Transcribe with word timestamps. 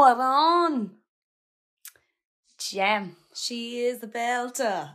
on, 0.00 0.18
what 0.18 0.24
on? 0.24 0.90
Gem. 2.58 3.16
She 3.34 3.80
is 3.80 4.02
a 4.02 4.06
belter. 4.06 4.90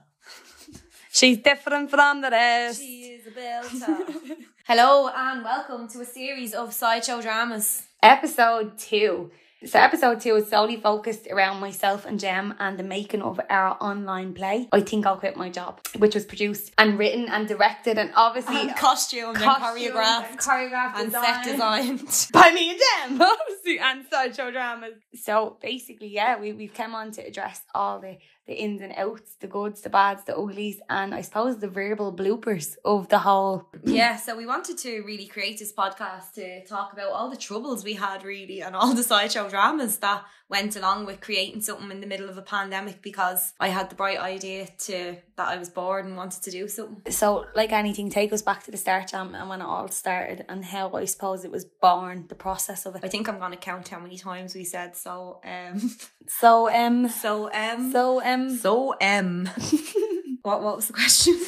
She's 1.12 1.38
different 1.38 1.89
from 1.89 2.21
the 2.21 2.30
rest. 2.30 2.80
She 2.80 3.04
is 3.04 3.28
a 3.28 3.32
belter. 3.32 4.16
Hello 4.66 5.10
and 5.14 5.43
welcome 5.43 5.88
to 5.89 6.02
a 6.02 6.06
series 6.06 6.54
of 6.54 6.74
sideshow 6.74 7.21
dramas. 7.21 7.84
Episode 8.02 8.78
two. 8.78 9.32
So 9.64 9.78
episode 9.78 10.21
two 10.21 10.36
is 10.38 10.50
solely 10.50 10.75
focused 10.78 11.28
around 11.30 11.59
myself 11.59 12.04
and 12.07 12.20
Jem 12.20 12.55
and 12.57 12.80
the 12.80 12.84
making 12.84 13.21
of 13.21 13.39
our 13.48 13.78
online 13.80 14.34
play. 14.34 14.68
I 14.71 14.82
think 14.82 15.05
I'll 15.05 15.18
quit 15.18 15.38
my 15.38 15.52
job, 15.52 15.82
which 16.00 16.16
was 16.16 16.25
produced 16.25 16.73
and 16.80 16.98
written 16.98 17.28
and 17.30 17.48
directed 17.48 18.00
and 18.00 18.10
obviously 18.15 18.60
And 18.60 18.75
costumed 18.75 19.36
and 19.36 19.46
costumed 19.46 19.93
choreographed 19.93 20.29
and 20.32 20.39
choreographed 20.39 20.96
and 20.96 21.06
design. 21.11 21.43
set 21.43 21.51
designed. 21.51 22.28
by 22.34 22.51
me 22.51 22.71
and 22.71 22.79
Jem, 23.20 23.21
obviously, 23.39 23.78
and 23.79 24.04
sideshow 24.11 24.50
dramas. 24.50 24.96
So 25.21 25.57
basically, 25.62 26.07
yeah, 26.07 26.39
we 26.39 26.54
we've 26.54 26.73
come 26.73 26.96
on 26.96 27.12
to 27.12 27.21
address 27.21 27.62
all 27.75 28.00
the 28.00 28.18
the 28.47 28.54
ins 28.54 28.81
and 28.81 28.93
outs, 28.97 29.36
the 29.39 29.47
goods, 29.47 29.81
the 29.81 29.89
bads, 29.89 30.23
the 30.25 30.36
uglies, 30.36 30.79
and 30.89 31.13
I 31.13 31.21
suppose 31.21 31.59
the 31.59 31.68
verbal 31.68 32.13
bloopers 32.13 32.75
of 32.83 33.08
the 33.09 33.19
whole. 33.19 33.67
Yeah, 34.02 34.16
so 34.16 34.38
we 34.38 34.45
wanted 34.45 34.77
to 34.80 35.02
really 35.02 35.27
create 35.27 35.59
this 35.59 35.73
podcast 35.73 36.33
to 36.36 36.64
talk 36.66 36.94
about 36.94 37.11
all 37.11 37.30
the 37.30 37.38
troubles 37.38 37.83
we 37.83 37.94
had, 37.94 38.23
really, 38.23 38.61
and 38.61 38.75
all 38.75 38.94
the 38.94 39.03
sideshow 39.03 39.50
dramas 39.50 39.97
that 39.97 40.23
went 40.50 40.75
along 40.75 41.05
with 41.05 41.22
creating 41.22 41.61
something 41.61 41.91
in 41.91 42.02
the 42.02 42.08
middle 42.08 42.30
of 42.30 42.38
a 42.38 42.41
pandemic 42.41 43.02
because 43.02 43.53
I 43.59 43.69
had 43.69 43.89
the 43.89 43.95
bright 43.95 44.19
idea 44.19 44.67
to 44.80 45.16
that 45.38 45.47
I 45.47 45.58
was 45.58 45.69
bored 45.69 46.05
and 46.05 46.17
wanted 46.17 46.44
to 46.44 46.52
do 46.52 46.67
something. 46.67 47.11
So, 47.11 47.45
like 47.55 47.72
anything, 47.72 48.09
take 48.09 48.33
us 48.33 48.42
back 48.42 48.64
to 48.64 48.72
the 48.72 48.78
start, 48.78 49.08
Jam, 49.09 49.33
and 49.36 49.47
when 49.50 49.61
it 49.61 49.66
all 49.66 49.88
started, 49.89 50.45
and 50.50 50.64
how 50.66 50.92
I 50.94 51.05
suppose 51.05 51.45
it 51.45 51.52
was 51.52 51.66
born, 51.66 52.26
the 52.28 52.36
process 52.36 52.86
of 52.86 52.95
it. 52.95 53.02
I 53.03 53.08
think 53.08 53.30
I'm 53.30 53.39
gonna 53.39 53.58
count 53.58 53.88
how 53.89 54.00
many 54.00 54.17
times 54.17 54.55
we 54.55 54.64
said 54.64 54.95
so. 54.95 55.42
Um, 55.44 55.92
So, 56.39 56.70
um, 56.70 57.08
so 57.23 57.52
um, 57.53 57.92
so 57.92 58.23
um, 58.23 58.31
so 58.58 58.96
M. 59.00 59.50
what 60.44 60.62
what 60.64 60.76
was 60.78 60.88
the 60.88 60.94
question? 60.94 61.40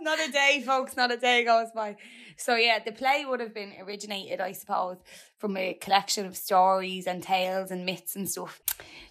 not 0.00 0.18
a 0.20 0.30
day, 0.32 0.62
folks, 0.64 0.96
not 0.96 1.12
a 1.12 1.16
day 1.16 1.44
goes 1.44 1.68
by. 1.74 1.96
So 2.36 2.56
yeah, 2.56 2.78
the 2.84 2.92
play 2.92 3.24
would 3.26 3.40
have 3.40 3.54
been 3.54 3.72
originated, 3.80 4.40
I 4.40 4.52
suppose, 4.52 4.98
from 5.38 5.56
a 5.56 5.74
collection 5.74 6.24
of 6.24 6.36
stories 6.36 7.06
and 7.06 7.22
tales 7.22 7.70
and 7.70 7.84
myths 7.84 8.14
and 8.14 8.28
stuff. 8.30 8.60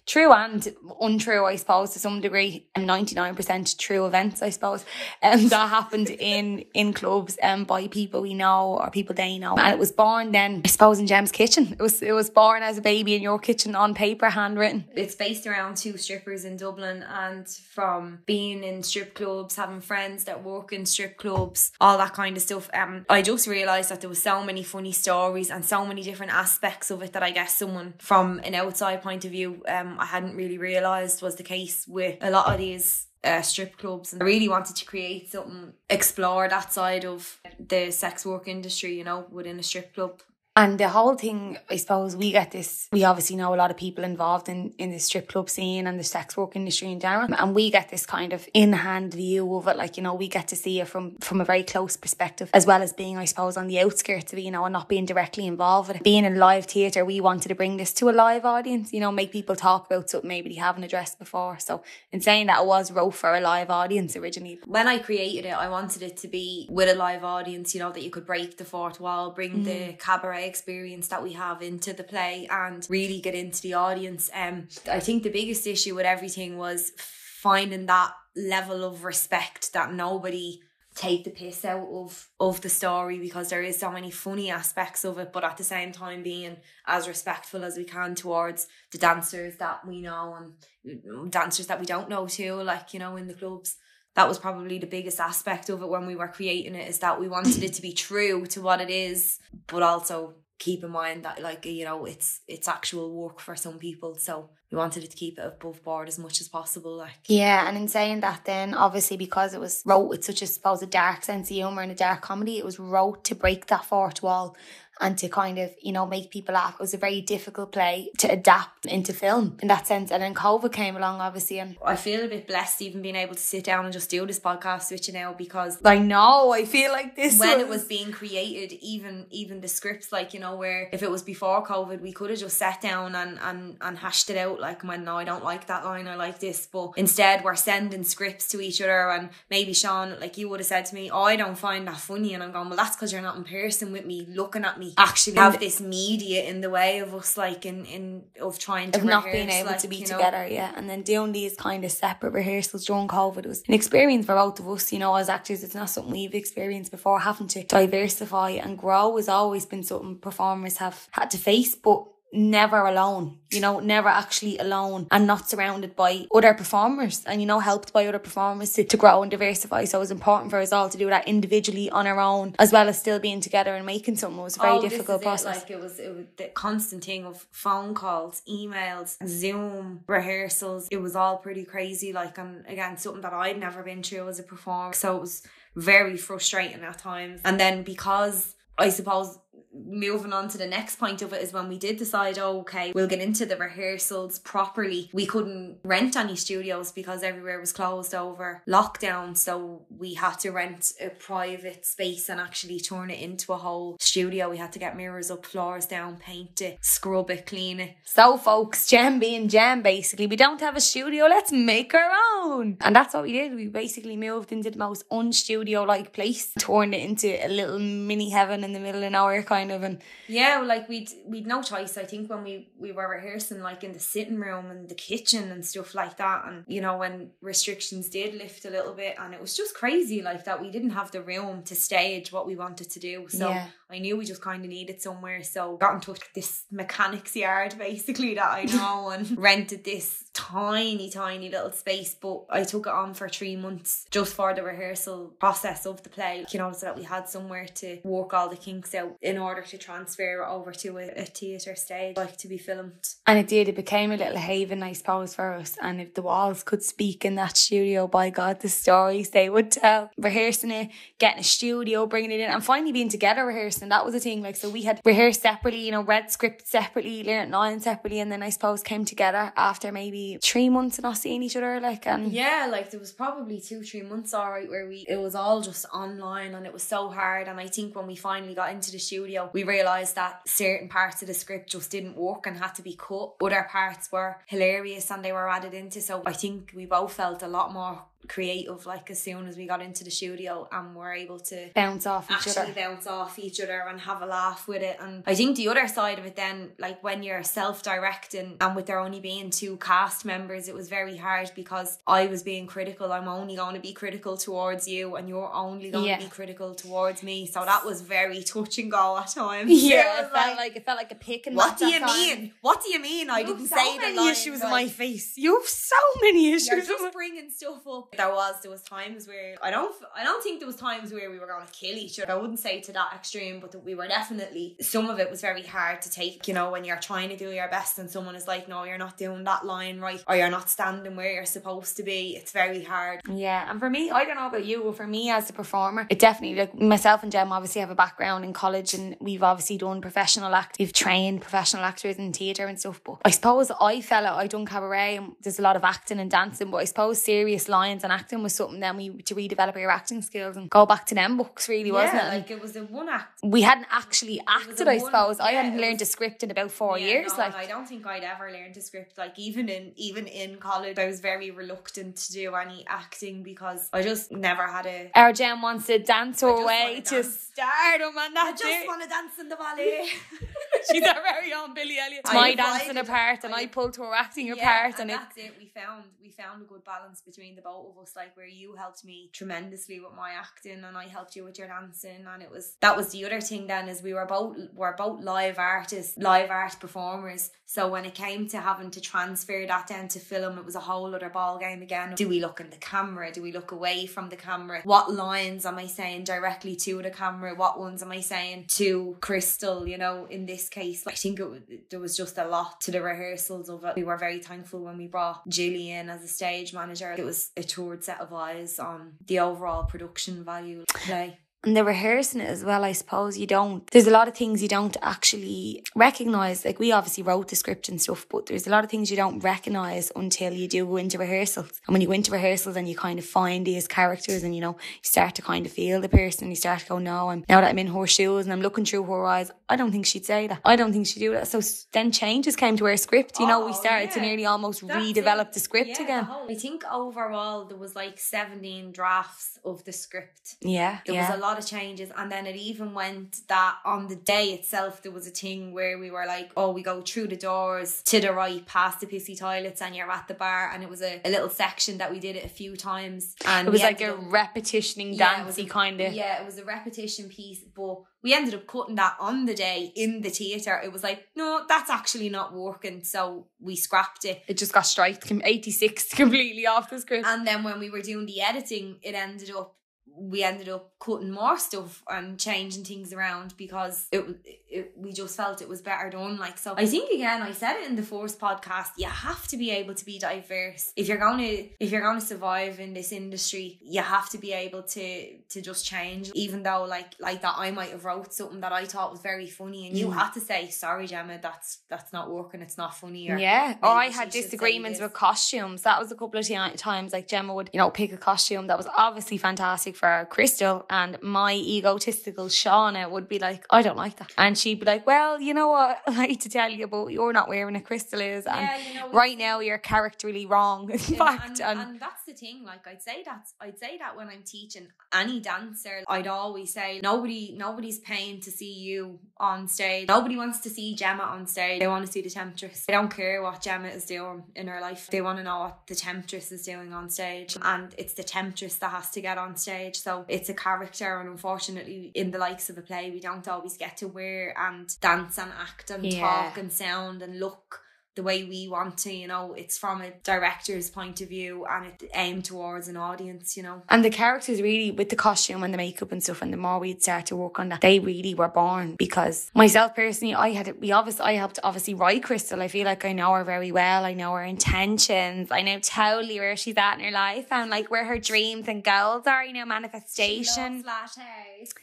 True 0.04 0.32
and 0.32 0.74
untrue, 1.00 1.44
I 1.44 1.56
suppose, 1.56 1.90
to 1.90 1.98
some 2.00 2.20
degree, 2.20 2.66
and 2.74 2.86
ninety 2.86 3.14
nine 3.14 3.36
percent 3.36 3.78
true 3.78 4.04
events, 4.06 4.42
I 4.42 4.50
suppose, 4.50 4.84
um, 5.22 5.48
that 5.48 5.68
happened 5.68 6.10
in 6.10 6.64
in 6.74 6.92
clubs 6.92 7.38
um, 7.42 7.64
by 7.64 7.86
people 7.86 8.20
we 8.22 8.34
know 8.34 8.78
or 8.80 8.90
people 8.90 9.14
they 9.14 9.38
know. 9.38 9.54
And 9.56 9.72
it 9.72 9.78
was 9.78 9.92
born 9.92 10.32
then, 10.32 10.62
I 10.64 10.68
suppose, 10.68 10.98
in 10.98 11.06
Jem's 11.06 11.30
kitchen. 11.30 11.76
It 11.78 11.82
was 11.82 12.02
it 12.02 12.12
was 12.12 12.30
born 12.30 12.62
as 12.64 12.78
a 12.78 12.80
baby 12.80 13.14
in 13.14 13.22
your 13.22 13.38
kitchen 13.38 13.76
on 13.76 13.94
paper, 13.94 14.28
handwritten. 14.30 14.86
it's 14.96 15.14
based 15.14 15.46
around 15.46 15.76
two 15.76 15.96
strippers 15.96 16.44
in 16.44 16.56
Dublin 16.56 17.04
and 17.04 17.46
from 17.48 18.20
being 18.26 18.64
in 18.64 18.82
strip 18.82 19.14
clubs, 19.14 19.54
having 19.54 19.80
friends 19.80 20.24
that 20.24 20.42
work 20.42 20.72
in 20.72 20.84
strip 20.84 21.16
clubs, 21.16 21.72
all 21.80 21.96
that 21.98 22.12
kind 22.12 22.36
of 22.36 22.42
stuff. 22.42 22.68
Um, 22.74 23.06
I 23.12 23.20
just 23.20 23.46
realised 23.46 23.90
that 23.90 24.00
there 24.00 24.08
was 24.08 24.22
so 24.22 24.42
many 24.42 24.62
funny 24.62 24.92
stories 24.92 25.50
and 25.50 25.62
so 25.62 25.84
many 25.84 26.02
different 26.02 26.32
aspects 26.32 26.90
of 26.90 27.02
it 27.02 27.12
that 27.12 27.22
I 27.22 27.30
guess 27.30 27.54
someone 27.54 27.92
from 27.98 28.40
an 28.42 28.54
outside 28.54 29.02
point 29.02 29.26
of 29.26 29.32
view, 29.32 29.62
um, 29.68 29.96
I 30.00 30.06
hadn't 30.06 30.34
really 30.34 30.56
realised 30.56 31.20
was 31.20 31.36
the 31.36 31.42
case 31.42 31.86
with 31.86 32.16
a 32.22 32.30
lot 32.30 32.50
of 32.50 32.58
these 32.58 33.08
uh, 33.22 33.42
strip 33.42 33.76
clubs 33.76 34.14
and 34.14 34.22
I 34.22 34.24
really 34.24 34.48
wanted 34.48 34.76
to 34.76 34.86
create 34.86 35.30
something, 35.30 35.74
explore 35.90 36.48
that 36.48 36.72
side 36.72 37.04
of 37.04 37.38
the 37.60 37.90
sex 37.90 38.24
work 38.24 38.48
industry, 38.48 38.96
you 38.96 39.04
know, 39.04 39.26
within 39.30 39.58
a 39.58 39.62
strip 39.62 39.94
club. 39.94 40.22
And 40.54 40.78
the 40.78 40.90
whole 40.90 41.14
thing, 41.14 41.56
I 41.70 41.76
suppose, 41.76 42.14
we 42.14 42.30
get 42.30 42.50
this. 42.50 42.88
We 42.92 43.04
obviously 43.04 43.36
know 43.36 43.54
a 43.54 43.56
lot 43.56 43.70
of 43.70 43.78
people 43.78 44.04
involved 44.04 44.50
in, 44.50 44.74
in 44.76 44.90
the 44.90 44.98
strip 44.98 45.28
club 45.28 45.48
scene 45.48 45.86
and 45.86 45.98
the 45.98 46.04
sex 46.04 46.36
work 46.36 46.54
industry 46.54 46.92
in 46.92 47.00
general, 47.00 47.34
and 47.34 47.54
we 47.54 47.70
get 47.70 47.88
this 47.88 48.04
kind 48.04 48.34
of 48.34 48.46
in 48.52 48.74
hand 48.74 49.14
view 49.14 49.54
of 49.56 49.66
it. 49.66 49.78
Like 49.78 49.96
you 49.96 50.02
know, 50.02 50.12
we 50.12 50.28
get 50.28 50.48
to 50.48 50.56
see 50.56 50.80
it 50.80 50.88
from 50.88 51.16
from 51.22 51.40
a 51.40 51.44
very 51.44 51.62
close 51.62 51.96
perspective, 51.96 52.50
as 52.52 52.66
well 52.66 52.82
as 52.82 52.92
being, 52.92 53.16
I 53.16 53.24
suppose, 53.24 53.56
on 53.56 53.66
the 53.66 53.80
outskirts 53.80 54.34
of 54.34 54.38
it, 54.38 54.42
you 54.42 54.50
know, 54.50 54.66
and 54.66 54.74
not 54.74 54.90
being 54.90 55.06
directly 55.06 55.46
involved 55.46 55.88
with 55.88 55.96
it. 55.98 56.02
Being 56.02 56.26
in 56.26 56.36
live 56.36 56.66
theatre, 56.66 57.02
we 57.02 57.18
wanted 57.18 57.48
to 57.48 57.54
bring 57.54 57.78
this 57.78 57.94
to 57.94 58.10
a 58.10 58.12
live 58.12 58.44
audience. 58.44 58.92
You 58.92 59.00
know, 59.00 59.10
make 59.10 59.32
people 59.32 59.56
talk 59.56 59.86
about 59.86 60.10
something 60.10 60.28
maybe 60.28 60.50
they 60.50 60.56
haven't 60.56 60.84
addressed 60.84 61.18
before. 61.18 61.58
So, 61.60 61.82
in 62.10 62.20
saying 62.20 62.48
that, 62.48 62.60
it 62.60 62.66
was 62.66 62.92
wrote 62.92 63.14
for 63.14 63.34
a 63.34 63.40
live 63.40 63.70
audience 63.70 64.16
originally. 64.16 64.60
when 64.66 64.86
I 64.86 64.98
created 64.98 65.46
it, 65.46 65.56
I 65.56 65.70
wanted 65.70 66.02
it 66.02 66.18
to 66.18 66.28
be 66.28 66.66
with 66.70 66.90
a 66.90 66.94
live 66.94 67.24
audience, 67.24 67.74
you 67.74 67.80
know, 67.80 67.90
that 67.90 68.02
you 68.02 68.10
could 68.10 68.26
break 68.26 68.58
the 68.58 68.66
fourth 68.66 69.00
wall, 69.00 69.30
bring 69.30 69.60
mm. 69.60 69.64
the 69.64 69.92
cabaret 69.94 70.41
experience 70.44 71.08
that 71.08 71.22
we 71.22 71.32
have 71.32 71.62
into 71.62 71.92
the 71.92 72.04
play 72.04 72.46
and 72.50 72.86
really 72.88 73.20
get 73.20 73.34
into 73.34 73.62
the 73.62 73.74
audience. 73.74 74.30
Um, 74.34 74.68
I 74.90 75.00
think 75.00 75.22
the 75.22 75.30
biggest 75.30 75.66
issue 75.66 75.94
with 75.94 76.06
everything 76.06 76.58
was 76.58 76.92
finding 76.96 77.86
that 77.86 78.12
level 78.36 78.84
of 78.84 79.04
respect 79.04 79.72
that 79.72 79.92
nobody 79.92 80.60
take 80.94 81.24
the 81.24 81.30
piss 81.30 81.64
out 81.64 81.88
of 81.90 82.28
of 82.38 82.60
the 82.60 82.68
story 82.68 83.18
because 83.18 83.48
there 83.48 83.62
is 83.62 83.78
so 83.78 83.90
many 83.90 84.10
funny 84.10 84.50
aspects 84.50 85.04
of 85.04 85.18
it 85.18 85.32
but 85.32 85.42
at 85.42 85.56
the 85.56 85.64
same 85.64 85.90
time 85.90 86.22
being 86.22 86.56
as 86.86 87.08
respectful 87.08 87.64
as 87.64 87.78
we 87.78 87.84
can 87.84 88.14
towards 88.14 88.66
the 88.90 88.98
dancers 88.98 89.56
that 89.56 89.86
we 89.86 90.02
know 90.02 90.36
and 90.84 91.32
dancers 91.32 91.66
that 91.66 91.80
we 91.80 91.86
don't 91.86 92.10
know 92.10 92.26
too 92.26 92.54
like 92.62 92.92
you 92.92 93.00
know 93.00 93.16
in 93.16 93.26
the 93.26 93.34
clubs 93.34 93.76
that 94.14 94.28
was 94.28 94.38
probably 94.38 94.78
the 94.78 94.86
biggest 94.86 95.20
aspect 95.20 95.68
of 95.68 95.82
it 95.82 95.88
when 95.88 96.06
we 96.06 96.16
were 96.16 96.28
creating 96.28 96.74
it 96.74 96.88
is 96.88 96.98
that 96.98 97.18
we 97.20 97.28
wanted 97.28 97.62
it 97.62 97.72
to 97.74 97.82
be 97.82 97.92
true 97.92 98.46
to 98.46 98.60
what 98.60 98.80
it 98.80 98.90
is 98.90 99.38
but 99.66 99.82
also 99.82 100.34
keep 100.58 100.84
in 100.84 100.90
mind 100.90 101.24
that 101.24 101.42
like 101.42 101.66
you 101.66 101.84
know 101.84 102.04
it's 102.04 102.40
it's 102.46 102.68
actual 102.68 103.12
work 103.12 103.40
for 103.40 103.56
some 103.56 103.78
people 103.78 104.16
so 104.16 104.50
we 104.72 104.78
wanted 104.78 105.04
it 105.04 105.10
to 105.10 105.16
keep 105.16 105.38
it 105.38 105.44
above 105.44 105.84
board 105.84 106.08
as 106.08 106.18
much 106.18 106.40
as 106.40 106.48
possible 106.48 106.96
like. 106.96 107.12
Yeah, 107.26 107.68
and 107.68 107.76
in 107.76 107.88
saying 107.88 108.20
that, 108.20 108.46
then 108.46 108.72
obviously 108.72 109.18
because 109.18 109.52
it 109.52 109.60
was 109.60 109.82
wrote 109.84 110.08
with 110.08 110.24
such 110.24 110.40
a 110.40 110.46
suppose 110.46 110.80
a 110.80 110.86
dark 110.86 111.24
sense 111.24 111.50
of 111.50 111.56
humor 111.56 111.82
and 111.82 111.92
a 111.92 111.94
dark 111.94 112.22
comedy, 112.22 112.56
it 112.56 112.64
was 112.64 112.78
wrote 112.78 113.22
to 113.24 113.34
break 113.34 113.66
that 113.66 113.84
fourth 113.84 114.22
wall 114.22 114.56
and 115.02 115.18
to 115.18 115.28
kind 115.28 115.58
of 115.58 115.70
you 115.82 115.92
know 115.92 116.06
make 116.06 116.30
people 116.30 116.54
laugh. 116.54 116.74
It 116.74 116.80
was 116.80 116.94
a 116.94 116.98
very 116.98 117.20
difficult 117.20 117.72
play 117.72 118.10
to 118.18 118.30
adapt 118.30 118.86
into 118.86 119.12
film 119.12 119.58
in 119.60 119.68
that 119.68 119.86
sense. 119.86 120.10
And 120.10 120.22
then 120.22 120.34
COVID 120.34 120.72
came 120.72 120.96
along, 120.96 121.20
obviously, 121.20 121.58
and 121.58 121.76
I 121.84 121.96
feel 121.96 122.24
a 122.24 122.28
bit 122.28 122.46
blessed 122.46 122.80
even 122.82 123.02
being 123.02 123.16
able 123.16 123.34
to 123.34 123.40
sit 123.40 123.64
down 123.64 123.84
and 123.84 123.92
just 123.92 124.08
do 124.08 124.24
this 124.24 124.40
podcast 124.40 124.90
with 124.90 125.06
you 125.08 125.14
now 125.14 125.34
because 125.34 125.78
I 125.84 125.98
know 125.98 126.52
I 126.52 126.64
feel 126.64 126.92
like 126.92 127.16
this 127.16 127.38
when 127.38 127.60
it 127.60 127.68
was 127.68 127.84
being 127.84 128.12
created, 128.12 128.78
even 128.80 129.26
even 129.30 129.60
the 129.60 129.68
scripts, 129.68 130.12
like 130.12 130.32
you 130.32 130.40
know, 130.40 130.56
where 130.56 130.88
if 130.92 131.02
it 131.02 131.10
was 131.10 131.22
before 131.22 131.66
COVID, 131.66 132.00
we 132.00 132.12
could 132.12 132.30
have 132.30 132.38
just 132.38 132.56
sat 132.56 132.80
down 132.80 133.14
and 133.14 133.38
and 133.40 133.76
and 133.80 133.98
hashed 133.98 134.30
it 134.30 134.36
out. 134.36 134.60
Like, 134.60 134.84
man, 134.84 135.04
no, 135.04 135.18
I 135.18 135.24
don't 135.24 135.44
like 135.44 135.66
that 135.66 135.84
line. 135.84 136.06
I 136.06 136.14
like 136.14 136.38
this, 136.38 136.68
but 136.70 136.92
instead 136.96 137.42
we're 137.42 137.56
sending 137.56 138.04
scripts 138.04 138.48
to 138.48 138.60
each 138.60 138.80
other, 138.80 139.10
and 139.10 139.30
maybe 139.50 139.72
Sean, 139.72 140.18
like 140.20 140.38
you 140.38 140.48
would 140.48 140.60
have 140.60 140.66
said 140.66 140.86
to 140.86 140.94
me, 140.94 141.10
oh, 141.10 141.24
I 141.24 141.36
don't 141.36 141.58
find 141.58 141.86
that 141.88 141.96
funny, 141.96 142.34
and 142.34 142.42
I'm 142.42 142.52
going, 142.52 142.68
well, 142.68 142.76
that's 142.76 142.96
because 142.96 143.12
you're 143.12 143.22
not 143.22 143.36
in 143.36 143.44
person 143.44 143.92
with 143.92 144.06
me, 144.06 144.26
looking 144.28 144.64
at 144.64 144.78
me. 144.78 144.91
Actually, 144.96 145.36
have 145.36 145.58
this 145.58 145.80
media 145.80 146.44
in 146.44 146.60
the 146.60 146.70
way 146.70 146.98
of 146.98 147.14
us, 147.14 147.36
like 147.36 147.66
in 147.66 147.84
in 147.86 148.24
of 148.40 148.58
trying 148.58 148.90
to 148.92 149.00
of 149.00 149.04
not 149.04 149.24
being 149.24 149.50
able 149.50 149.70
like, 149.70 149.80
to 149.80 149.88
be 149.88 149.96
you 149.96 150.06
know. 150.06 150.18
together, 150.18 150.46
yeah. 150.46 150.72
And 150.76 150.88
then 150.88 151.02
doing 151.02 151.32
these 151.32 151.56
kind 151.56 151.84
of 151.84 151.92
separate 151.92 152.32
rehearsals 152.32 152.84
during 152.84 153.08
COVID 153.08 153.46
was 153.46 153.62
an 153.68 153.74
experience 153.74 154.26
for 154.26 154.34
both 154.34 154.60
of 154.60 154.68
us, 154.68 154.92
you 154.92 154.98
know, 154.98 155.14
as 155.14 155.28
actors. 155.28 155.62
It's 155.62 155.74
not 155.74 155.90
something 155.90 156.12
we've 156.12 156.34
experienced 156.34 156.90
before. 156.90 157.20
Having 157.20 157.48
to 157.48 157.64
diversify 157.64 158.50
and 158.50 158.78
grow 158.78 159.16
has 159.16 159.28
always 159.28 159.66
been 159.66 159.82
something 159.82 160.18
performers 160.18 160.78
have 160.78 161.08
had 161.12 161.30
to 161.30 161.38
face, 161.38 161.74
but 161.74 162.06
never 162.32 162.86
alone, 162.86 163.38
you 163.50 163.60
know, 163.60 163.78
never 163.80 164.08
actually 164.08 164.56
alone 164.58 165.06
and 165.10 165.26
not 165.26 165.48
surrounded 165.48 165.94
by 165.94 166.26
other 166.34 166.54
performers 166.54 167.22
and, 167.26 167.40
you 167.40 167.46
know, 167.46 167.60
helped 167.60 167.92
by 167.92 168.06
other 168.06 168.18
performers 168.18 168.72
to, 168.72 168.84
to 168.84 168.96
grow 168.96 169.22
and 169.22 169.30
diversify. 169.30 169.84
So 169.84 169.98
it 169.98 170.00
was 170.00 170.10
important 170.10 170.50
for 170.50 170.58
us 170.58 170.72
all 170.72 170.88
to 170.88 170.96
do 170.96 171.08
that 171.10 171.28
individually 171.28 171.90
on 171.90 172.06
our 172.06 172.18
own, 172.18 172.54
as 172.58 172.72
well 172.72 172.88
as 172.88 172.98
still 172.98 173.18
being 173.18 173.40
together 173.40 173.74
and 173.74 173.84
making 173.84 174.16
something. 174.16 174.40
It 174.40 174.44
was 174.44 174.56
a 174.56 174.60
very 174.60 174.78
Oh, 174.78 174.80
difficult 174.82 175.20
is 175.20 175.22
it, 175.22 175.28
process. 175.28 175.56
Like 175.60 175.70
it 175.70 175.80
was, 175.80 175.98
it 175.98 176.16
was 176.16 176.26
the 176.38 176.48
constant 176.48 177.04
thing 177.04 177.26
of 177.26 177.46
phone 177.50 177.94
calls, 177.94 178.42
emails, 178.48 179.16
Zoom 179.26 180.00
rehearsals. 180.06 180.88
It 180.90 181.02
was 181.02 181.14
all 181.14 181.36
pretty 181.36 181.64
crazy. 181.64 182.12
Like, 182.12 182.38
and 182.38 182.64
again, 182.66 182.96
something 182.96 183.22
that 183.22 183.34
I'd 183.34 183.58
never 183.58 183.82
been 183.82 184.02
through 184.02 184.28
as 184.28 184.38
a 184.38 184.42
performer. 184.42 184.94
So 184.94 185.16
it 185.16 185.20
was 185.20 185.42
very 185.76 186.16
frustrating 186.16 186.82
at 186.82 186.98
times. 186.98 187.40
And 187.44 187.60
then 187.60 187.82
because 187.82 188.54
I 188.78 188.88
suppose 188.88 189.38
moving 189.74 190.32
on 190.32 190.48
to 190.48 190.58
the 190.58 190.66
next 190.66 190.96
point 190.96 191.22
of 191.22 191.32
it 191.32 191.42
is 191.42 191.52
when 191.52 191.68
we 191.68 191.78
did 191.78 191.96
decide, 191.96 192.38
oh, 192.38 192.60
okay, 192.60 192.92
we'll 192.94 193.06
get 193.06 193.20
into 193.20 193.46
the 193.46 193.56
rehearsals 193.56 194.38
properly. 194.40 195.10
We 195.12 195.26
couldn't 195.26 195.78
rent 195.84 196.16
any 196.16 196.36
studios 196.36 196.92
because 196.92 197.22
everywhere 197.22 197.60
was 197.60 197.72
closed 197.72 198.14
over 198.14 198.62
lockdown. 198.68 199.36
So 199.36 199.82
we 199.96 200.14
had 200.14 200.38
to 200.40 200.50
rent 200.50 200.92
a 201.00 201.10
private 201.10 201.86
space 201.86 202.28
and 202.28 202.40
actually 202.40 202.80
turn 202.80 203.10
it 203.10 203.20
into 203.20 203.52
a 203.52 203.56
whole 203.56 203.96
studio. 204.00 204.50
We 204.50 204.58
had 204.58 204.72
to 204.72 204.78
get 204.78 204.96
mirrors 204.96 205.30
up, 205.30 205.46
floors 205.46 205.86
down, 205.86 206.16
paint 206.16 206.60
it, 206.60 206.78
scrub 206.80 207.30
it, 207.30 207.46
clean 207.46 207.80
it. 207.80 207.96
So, 208.04 208.36
folks, 208.36 208.86
Gem 208.86 209.18
being 209.18 209.48
Gem, 209.48 209.82
basically, 209.82 210.26
we 210.26 210.36
don't 210.36 210.60
have 210.60 210.76
a 210.76 210.80
studio, 210.80 211.26
let's 211.26 211.52
make 211.52 211.94
our 211.94 212.10
own. 212.36 212.76
And 212.80 212.94
that's 212.94 213.14
what 213.14 213.22
we 213.22 213.32
did. 213.32 213.54
We 213.54 213.68
basically 213.68 214.16
moved 214.16 214.52
into 214.52 214.70
the 214.70 214.78
most 214.78 215.08
unstudio 215.10 215.86
like 215.86 216.12
place, 216.12 216.52
turned 216.58 216.94
it 216.94 217.02
into 217.02 217.44
a 217.44 217.48
little 217.48 217.78
mini 217.78 218.30
heaven 218.30 218.64
in 218.64 218.72
the 218.72 218.80
middle 218.80 219.02
of 219.02 219.12
nowhere 219.12 219.42
kind 219.42 219.61
kind 219.62 219.72
of 219.72 219.82
and 219.82 220.02
yeah 220.28 220.60
like 220.64 220.88
we'd 220.88 221.08
we'd 221.26 221.46
no 221.46 221.62
choice 221.62 221.96
i 221.96 222.04
think 222.04 222.28
when 222.28 222.42
we 222.42 222.68
we 222.78 222.90
were 222.92 223.08
rehearsing 223.08 223.60
like 223.60 223.84
in 223.84 223.92
the 223.92 224.00
sitting 224.00 224.38
room 224.40 224.70
and 224.70 224.88
the 224.88 224.94
kitchen 224.94 225.50
and 225.52 225.64
stuff 225.64 225.94
like 225.94 226.16
that. 226.16 226.44
And 226.46 226.64
you 226.66 226.80
know 226.80 226.96
when 226.96 227.30
restrictions 227.40 228.08
did 228.08 228.34
lift 228.34 228.64
a 228.64 228.70
little 228.70 228.94
bit 228.94 229.14
and 229.20 229.32
it 229.34 229.40
was 229.40 229.56
just 229.56 229.74
crazy 229.74 230.20
like 230.22 230.44
that 230.44 230.60
we 230.60 230.70
didn't 230.70 230.90
have 230.90 231.10
the 231.10 231.22
room 231.22 231.62
to 231.64 231.74
stage 231.74 232.32
what 232.32 232.46
we 232.46 232.56
wanted 232.56 232.90
to 232.90 233.00
do. 233.00 233.26
So 233.28 233.48
Yeah. 233.50 233.66
i 233.90 233.98
knew 233.98 234.16
we 234.16 234.24
just 234.24 234.42
kind 234.42 234.64
of 234.64 234.70
needed 234.70 235.00
somewhere. 235.00 235.42
So 235.44 235.76
got 235.76 235.94
in 235.94 236.00
touch 236.00 236.20
with 236.20 236.34
this 236.34 236.64
mechanics 236.70 237.36
yard 237.36 237.74
basically 237.88 238.34
that 238.34 238.50
i 238.60 238.64
know 238.64 239.10
and 239.10 239.24
rented 239.38 239.84
this 239.84 240.21
tiny 240.34 241.10
tiny 241.10 241.48
little 241.50 241.72
space 241.72 242.14
but 242.14 242.44
i 242.50 242.62
took 242.64 242.86
it 242.86 242.92
on 242.92 243.12
for 243.14 243.28
three 243.28 243.56
months 243.56 244.06
just 244.10 244.34
for 244.34 244.54
the 244.54 244.62
rehearsal 244.62 245.32
process 245.38 245.86
of 245.86 246.02
the 246.02 246.08
play 246.08 246.44
you 246.50 246.58
know 246.58 246.72
so 246.72 246.86
that 246.86 246.96
we 246.96 247.02
had 247.02 247.28
somewhere 247.28 247.66
to 247.66 247.98
work 248.04 248.32
all 248.32 248.48
the 248.48 248.56
kinks 248.56 248.94
out 248.94 249.16
in 249.20 249.36
order 249.38 249.62
to 249.62 249.76
transfer 249.76 250.44
over 250.44 250.72
to 250.72 250.98
a, 250.98 251.08
a 251.16 251.24
theatre 251.24 251.76
stage 251.76 252.16
like 252.16 252.36
to 252.36 252.48
be 252.48 252.58
filmed 252.58 252.92
And 253.26 253.38
it 253.38 253.48
did, 253.48 253.68
it 253.68 253.76
became 253.76 254.10
a 254.12 254.16
little 254.16 254.36
haven, 254.36 254.82
I 254.82 254.92
suppose, 254.92 255.34
for 255.34 255.52
us. 255.54 255.76
And 255.80 256.00
if 256.00 256.14
the 256.14 256.22
walls 256.22 256.62
could 256.62 256.82
speak 256.82 257.24
in 257.24 257.34
that 257.36 257.56
studio, 257.56 258.06
by 258.06 258.30
God, 258.30 258.60
the 258.60 258.68
stories 258.68 259.30
they 259.30 259.48
would 259.48 259.70
tell. 259.70 260.10
Rehearsing 260.18 260.70
it, 260.70 260.90
getting 261.18 261.40
a 261.40 261.44
studio, 261.44 262.06
bringing 262.06 262.32
it 262.32 262.40
in, 262.40 262.50
and 262.50 262.64
finally 262.64 262.92
being 262.92 263.08
together 263.08 263.46
rehearsing. 263.46 263.88
That 263.90 264.04
was 264.04 264.14
a 264.14 264.20
thing. 264.20 264.42
Like, 264.42 264.56
so 264.56 264.68
we 264.68 264.82
had 264.82 265.00
rehearsed 265.04 265.42
separately, 265.42 265.80
you 265.86 265.92
know, 265.92 266.02
read 266.02 266.30
scripts 266.30 266.70
separately, 266.70 267.22
learnt 267.24 267.50
lines 267.50 267.84
separately, 267.84 268.20
and 268.20 268.30
then 268.30 268.42
I 268.42 268.50
suppose 268.50 268.82
came 268.82 269.04
together 269.04 269.52
after 269.56 269.92
maybe 269.92 270.21
three 270.42 270.68
months 270.68 270.98
of 270.98 271.04
not 271.04 271.18
seeing 271.18 271.42
each 271.42 271.56
other. 271.56 271.80
Like, 271.80 272.06
and 272.06 272.32
Yeah, 272.32 272.68
like 272.70 272.90
there 272.90 273.00
was 273.00 273.12
probably 273.12 273.60
two, 273.60 273.82
three 273.82 274.02
months 274.02 274.34
alright 274.34 274.68
where 274.68 274.86
we 274.86 275.04
it 275.08 275.20
was 275.26 275.34
all 275.34 275.60
just 275.60 275.84
online 275.92 276.54
and 276.54 276.66
it 276.66 276.72
was 276.72 276.82
so 276.82 277.08
hard. 277.08 277.48
And 277.48 277.58
I 277.58 277.68
think 277.68 277.94
when 277.96 278.06
we 278.06 278.16
finally 278.16 278.54
got 278.54 278.72
into 278.72 278.90
the 278.90 278.98
studio, 278.98 279.50
we 279.52 279.64
realised 279.64 280.14
that 280.16 280.48
certain 280.48 280.88
parts 280.88 281.22
of 281.22 281.28
the 281.28 281.34
script 281.34 281.70
just 281.70 281.90
didn't 281.90 282.16
work 282.16 282.46
and 282.46 282.56
had 282.56 282.74
to 282.76 282.82
be 282.82 282.94
cut. 282.94 283.34
Other 283.40 283.66
parts 283.70 284.10
were 284.12 284.38
hilarious 284.46 285.10
and 285.10 285.24
they 285.24 285.32
were 285.32 285.48
added 285.48 285.74
into. 285.74 286.00
So 286.00 286.22
I 286.26 286.32
think 286.32 286.72
we 286.74 286.86
both 286.86 287.12
felt 287.14 287.42
a 287.42 287.48
lot 287.48 287.72
more 287.72 288.02
creative 288.28 288.86
like 288.86 289.10
as 289.10 289.20
soon 289.20 289.46
as 289.46 289.56
we 289.56 289.66
got 289.66 289.82
into 289.82 290.04
the 290.04 290.10
studio 290.10 290.68
and 290.72 290.94
were 290.94 291.12
able 291.12 291.38
to 291.40 291.68
bounce 291.74 292.06
off 292.06 292.30
each 292.30 292.36
actually 292.46 292.62
other. 292.62 292.72
bounce 292.72 293.06
off 293.06 293.38
each 293.38 293.60
other 293.60 293.84
and 293.88 294.00
have 294.00 294.22
a 294.22 294.26
laugh 294.26 294.66
with 294.68 294.82
it. 294.82 294.96
And 295.00 295.22
I 295.26 295.34
think 295.34 295.56
the 295.56 295.68
other 295.68 295.86
side 295.88 296.18
of 296.18 296.26
it 296.26 296.36
then, 296.36 296.70
like 296.78 297.02
when 297.02 297.22
you're 297.22 297.42
self-directing 297.42 298.56
and 298.60 298.76
with 298.76 298.86
there 298.86 298.98
only 298.98 299.20
being 299.20 299.50
two 299.50 299.76
cast 299.78 300.24
members, 300.24 300.68
it 300.68 300.74
was 300.74 300.88
very 300.88 301.16
hard 301.16 301.50
because 301.54 301.98
I 302.06 302.26
was 302.26 302.42
being 302.42 302.66
critical. 302.66 303.12
I'm 303.12 303.28
only 303.28 303.56
going 303.56 303.74
to 303.74 303.80
be 303.80 303.92
critical 303.92 304.36
towards 304.36 304.86
you 304.88 305.16
and 305.16 305.28
you're 305.28 305.52
only 305.52 305.90
going 305.90 306.04
Yeah. 306.06 306.18
to 306.18 306.24
be 306.24 306.30
critical 306.30 306.74
towards 306.74 307.22
me. 307.22 307.46
So 307.46 307.64
that 307.64 307.84
was 307.84 308.00
very 308.02 308.42
touch 308.42 308.78
and 308.78 308.90
go 308.90 309.18
at 309.18 309.28
times. 309.28 309.70
Yeah, 309.70 310.20
It 310.20 310.24
it 310.26 310.30
felt 310.32 310.56
like 310.56 310.76
it 310.76 310.84
felt 310.86 310.98
like 310.98 311.12
a 311.12 311.16
pick 311.16 311.46
and 311.46 311.56
what 311.56 311.76
do 311.78 311.86
you 311.86 312.04
mean? 312.04 312.52
What 312.60 312.82
do 312.82 312.90
you 312.92 313.00
mean? 313.00 313.30
I 313.30 313.40
You 313.40 313.46
didn't 313.46 313.66
so 313.68 313.76
say 313.76 313.96
the 313.96 314.00
many 314.02 314.16
line, 314.16 314.32
issues 314.32 314.62
in 314.62 314.70
my 314.70 314.88
face. 314.88 315.34
You 315.36 315.58
have 315.58 315.68
so 315.68 315.96
many 316.22 316.52
issues 316.52 316.68
you're 316.68 316.80
just 316.82 317.12
bringing 317.12 317.50
stuff 317.50 317.86
up. 317.86 318.11
There 318.16 318.28
was 318.28 318.60
there 318.60 318.70
was 318.70 318.82
times 318.82 319.26
where 319.26 319.56
I 319.62 319.70
don't 319.70 319.94
I 320.14 320.22
don't 320.22 320.42
think 320.42 320.60
there 320.60 320.66
was 320.66 320.76
times 320.76 321.12
where 321.12 321.30
we 321.30 321.38
were 321.38 321.46
going 321.46 321.66
to 321.66 321.72
kill 321.72 321.96
each 321.96 322.20
other. 322.20 322.32
I 322.32 322.36
wouldn't 322.36 322.58
say 322.58 322.80
to 322.82 322.92
that 322.92 323.12
extreme, 323.14 323.58
but 323.58 323.72
that 323.72 323.84
we 323.84 323.94
were 323.94 324.06
definitely 324.06 324.76
some 324.80 325.08
of 325.08 325.18
it 325.18 325.30
was 325.30 325.40
very 325.40 325.62
hard 325.62 326.02
to 326.02 326.10
take. 326.10 326.46
You 326.46 326.52
know, 326.52 326.70
when 326.70 326.84
you're 326.84 326.98
trying 326.98 327.30
to 327.30 327.36
do 327.36 327.50
your 327.50 327.68
best 327.68 327.98
and 327.98 328.10
someone 328.10 328.36
is 328.36 328.46
like, 328.46 328.68
"No, 328.68 328.84
you're 328.84 328.98
not 328.98 329.16
doing 329.16 329.44
that 329.44 329.64
line 329.64 329.98
right," 329.98 330.22
or 330.28 330.36
you're 330.36 330.50
not 330.50 330.68
standing 330.68 331.16
where 331.16 331.32
you're 331.32 331.46
supposed 331.46 331.96
to 331.96 332.02
be. 332.02 332.36
It's 332.36 332.52
very 332.52 332.82
hard. 332.84 333.20
Yeah, 333.30 333.70
and 333.70 333.80
for 333.80 333.88
me, 333.88 334.10
I 334.10 334.24
don't 334.26 334.36
know 334.36 334.48
about 334.48 334.66
you, 334.66 334.82
but 334.84 334.96
for 334.96 335.06
me 335.06 335.30
as 335.30 335.48
a 335.48 335.54
performer, 335.54 336.06
it 336.10 336.18
definitely 336.18 336.58
like 336.58 336.78
myself 336.78 337.22
and 337.22 337.32
Jem 337.32 337.50
obviously 337.50 337.80
have 337.80 337.90
a 337.90 337.94
background 337.94 338.44
in 338.44 338.52
college, 338.52 338.92
and 338.92 339.16
we've 339.20 339.42
obviously 339.42 339.78
done 339.78 340.02
professional 340.02 340.54
act. 340.54 340.76
We've 340.78 340.92
trained 340.92 341.40
professional 341.40 341.84
actors 341.84 342.16
in 342.16 342.34
theatre 342.34 342.66
and 342.66 342.78
stuff. 342.78 343.00
But 343.02 343.20
I 343.24 343.30
suppose 343.30 343.72
I 343.80 344.02
felt 344.02 344.26
it. 344.26 344.32
I 344.32 344.46
done 344.48 344.66
cabaret, 344.66 345.16
and 345.16 345.32
there's 345.40 345.58
a 345.58 345.62
lot 345.62 345.76
of 345.76 345.84
acting 345.84 346.20
and 346.20 346.30
dancing. 346.30 346.70
But 346.70 346.78
I 346.78 346.84
suppose 346.84 347.22
serious 347.22 347.70
lines 347.70 348.01
and 348.04 348.12
acting 348.12 348.42
was 348.42 348.54
something 348.54 348.80
then 348.80 348.96
we 348.96 349.10
to 349.22 349.34
redevelop 349.34 349.76
your 349.76 349.90
acting 349.90 350.22
skills 350.22 350.56
and 350.56 350.68
go 350.70 350.84
back 350.86 351.06
to 351.06 351.14
them 351.14 351.36
books. 351.36 351.68
Really, 351.68 351.92
wasn't 351.92 352.22
it? 352.22 352.28
like 352.28 352.50
it 352.50 352.60
was 352.60 352.74
a 352.76 352.84
one 352.84 353.08
act. 353.08 353.40
we 353.42 353.62
hadn't 353.62 353.86
actually 353.90 354.40
acted. 354.48 354.88
I 354.88 354.96
one- 354.96 355.04
suppose 355.06 355.40
I 355.40 355.52
hadn't 355.52 355.78
learned 355.80 356.00
was- 356.00 356.08
a 356.08 356.12
script 356.12 356.42
in 356.42 356.50
about 356.50 356.70
four 356.70 356.98
Yeah, 356.98 357.06
years. 357.06 357.32
no, 357.32 357.44
like 357.44 357.54
I 357.54 357.66
don't 357.66 357.86
think 357.86 358.06
I'd 358.06 358.24
ever 358.24 358.50
learned 358.50 358.76
a 358.76 358.80
script. 358.80 359.18
Like 359.18 359.38
even 359.38 359.68
in 359.68 359.92
even 359.96 360.26
in 360.26 360.56
college, 360.58 360.98
I 360.98 361.06
was 361.06 361.20
very 361.20 361.50
reluctant 361.50 362.16
to 362.16 362.32
do 362.32 362.54
any 362.54 362.84
acting 362.88 363.42
because 363.42 363.88
I 363.92 364.02
just 364.02 364.32
never 364.32 364.66
had 364.66 364.86
a. 364.86 365.10
our 365.14 365.32
Jem 365.32 365.62
wants 365.62 365.86
to 365.86 365.98
dance 365.98 366.40
her 366.40 366.64
way 366.66 367.00
to 367.06 367.22
dance. 367.22 367.50
Stardom, 367.52 368.14
oh 368.16 368.24
and 368.26 368.38
I 368.38 368.52
just 368.52 368.86
want 368.86 369.02
to 369.02 369.08
dance 369.08 369.38
in 369.38 369.48
the 369.48 369.56
ballet. 369.56 370.08
She's 370.90 371.02
our 371.02 371.22
very 371.22 371.52
own 371.52 371.74
Billy 371.74 371.98
Elliot. 371.98 372.22
I 372.24 372.34
My 372.34 372.54
dancing 372.54 372.96
a 372.96 373.04
part, 373.04 373.44
and 373.44 373.54
I, 373.54 373.60
I- 373.60 373.66
pulled 373.66 373.96
her 373.96 374.12
acting 374.14 374.50
a 374.50 374.56
Yeah, 374.56 374.82
part, 374.82 375.00
and 375.00 375.02
and 375.02 375.10
it. 375.10 375.14
that's 375.14 375.36
it. 375.36 375.54
We 375.58 375.66
found 375.66 376.04
we 376.20 376.30
found 376.30 376.62
a 376.62 376.64
good 376.64 376.84
balance 376.84 377.20
between 377.20 377.54
the 377.56 377.62
both 377.62 377.90
of 377.96 378.02
us, 378.02 378.12
like 378.16 378.36
where 378.36 378.46
you 378.46 378.74
helped 378.74 379.04
me 379.04 379.30
tremendously 379.32 380.00
with 380.00 380.12
my 380.16 380.32
acting, 380.32 380.82
and 380.84 380.96
I 380.96 381.06
helped 381.06 381.36
you 381.36 381.44
with 381.44 381.58
your 381.58 381.68
dancing, 381.68 382.24
and 382.26 382.42
it 382.42 382.50
was 382.50 382.76
that 382.80 382.96
was 382.96 383.10
the 383.12 383.24
other 383.24 383.40
thing. 383.40 383.66
Then 383.66 383.88
is 383.88 384.02
we 384.02 384.14
were 384.14 384.26
both 384.26 384.56
were 384.74 384.94
both 384.96 385.20
live 385.22 385.58
artists, 385.58 386.16
live 386.16 386.50
art 386.50 386.76
performers. 386.80 387.50
So 387.66 387.88
when 387.88 388.04
it 388.04 388.14
came 388.14 388.48
to 388.50 388.60
having 388.60 388.90
to 388.90 389.00
transfer 389.00 389.64
that 389.66 389.86
down 389.86 390.08
to 390.08 390.18
film, 390.18 390.58
it 390.58 390.64
was 390.64 390.74
a 390.74 390.80
whole 390.80 391.14
other 391.14 391.30
ball 391.30 391.58
game 391.58 391.80
again. 391.80 392.14
Do 392.14 392.28
we 392.28 392.38
look 392.38 392.60
in 392.60 392.68
the 392.68 392.76
camera? 392.76 393.32
Do 393.32 393.40
we 393.40 393.50
look 393.50 393.72
away 393.72 394.04
from 394.06 394.28
the 394.28 394.36
camera? 394.36 394.82
What 394.84 395.10
lines 395.10 395.64
am 395.64 395.78
I 395.78 395.86
saying 395.86 396.24
directly 396.24 396.76
to 396.76 397.00
the 397.00 397.10
camera? 397.10 397.41
What 397.50 397.78
ones 397.78 398.02
am 398.02 398.12
I 398.12 398.20
saying 398.20 398.66
to 398.76 399.16
Crystal? 399.20 399.86
You 399.86 399.98
know, 399.98 400.26
in 400.30 400.46
this 400.46 400.68
case, 400.68 401.06
I 401.06 401.12
think 401.12 401.40
it 401.40 401.90
there 401.90 402.00
was 402.00 402.16
just 402.16 402.38
a 402.38 402.46
lot 402.46 402.80
to 402.82 402.90
the 402.90 403.02
rehearsals 403.02 403.68
of 403.68 403.84
it. 403.84 403.96
We 403.96 404.04
were 404.04 404.16
very 404.16 404.38
thankful 404.38 404.84
when 404.84 404.96
we 404.96 405.06
brought 405.06 405.48
Gillian 405.48 406.08
as 406.08 406.22
a 406.22 406.28
stage 406.28 406.72
manager. 406.72 407.14
It 407.16 407.24
was 407.24 407.50
a 407.56 407.62
toured 407.62 408.04
set 408.04 408.20
of 408.20 408.32
eyes 408.32 408.78
on 408.78 409.14
the 409.26 409.40
overall 409.40 409.84
production 409.84 410.44
value 410.44 410.84
play. 410.88 411.38
And 411.64 411.76
the 411.76 411.84
rehearsing 411.84 412.40
it 412.40 412.48
as 412.48 412.64
well, 412.64 412.82
I 412.82 412.90
suppose 412.92 413.38
you 413.38 413.46
don't. 413.46 413.86
There's 413.92 414.08
a 414.08 414.10
lot 414.10 414.26
of 414.26 414.34
things 414.34 414.62
you 414.62 414.68
don't 414.68 414.96
actually 415.00 415.84
recognize. 415.94 416.64
Like 416.64 416.80
we 416.80 416.90
obviously 416.90 417.22
wrote 417.22 417.48
the 417.48 417.56
script 417.56 417.88
and 417.88 418.02
stuff, 418.02 418.26
but 418.28 418.46
there's 418.46 418.66
a 418.66 418.70
lot 418.70 418.82
of 418.82 418.90
things 418.90 419.10
you 419.12 419.16
don't 419.16 419.38
recognize 419.38 420.10
until 420.16 420.52
you 420.52 420.66
do 420.66 420.84
go 420.84 420.96
into 420.96 421.18
rehearsals. 421.18 421.80
And 421.86 421.92
when 421.94 422.00
you 422.00 422.08
go 422.08 422.14
into 422.14 422.32
rehearsals 422.32 422.74
and 422.76 422.88
you 422.88 422.96
kind 422.96 423.18
of 423.18 423.24
find 423.24 423.64
these 423.64 423.86
characters, 423.86 424.42
and 424.42 424.54
you 424.56 424.60
know 424.60 424.72
you 424.72 425.04
start 425.16 425.36
to 425.36 425.42
kind 425.42 425.64
of 425.64 425.72
feel 425.72 426.00
the 426.00 426.08
person. 426.08 426.48
You 426.50 426.56
start 426.56 426.80
to 426.80 426.86
go, 426.86 426.98
no, 426.98 427.30
I'm 427.30 427.44
now 427.48 427.60
that 427.60 427.70
I'm 427.70 427.78
in 427.78 427.86
her 427.88 428.06
shoes 428.08 428.44
and 428.46 428.52
I'm 428.52 428.60
looking 428.60 428.84
through 428.84 429.04
her 429.04 429.24
eyes. 429.24 429.50
I 429.68 429.76
don't 429.76 429.92
think 429.92 430.06
she'd 430.06 430.26
say 430.26 430.48
that. 430.48 430.60
I 430.64 430.74
don't 430.76 430.92
think 430.92 431.06
she'd 431.06 431.20
do 431.20 431.32
that. 431.32 431.46
So 431.48 431.60
then 431.92 432.10
changes 432.10 432.56
came 432.56 432.76
to 432.78 432.86
our 432.86 432.96
script. 432.96 433.38
You 433.38 433.46
know, 433.46 433.64
we 433.64 433.70
Oh, 433.72 433.74
started 433.74 434.10
to 434.12 434.20
nearly 434.20 434.44
almost 434.46 434.86
That's 434.86 434.98
redevelop 435.00 435.48
it. 435.48 435.52
the 435.54 435.60
script 435.60 435.90
Yeah, 435.90 436.02
again. 436.04 436.24
whole- 436.24 436.50
I 436.50 436.54
think 436.56 436.82
overall 436.90 437.64
there 437.66 437.78
was 437.78 437.94
like 437.94 438.18
17 438.18 438.92
drafts 438.92 439.58
of 439.64 439.84
the 439.84 439.92
script. 439.92 440.56
Yeah, 440.60 440.98
There 441.06 441.14
yeah. 441.14 441.28
was 441.30 441.38
a 441.38 441.40
lot 441.40 441.51
of 441.58 441.66
changes, 441.66 442.10
and 442.16 442.30
then 442.30 442.46
it 442.46 442.56
even 442.56 442.94
went 442.94 443.40
that 443.48 443.76
on 443.84 444.08
the 444.08 444.16
day 444.16 444.46
itself, 444.52 445.02
there 445.02 445.12
was 445.12 445.26
a 445.26 445.30
thing 445.30 445.72
where 445.72 445.98
we 445.98 446.10
were 446.10 446.26
like, 446.26 446.50
"Oh, 446.56 446.70
we 446.72 446.82
go 446.82 447.00
through 447.00 447.28
the 447.28 447.36
doors 447.36 448.02
to 448.04 448.20
the 448.20 448.32
right, 448.32 448.64
past 448.66 449.00
the 449.00 449.06
pissy 449.06 449.38
toilets, 449.38 449.80
and 449.82 449.94
you're 449.96 450.10
at 450.10 450.28
the 450.28 450.34
bar." 450.34 450.70
And 450.72 450.82
it 450.82 450.88
was 450.88 451.02
a, 451.02 451.20
a 451.24 451.30
little 451.30 451.48
section 451.50 451.98
that 451.98 452.10
we 452.10 452.18
did 452.20 452.36
it 452.36 452.44
a 452.44 452.48
few 452.48 452.76
times, 452.76 453.34
and 453.44 453.68
it 453.68 453.70
was 453.70 453.82
like 453.82 454.00
a 454.00 454.12
up- 454.14 454.20
repetitioning 454.20 455.16
Yeah, 455.16 455.44
dancey 455.44 455.64
kind 455.66 456.00
of. 456.00 456.12
yeah, 456.12 456.40
it 456.40 456.44
was 456.46 456.58
a 456.58 456.64
repetition 456.64 457.28
piece, 457.28 457.60
but 457.74 458.02
we 458.22 458.32
ended 458.32 458.54
up 458.54 458.66
cutting 458.66 458.94
that 458.96 459.16
on 459.18 459.46
the 459.46 459.54
day 459.54 459.92
in 459.96 460.20
the 460.20 460.30
theater. 460.30 460.80
It 460.84 460.92
was 460.92 461.02
like, 461.02 461.26
no, 461.34 461.64
that's 461.68 461.90
actually 461.90 462.28
not 462.28 462.54
working, 462.54 463.02
so 463.02 463.46
we 463.60 463.74
scrapped 463.76 464.24
it. 464.24 464.42
It 464.46 464.56
just 464.56 464.72
got 464.72 464.82
striked 464.82 465.26
com- 465.26 465.42
86 465.44 466.14
completely 466.14 466.66
off 466.66 466.88
the 466.90 467.00
script. 467.00 467.26
And 467.26 467.46
then 467.46 467.64
when 467.64 467.80
we 467.80 467.90
were 467.90 468.00
doing 468.00 468.26
the 468.26 468.40
editing, 468.40 468.98
it 469.02 469.14
ended 469.14 469.50
up 469.50 469.74
we 470.14 470.42
ended 470.42 470.68
up 470.68 470.92
cutting 471.00 471.30
more 471.30 471.58
stuff 471.58 472.02
and 472.08 472.38
changing 472.38 472.84
things 472.84 473.12
around 473.12 473.54
because 473.56 474.06
it, 474.12 474.24
it 474.68 474.92
we 474.96 475.12
just 475.12 475.36
felt 475.36 475.62
it 475.62 475.68
was 475.68 475.80
better 475.80 476.10
done. 476.10 476.38
Like 476.38 476.58
so, 476.58 476.74
I 476.76 476.86
think 476.86 477.10
again, 477.10 477.42
I 477.42 477.52
said 477.52 477.76
it 477.80 477.88
in 477.88 477.96
the 477.96 478.02
first 478.02 478.38
podcast. 478.38 478.88
You 478.98 479.06
have 479.06 479.46
to 479.48 479.56
be 479.56 479.70
able 479.70 479.94
to 479.94 480.04
be 480.04 480.18
diverse 480.18 480.92
if 480.96 481.08
you're 481.08 481.18
going 481.18 481.38
to 481.38 481.68
if 481.80 481.90
you're 481.90 482.02
going 482.02 482.20
to 482.20 482.24
survive 482.26 482.78
in 482.78 482.92
this 482.94 483.10
industry. 483.12 483.78
You 483.82 484.02
have 484.02 484.28
to 484.30 484.38
be 484.38 484.52
able 484.52 484.82
to 484.82 485.36
to 485.38 485.60
just 485.62 485.84
change. 485.86 486.30
Even 486.34 486.62
though 486.62 486.84
like 486.84 487.14
like 487.18 487.42
that, 487.42 487.54
I 487.56 487.70
might 487.70 487.90
have 487.90 488.04
wrote 488.04 488.32
something 488.34 488.60
that 488.60 488.72
I 488.72 488.84
thought 488.84 489.10
was 489.12 489.20
very 489.20 489.46
funny, 489.46 489.86
and 489.88 489.96
you 489.96 490.08
Mm. 490.08 490.14
had 490.14 490.30
to 490.32 490.40
say, 490.40 490.68
"Sorry, 490.68 491.06
Gemma, 491.06 491.38
that's 491.40 491.78
that's 491.88 492.12
not 492.12 492.30
working. 492.30 492.60
It's 492.60 492.76
not 492.76 492.94
funny." 492.96 493.30
Or, 493.30 493.38
Yeah, 493.38 493.76
or 493.82 493.88
I 493.88 494.06
had 494.06 494.32
she 494.32 494.40
should 494.40 494.50
say 494.50 494.56
disagreements 494.56 495.00
with 495.00 495.12
costumes. 495.14 495.82
That 495.82 495.98
was 495.98 496.12
a 496.12 496.14
couple 496.14 496.38
of 496.38 496.46
times, 496.76 497.12
like 497.12 497.28
Gemma 497.28 497.54
would, 497.54 497.70
you 497.72 497.78
know, 497.78 497.90
pick 497.90 498.12
a 498.12 498.16
costume 498.16 498.66
that 498.66 498.76
was 498.76 498.86
obviously 498.96 499.36
fantastic 499.38 499.96
for 500.02 500.26
Crystal, 500.30 500.84
and 500.90 501.16
my 501.22 501.54
egotistical 501.54 502.46
Shauna 502.46 503.08
would 503.08 503.28
be 503.28 503.38
like, 503.38 503.64
I 503.70 503.82
don't 503.82 503.96
like 503.96 504.16
that. 504.16 504.32
And 504.36 504.58
she'd 504.58 504.80
be 504.80 504.86
like, 504.86 505.06
Well, 505.06 505.40
you 505.40 505.54
know 505.54 505.68
what? 505.68 506.00
I 506.08 506.26
hate 506.26 506.40
to 506.40 506.48
tell 506.48 506.68
you, 506.68 506.88
but 506.88 507.06
you're 507.08 507.32
not 507.32 507.48
wearing 507.48 507.76
a 507.76 507.80
Crystal 507.80 508.20
is. 508.20 508.44
And 508.46 508.60
Yeah, 508.60 508.76
you 508.88 508.94
know, 508.98 509.12
right 509.12 509.38
now, 509.38 509.60
you're 509.60 509.78
characterly 509.78 510.44
wrong, 510.44 510.90
in 510.96 510.98
Yeah, 511.08 511.18
fact. 511.24 511.60
and, 511.60 511.60
And, 511.60 511.80
and 511.90 512.00
that's 512.00 512.24
the 512.26 512.32
thing. 512.32 512.64
Like 512.64 512.84
I'd 512.88 513.00
say 513.00 513.22
that 513.24 513.46
I'd 513.60 513.78
say 513.78 513.96
that 513.98 514.16
when 514.16 514.28
I'm 514.28 514.42
teaching 514.44 514.88
any 515.12 515.38
dancer, 515.38 516.02
I'd 516.08 516.26
always 516.26 516.72
say 516.72 516.98
nobody 517.00 517.54
nobody's 517.56 518.00
paying 518.00 518.40
to 518.40 518.50
see 518.50 518.72
you 518.72 519.20
on 519.38 519.68
stage. 519.68 520.08
Nobody 520.08 520.36
wants 520.36 520.58
to 520.64 520.70
see 520.70 520.96
Gemma 520.96 521.22
on 521.22 521.46
stage. 521.46 521.78
They 521.78 521.86
want 521.86 522.04
to 522.06 522.10
see 522.10 522.22
the 522.22 522.30
temptress. 522.30 522.86
They 522.86 522.92
don't 522.92 523.14
care 523.14 523.40
what 523.40 523.60
Gemma 523.62 523.88
is 523.88 524.04
doing 524.06 524.42
in 524.56 524.66
her 524.66 524.80
life. 524.80 525.06
They 525.12 525.20
want 525.22 525.38
to 525.38 525.44
know 525.44 525.60
what 525.60 525.78
the 525.86 525.94
temptress 525.94 526.50
is 526.50 526.62
doing 526.64 526.92
on 526.92 527.08
stage, 527.08 527.56
and 527.62 527.94
it's 527.96 528.14
the 528.14 528.24
temptress 528.24 528.74
that 528.82 528.90
has 528.90 529.10
to 529.10 529.20
get 529.20 529.38
on 529.38 529.56
stage. 529.56 529.91
So 529.96 530.24
it's 530.28 530.48
a 530.48 530.54
character, 530.54 531.20
and 531.20 531.28
unfortunately, 531.28 532.10
in 532.14 532.30
the 532.30 532.38
likes 532.38 532.70
of 532.70 532.78
a 532.78 532.82
play, 532.82 533.10
we 533.10 533.20
don't 533.20 533.46
always 533.48 533.76
get 533.76 533.96
to 533.98 534.08
wear 534.08 534.56
and 534.58 534.88
dance 535.00 535.38
and 535.38 535.52
act 535.58 535.90
and 535.90 536.04
Yeah. 536.04 536.20
talk 536.20 536.58
and 536.58 536.72
sound 536.72 537.22
and 537.22 537.38
look 537.38 537.81
the 538.14 538.22
way 538.22 538.44
we 538.44 538.68
want 538.68 538.98
to, 538.98 539.12
you 539.12 539.26
know, 539.26 539.54
it's 539.54 539.78
from 539.78 540.02
a 540.02 540.10
director's 540.22 540.90
point 540.90 541.20
of 541.20 541.28
view 541.28 541.64
and 541.64 541.86
it 541.86 542.10
aimed 542.14 542.44
towards 542.44 542.88
an 542.88 542.96
audience, 542.96 543.56
you 543.56 543.62
know. 543.62 543.82
And 543.88 544.04
the 544.04 544.10
characters 544.10 544.60
really, 544.60 544.90
with 544.90 545.08
the 545.08 545.16
costume 545.16 545.62
and 545.62 545.72
the 545.72 545.78
makeup 545.78 546.12
and 546.12 546.22
stuff, 546.22 546.42
and 546.42 546.52
the 546.52 546.58
more 546.58 546.78
we'd 546.78 547.02
start 547.02 547.26
to 547.26 547.36
work 547.36 547.58
on 547.58 547.70
that, 547.70 547.80
they 547.80 547.98
really 547.98 548.34
were 548.34 548.48
born. 548.48 548.96
Because 548.96 549.50
myself 549.54 549.94
personally, 549.94 550.34
I 550.34 550.50
had 550.50 550.80
we 550.80 550.92
obviously 550.92 551.24
I 551.24 551.32
helped 551.34 551.58
obviously 551.64 551.94
write 551.94 552.22
Crystal. 552.22 552.60
I 552.60 552.68
feel 552.68 552.84
like 552.84 553.04
I 553.04 553.12
know 553.12 553.32
her 553.32 553.44
very 553.44 553.72
well. 553.72 554.04
I 554.04 554.14
know 554.14 554.32
her 554.34 554.44
intentions. 554.44 555.50
I 555.50 555.62
know 555.62 555.78
totally 555.78 556.38
where 556.38 556.56
she's 556.56 556.76
at 556.76 556.98
in 556.98 557.04
her 557.04 557.10
life 557.10 557.46
and 557.50 557.70
like 557.70 557.90
where 557.90 558.04
her 558.04 558.18
dreams 558.18 558.68
and 558.68 558.84
goals 558.84 559.26
are. 559.26 559.44
You 559.44 559.54
know, 559.54 559.64
manifestation. 559.64 560.82
She 560.82 560.86
loves 560.86 561.16
lattes 561.16 561.74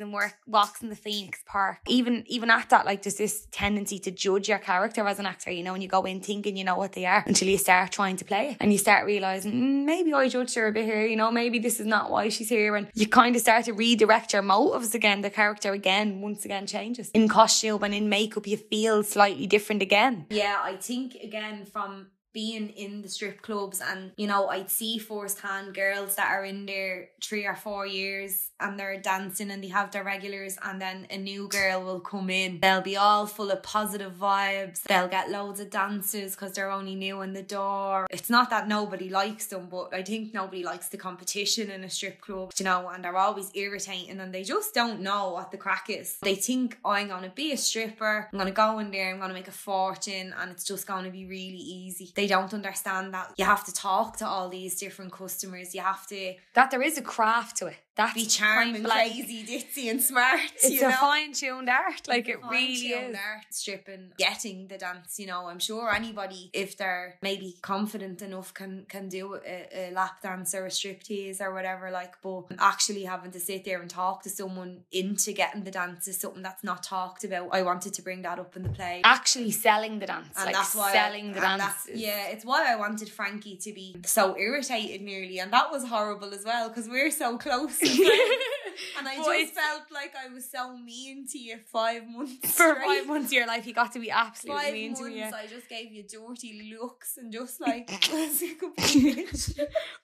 and 0.00 0.12
work 0.12 0.34
walks 0.46 0.82
in 0.82 0.88
the 0.88 0.96
Phoenix 0.96 1.40
Park. 1.46 1.78
Even 1.88 2.24
even 2.26 2.50
at 2.50 2.70
that, 2.70 2.86
like 2.86 3.02
there's 3.02 3.16
this 3.16 3.46
tendency 3.50 3.98
to 4.00 4.10
judge 4.10 4.48
your 4.48 4.58
character 4.58 5.06
as 5.06 5.18
an 5.18 5.26
actor, 5.26 5.50
you 5.50 5.62
know, 5.62 5.74
and 5.74 5.82
you 5.82 5.88
go 5.88 6.02
in 6.04 6.20
thinking 6.20 6.56
you 6.56 6.64
know 6.64 6.76
what 6.76 6.92
they 6.92 7.06
are 7.06 7.22
until 7.26 7.48
you 7.48 7.58
start 7.58 7.92
trying 7.92 8.16
to 8.16 8.24
play. 8.24 8.56
And 8.60 8.72
you 8.72 8.78
start 8.78 9.06
realizing, 9.06 9.52
mm, 9.52 9.84
maybe 9.84 10.12
I 10.12 10.28
judged 10.28 10.54
her 10.56 10.66
a 10.66 10.72
bit 10.72 10.84
here, 10.84 11.06
you 11.06 11.16
know, 11.16 11.30
maybe 11.30 11.58
this 11.58 11.80
is 11.80 11.86
not 11.86 12.10
why 12.10 12.28
she's 12.28 12.48
here. 12.48 12.76
And 12.76 12.88
you 12.94 13.06
kind 13.06 13.34
of 13.36 13.42
start 13.42 13.64
to 13.66 13.72
redirect 13.72 14.32
your 14.32 14.42
motives 14.42 14.94
again. 14.94 15.22
The 15.22 15.30
character 15.30 15.72
again, 15.72 16.20
once 16.20 16.44
again 16.44 16.66
changes. 16.66 17.10
In 17.10 17.28
costume 17.28 17.82
and 17.82 17.94
in 17.94 18.08
makeup, 18.08 18.46
you 18.46 18.56
feel 18.56 19.02
slightly 19.02 19.46
different 19.46 19.82
again. 19.82 20.26
Yeah, 20.30 20.60
I 20.62 20.76
think 20.76 21.14
again 21.14 21.64
from 21.64 22.08
being 22.32 22.70
in 22.70 23.02
the 23.02 23.08
strip 23.08 23.42
clubs 23.42 23.80
and 23.80 24.12
you 24.16 24.26
know 24.26 24.48
I'd 24.48 24.70
see 24.70 24.98
firsthand 24.98 25.74
girls 25.74 26.16
that 26.16 26.30
are 26.30 26.44
in 26.44 26.66
their 26.66 27.10
three 27.22 27.46
or 27.46 27.54
four 27.54 27.86
years 27.86 28.50
and 28.60 28.78
they're 28.78 29.00
dancing 29.00 29.50
and 29.50 29.62
they 29.62 29.68
have 29.68 29.90
their 29.90 30.04
regulars 30.04 30.56
and 30.64 30.80
then 30.80 31.06
a 31.10 31.18
new 31.18 31.48
girl 31.48 31.82
will 31.82 32.00
come 32.00 32.30
in. 32.30 32.60
They'll 32.60 32.80
be 32.80 32.96
all 32.96 33.26
full 33.26 33.50
of 33.50 33.62
positive 33.62 34.12
vibes. 34.14 34.82
They'll 34.82 35.08
get 35.08 35.30
loads 35.30 35.60
of 35.60 35.70
dances 35.70 36.34
because 36.34 36.52
they're 36.52 36.70
only 36.70 36.94
new 36.94 37.22
in 37.22 37.32
the 37.32 37.42
door. 37.42 38.06
It's 38.10 38.30
not 38.30 38.50
that 38.50 38.68
nobody 38.68 39.08
likes 39.08 39.46
them 39.46 39.68
but 39.70 39.92
I 39.92 40.02
think 40.02 40.32
nobody 40.32 40.62
likes 40.64 40.88
the 40.88 40.96
competition 40.96 41.70
in 41.70 41.84
a 41.84 41.90
strip 41.90 42.20
club 42.20 42.52
you 42.58 42.64
know 42.64 42.88
and 42.88 43.04
they're 43.04 43.16
always 43.16 43.50
irritating 43.54 44.20
and 44.20 44.32
they 44.34 44.44
just 44.44 44.74
don't 44.74 45.00
know 45.00 45.32
what 45.32 45.50
the 45.50 45.58
crack 45.58 45.86
is. 45.90 46.16
They 46.22 46.34
think 46.36 46.78
"Oh, 46.84 46.90
I'm 46.90 47.08
gonna 47.08 47.32
be 47.34 47.52
a 47.52 47.56
stripper. 47.56 48.28
I'm 48.32 48.38
gonna 48.38 48.50
go 48.52 48.78
in 48.78 48.90
there 48.90 49.12
I'm 49.12 49.20
gonna 49.20 49.34
make 49.34 49.48
a 49.48 49.52
fortune 49.52 50.34
and 50.38 50.50
it's 50.50 50.64
just 50.64 50.86
gonna 50.86 51.10
be 51.10 51.26
really 51.26 51.56
easy. 51.56 52.12
they 52.14 52.21
don't 52.26 52.52
understand 52.52 53.14
that 53.14 53.32
you 53.36 53.44
have 53.44 53.64
to 53.64 53.72
talk 53.72 54.16
to 54.18 54.26
all 54.26 54.48
these 54.48 54.78
different 54.78 55.12
customers 55.12 55.74
you 55.74 55.80
have 55.80 56.06
to 56.08 56.34
That 56.54 56.70
there 56.70 56.82
is 56.82 56.98
a 56.98 57.02
craft 57.02 57.56
to 57.58 57.66
it. 57.66 57.76
That's 57.94 58.14
be 58.14 58.24
charming 58.26 58.82
blank. 58.82 59.12
crazy 59.12 59.44
ditzy 59.44 59.90
and 59.90 60.00
smart 60.02 60.40
It's 60.54 60.70
you 60.70 60.80
a 60.86 60.88
know? 60.90 60.96
fine 60.96 61.32
tuned 61.32 61.68
art. 61.68 62.08
Like 62.08 62.26
it 62.28 62.38
really 62.50 62.72
is. 62.72 63.14
art 63.16 63.44
stripping 63.50 64.12
getting 64.16 64.66
the 64.68 64.78
dance 64.78 65.18
you 65.18 65.26
know 65.26 65.46
i'm 65.46 65.58
sure 65.58 65.92
anybody 65.94 66.50
if 66.54 66.76
they're 66.76 67.16
maybe 67.22 67.54
confident 67.62 68.22
enough 68.22 68.54
can 68.54 68.86
can 68.88 69.08
do 69.08 69.38
a, 69.46 69.68
a 69.90 69.90
lap 69.92 70.22
dance 70.22 70.54
or 70.54 70.64
a 70.66 70.68
striptease 70.70 71.40
or 71.40 71.52
whatever 71.52 71.90
like 71.90 72.14
but 72.22 72.44
actually 72.58 73.04
having 73.04 73.30
to 73.30 73.40
sit 73.40 73.64
there 73.64 73.80
and 73.82 73.90
talk 73.90 74.22
to 74.22 74.30
someone 74.30 74.80
into 74.90 75.32
getting 75.32 75.64
the 75.64 75.70
dance 75.70 76.08
is 76.08 76.18
something 76.18 76.42
that's 76.42 76.64
not 76.64 76.82
talked 76.82 77.24
about 77.24 77.48
i 77.52 77.62
wanted 77.62 77.92
to 77.92 78.00
bring 78.02 78.22
that 78.22 78.38
up 78.38 78.56
in 78.56 78.62
the 78.62 78.68
play 78.70 79.00
Actually 79.04 79.50
selling 79.50 79.98
the 79.98 80.06
dance. 80.06 80.28
and 80.36 80.46
like 80.46 80.54
that's 80.54 80.74
why 80.74 80.92
selling 80.92 81.32
the 81.32 81.40
dance. 81.40 81.88
yeah 81.94 82.28
it's 82.28 82.44
why 82.44 82.72
i 82.72 82.76
wanted 82.76 83.08
frankie 83.10 83.56
to 83.56 83.72
be 83.72 83.96
so 84.04 84.36
irritated 84.38 85.02
nearly 85.02 85.38
and 85.38 85.52
that 85.52 85.70
was 85.70 85.84
horrible 85.88 86.32
as 86.32 86.44
well 86.44 86.68
because 86.68 86.88
we're 86.88 87.10
so 87.10 87.36
close 87.36 87.78
friends. 87.88 88.71
And 88.98 89.08
i 89.08 89.16
But 89.16 89.38
just 89.38 89.54
felt 89.54 89.82
like 89.92 90.14
i 90.24 90.32
was 90.32 90.50
so 90.50 90.76
mean 90.76 91.26
to 91.28 91.38
you 91.38 91.58
five 91.72 92.02
months 92.08 92.32
For 92.58 92.74
straight. 92.74 92.84
five 92.86 93.06
months 93.06 93.28
of 93.28 93.32
your 93.32 93.46
life, 93.46 93.66
you 93.66 93.74
got 93.74 93.92
to 93.92 94.00
be 94.00 94.10
absolutely 94.10 94.62
five 94.62 94.72
mean 94.72 94.90
months 94.92 95.00
to 95.00 95.06
me. 95.08 95.18
yeah. 95.18 95.30
I 95.34 95.46
just 95.46 95.68
gave 95.68 95.92
you 95.92 96.02
dirty 96.02 96.74
looks 96.78 97.16
and 97.16 97.32
just 97.32 97.60
like. 97.66 97.88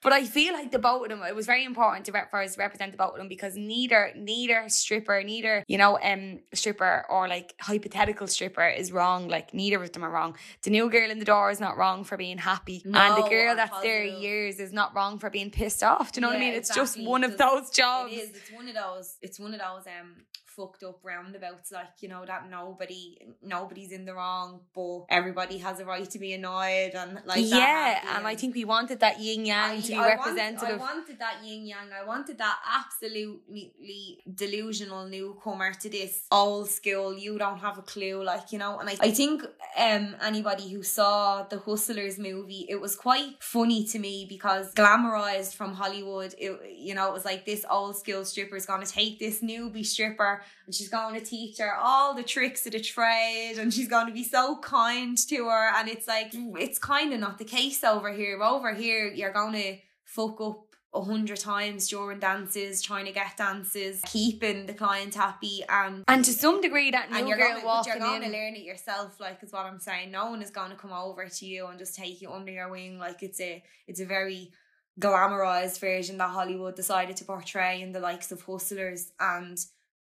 But 0.01 0.13
I 0.13 0.23
feel 0.25 0.53
like 0.53 0.71
the 0.71 0.79
both 0.79 1.03
of 1.03 1.09
them, 1.09 1.21
it 1.23 1.35
was 1.35 1.45
very 1.45 1.65
important 1.65 2.05
to 2.05 2.11
rep- 2.11 2.29
for 2.31 2.41
us 2.41 2.55
to 2.55 2.59
represent 2.59 2.91
the 2.91 2.97
both 2.97 3.11
of 3.11 3.17
them 3.17 3.27
because 3.27 3.55
neither 3.55 4.11
neither 4.15 4.63
stripper, 4.69 5.21
neither, 5.23 5.63
you 5.67 5.77
know, 5.77 5.99
um 6.01 6.39
stripper 6.53 7.05
or 7.09 7.27
like 7.27 7.53
hypothetical 7.61 8.27
stripper 8.27 8.67
is 8.67 8.91
wrong. 8.91 9.27
Like 9.27 9.53
neither 9.53 9.81
of 9.83 9.91
them 9.91 10.03
are 10.03 10.09
wrong. 10.09 10.35
The 10.63 10.69
new 10.69 10.89
girl 10.89 11.09
in 11.11 11.19
the 11.19 11.25
door 11.25 11.51
is 11.51 11.59
not 11.59 11.77
wrong 11.77 12.03
for 12.03 12.17
being 12.17 12.37
happy. 12.37 12.81
and 12.85 13.17
the 13.23 13.27
girl 13.29 13.55
that's 13.55 13.79
there 13.81 14.03
years 14.03 14.59
is 14.59 14.71
not 14.71 14.95
wrong 14.95 15.19
for 15.19 15.29
being 15.29 15.51
pissed 15.51 15.83
off. 15.83 16.11
Do 16.11 16.17
you 16.17 16.21
know 16.21 16.27
what 16.29 16.37
I 16.37 16.39
mean? 16.39 16.53
It's 16.53 16.69
exactly. 16.69 17.01
just 17.03 17.09
one 17.09 17.23
of 17.23 17.37
those 17.37 17.69
jobs. 17.71 18.13
It 18.13 18.15
is. 18.15 18.29
It's 18.29 18.51
one 18.59 18.67
of 18.67 18.75
those. 18.75 19.15
It's 19.21 19.39
one 19.39 19.53
of 19.53 19.59
those 19.59 19.87
um 19.87 20.25
fucked 20.59 20.83
up 20.83 20.99
roundabouts. 21.03 21.71
Like 21.71 21.95
you 22.03 22.09
know 22.13 22.23
that 22.31 22.49
nobody 22.49 23.03
nobody's 23.41 23.91
in 23.97 24.03
the 24.09 24.13
wrong, 24.19 24.49
but 24.75 25.05
everybody 25.09 25.57
has 25.67 25.79
a 25.79 25.85
right 25.85 26.09
to 26.15 26.19
be 26.19 26.33
annoyed 26.39 26.91
and 27.01 27.11
like 27.25 27.45
yeah, 27.59 28.15
and 28.15 28.27
I 28.27 28.35
think 28.35 28.55
we 28.55 28.65
wanted 28.75 28.99
that 29.05 29.15
yin 29.25 29.45
yang 29.45 29.81
to 29.81 29.87
be 29.87 29.93
I 29.97 30.15
want- 30.17 30.37
I 30.67 30.75
wanted 30.87 31.17
that 31.19 31.37
yin 31.45 31.61
yang. 31.73 31.87
I 32.01 32.03
wanted 32.05 32.37
that 32.43 32.57
absolutely 32.79 34.19
delusional 34.41 35.05
newcomer 35.07 35.73
to 35.73 35.89
this 35.89 36.23
old 36.31 36.69
school. 36.69 37.13
You 37.17 37.37
don't 37.37 37.59
have 37.59 37.77
a 37.77 37.81
clue, 37.81 38.23
like 38.23 38.51
you 38.51 38.59
know. 38.59 38.79
And 38.79 38.89
I, 38.89 38.95
I 38.99 39.11
think 39.11 39.43
um 39.77 40.15
anybody 40.21 40.69
who 40.73 40.83
saw 40.83 41.43
the 41.43 41.59
Hustlers 41.59 42.17
movie, 42.19 42.65
it 42.69 42.79
was 42.79 42.95
quite 42.95 43.35
funny 43.41 43.85
to 43.85 43.99
me 43.99 44.25
because 44.27 44.73
glamorized 44.73 45.55
from 45.55 45.73
Hollywood. 45.73 46.33
It, 46.37 46.51
you 46.77 46.93
know, 46.95 47.07
it 47.09 47.13
was 47.13 47.25
like 47.25 47.45
this 47.45 47.65
old 47.69 47.97
school 47.97 48.25
stripper 48.25 48.55
is 48.55 48.65
going 48.65 48.83
to 48.85 48.91
take 48.91 49.19
this 49.19 49.41
newbie 49.41 49.85
stripper 49.85 50.41
and 50.65 50.75
she's 50.75 50.89
going 50.89 51.19
to 51.19 51.25
teach 51.25 51.57
her 51.59 51.75
all 51.75 52.13
the 52.13 52.23
tricks 52.23 52.65
of 52.65 52.73
the 52.73 52.79
trade 52.79 53.55
and 53.59 53.73
she's 53.73 53.87
going 53.87 54.07
to 54.07 54.13
be 54.13 54.23
so 54.23 54.57
kind 54.57 55.17
to 55.29 55.47
her. 55.47 55.71
And 55.75 55.89
it's 55.89 56.07
like 56.07 56.31
it's 56.33 56.79
kind 56.79 57.13
of 57.13 57.19
not 57.19 57.37
the 57.37 57.45
case 57.45 57.83
over 57.83 58.11
here. 58.13 58.41
Over 58.41 58.73
here, 58.73 59.07
you're 59.07 59.33
going 59.33 59.53
to 59.53 59.77
fuck 60.03 60.39
up 60.41 60.69
a 60.93 61.01
hundred 61.01 61.37
times 61.37 61.87
during 61.87 62.19
dances, 62.19 62.81
trying 62.81 63.05
to 63.05 63.11
get 63.11 63.37
dances, 63.37 64.01
keeping 64.05 64.65
the 64.65 64.73
client 64.73 65.13
happy, 65.13 65.63
and 65.69 66.03
and 66.07 66.25
to 66.25 66.31
some 66.31 66.61
degree, 66.61 66.91
that 66.91 67.11
new 67.11 67.17
and 67.17 67.27
you're 67.27 67.37
girl 67.37 67.49
going, 67.49 67.61
but 67.61 67.65
walking 67.65 67.93
you're 67.93 68.01
going 68.01 68.23
in. 68.23 68.31
to 68.31 68.37
learn 68.37 68.55
it 68.55 68.63
yourself. 68.63 69.19
Like 69.19 69.43
is 69.43 69.51
what 69.51 69.65
I'm 69.65 69.79
saying. 69.79 70.11
No 70.11 70.31
one 70.31 70.41
is 70.41 70.49
going 70.49 70.71
to 70.71 70.77
come 70.77 70.91
over 70.91 71.27
to 71.27 71.45
you 71.45 71.67
and 71.67 71.77
just 71.77 71.95
take 71.95 72.21
you 72.21 72.31
under 72.31 72.51
your 72.51 72.69
wing. 72.69 72.97
Like 72.97 73.21
it's 73.21 73.39
a 73.39 73.63
it's 73.87 73.99
a 73.99 74.05
very 74.05 74.51
glamorized 74.99 75.79
version 75.79 76.17
that 76.17 76.31
Hollywood 76.31 76.75
decided 76.75 77.15
to 77.17 77.25
portray 77.25 77.81
in 77.81 77.91
the 77.91 77.99
likes 77.99 78.31
of 78.31 78.41
hustlers 78.41 79.11
and. 79.19 79.57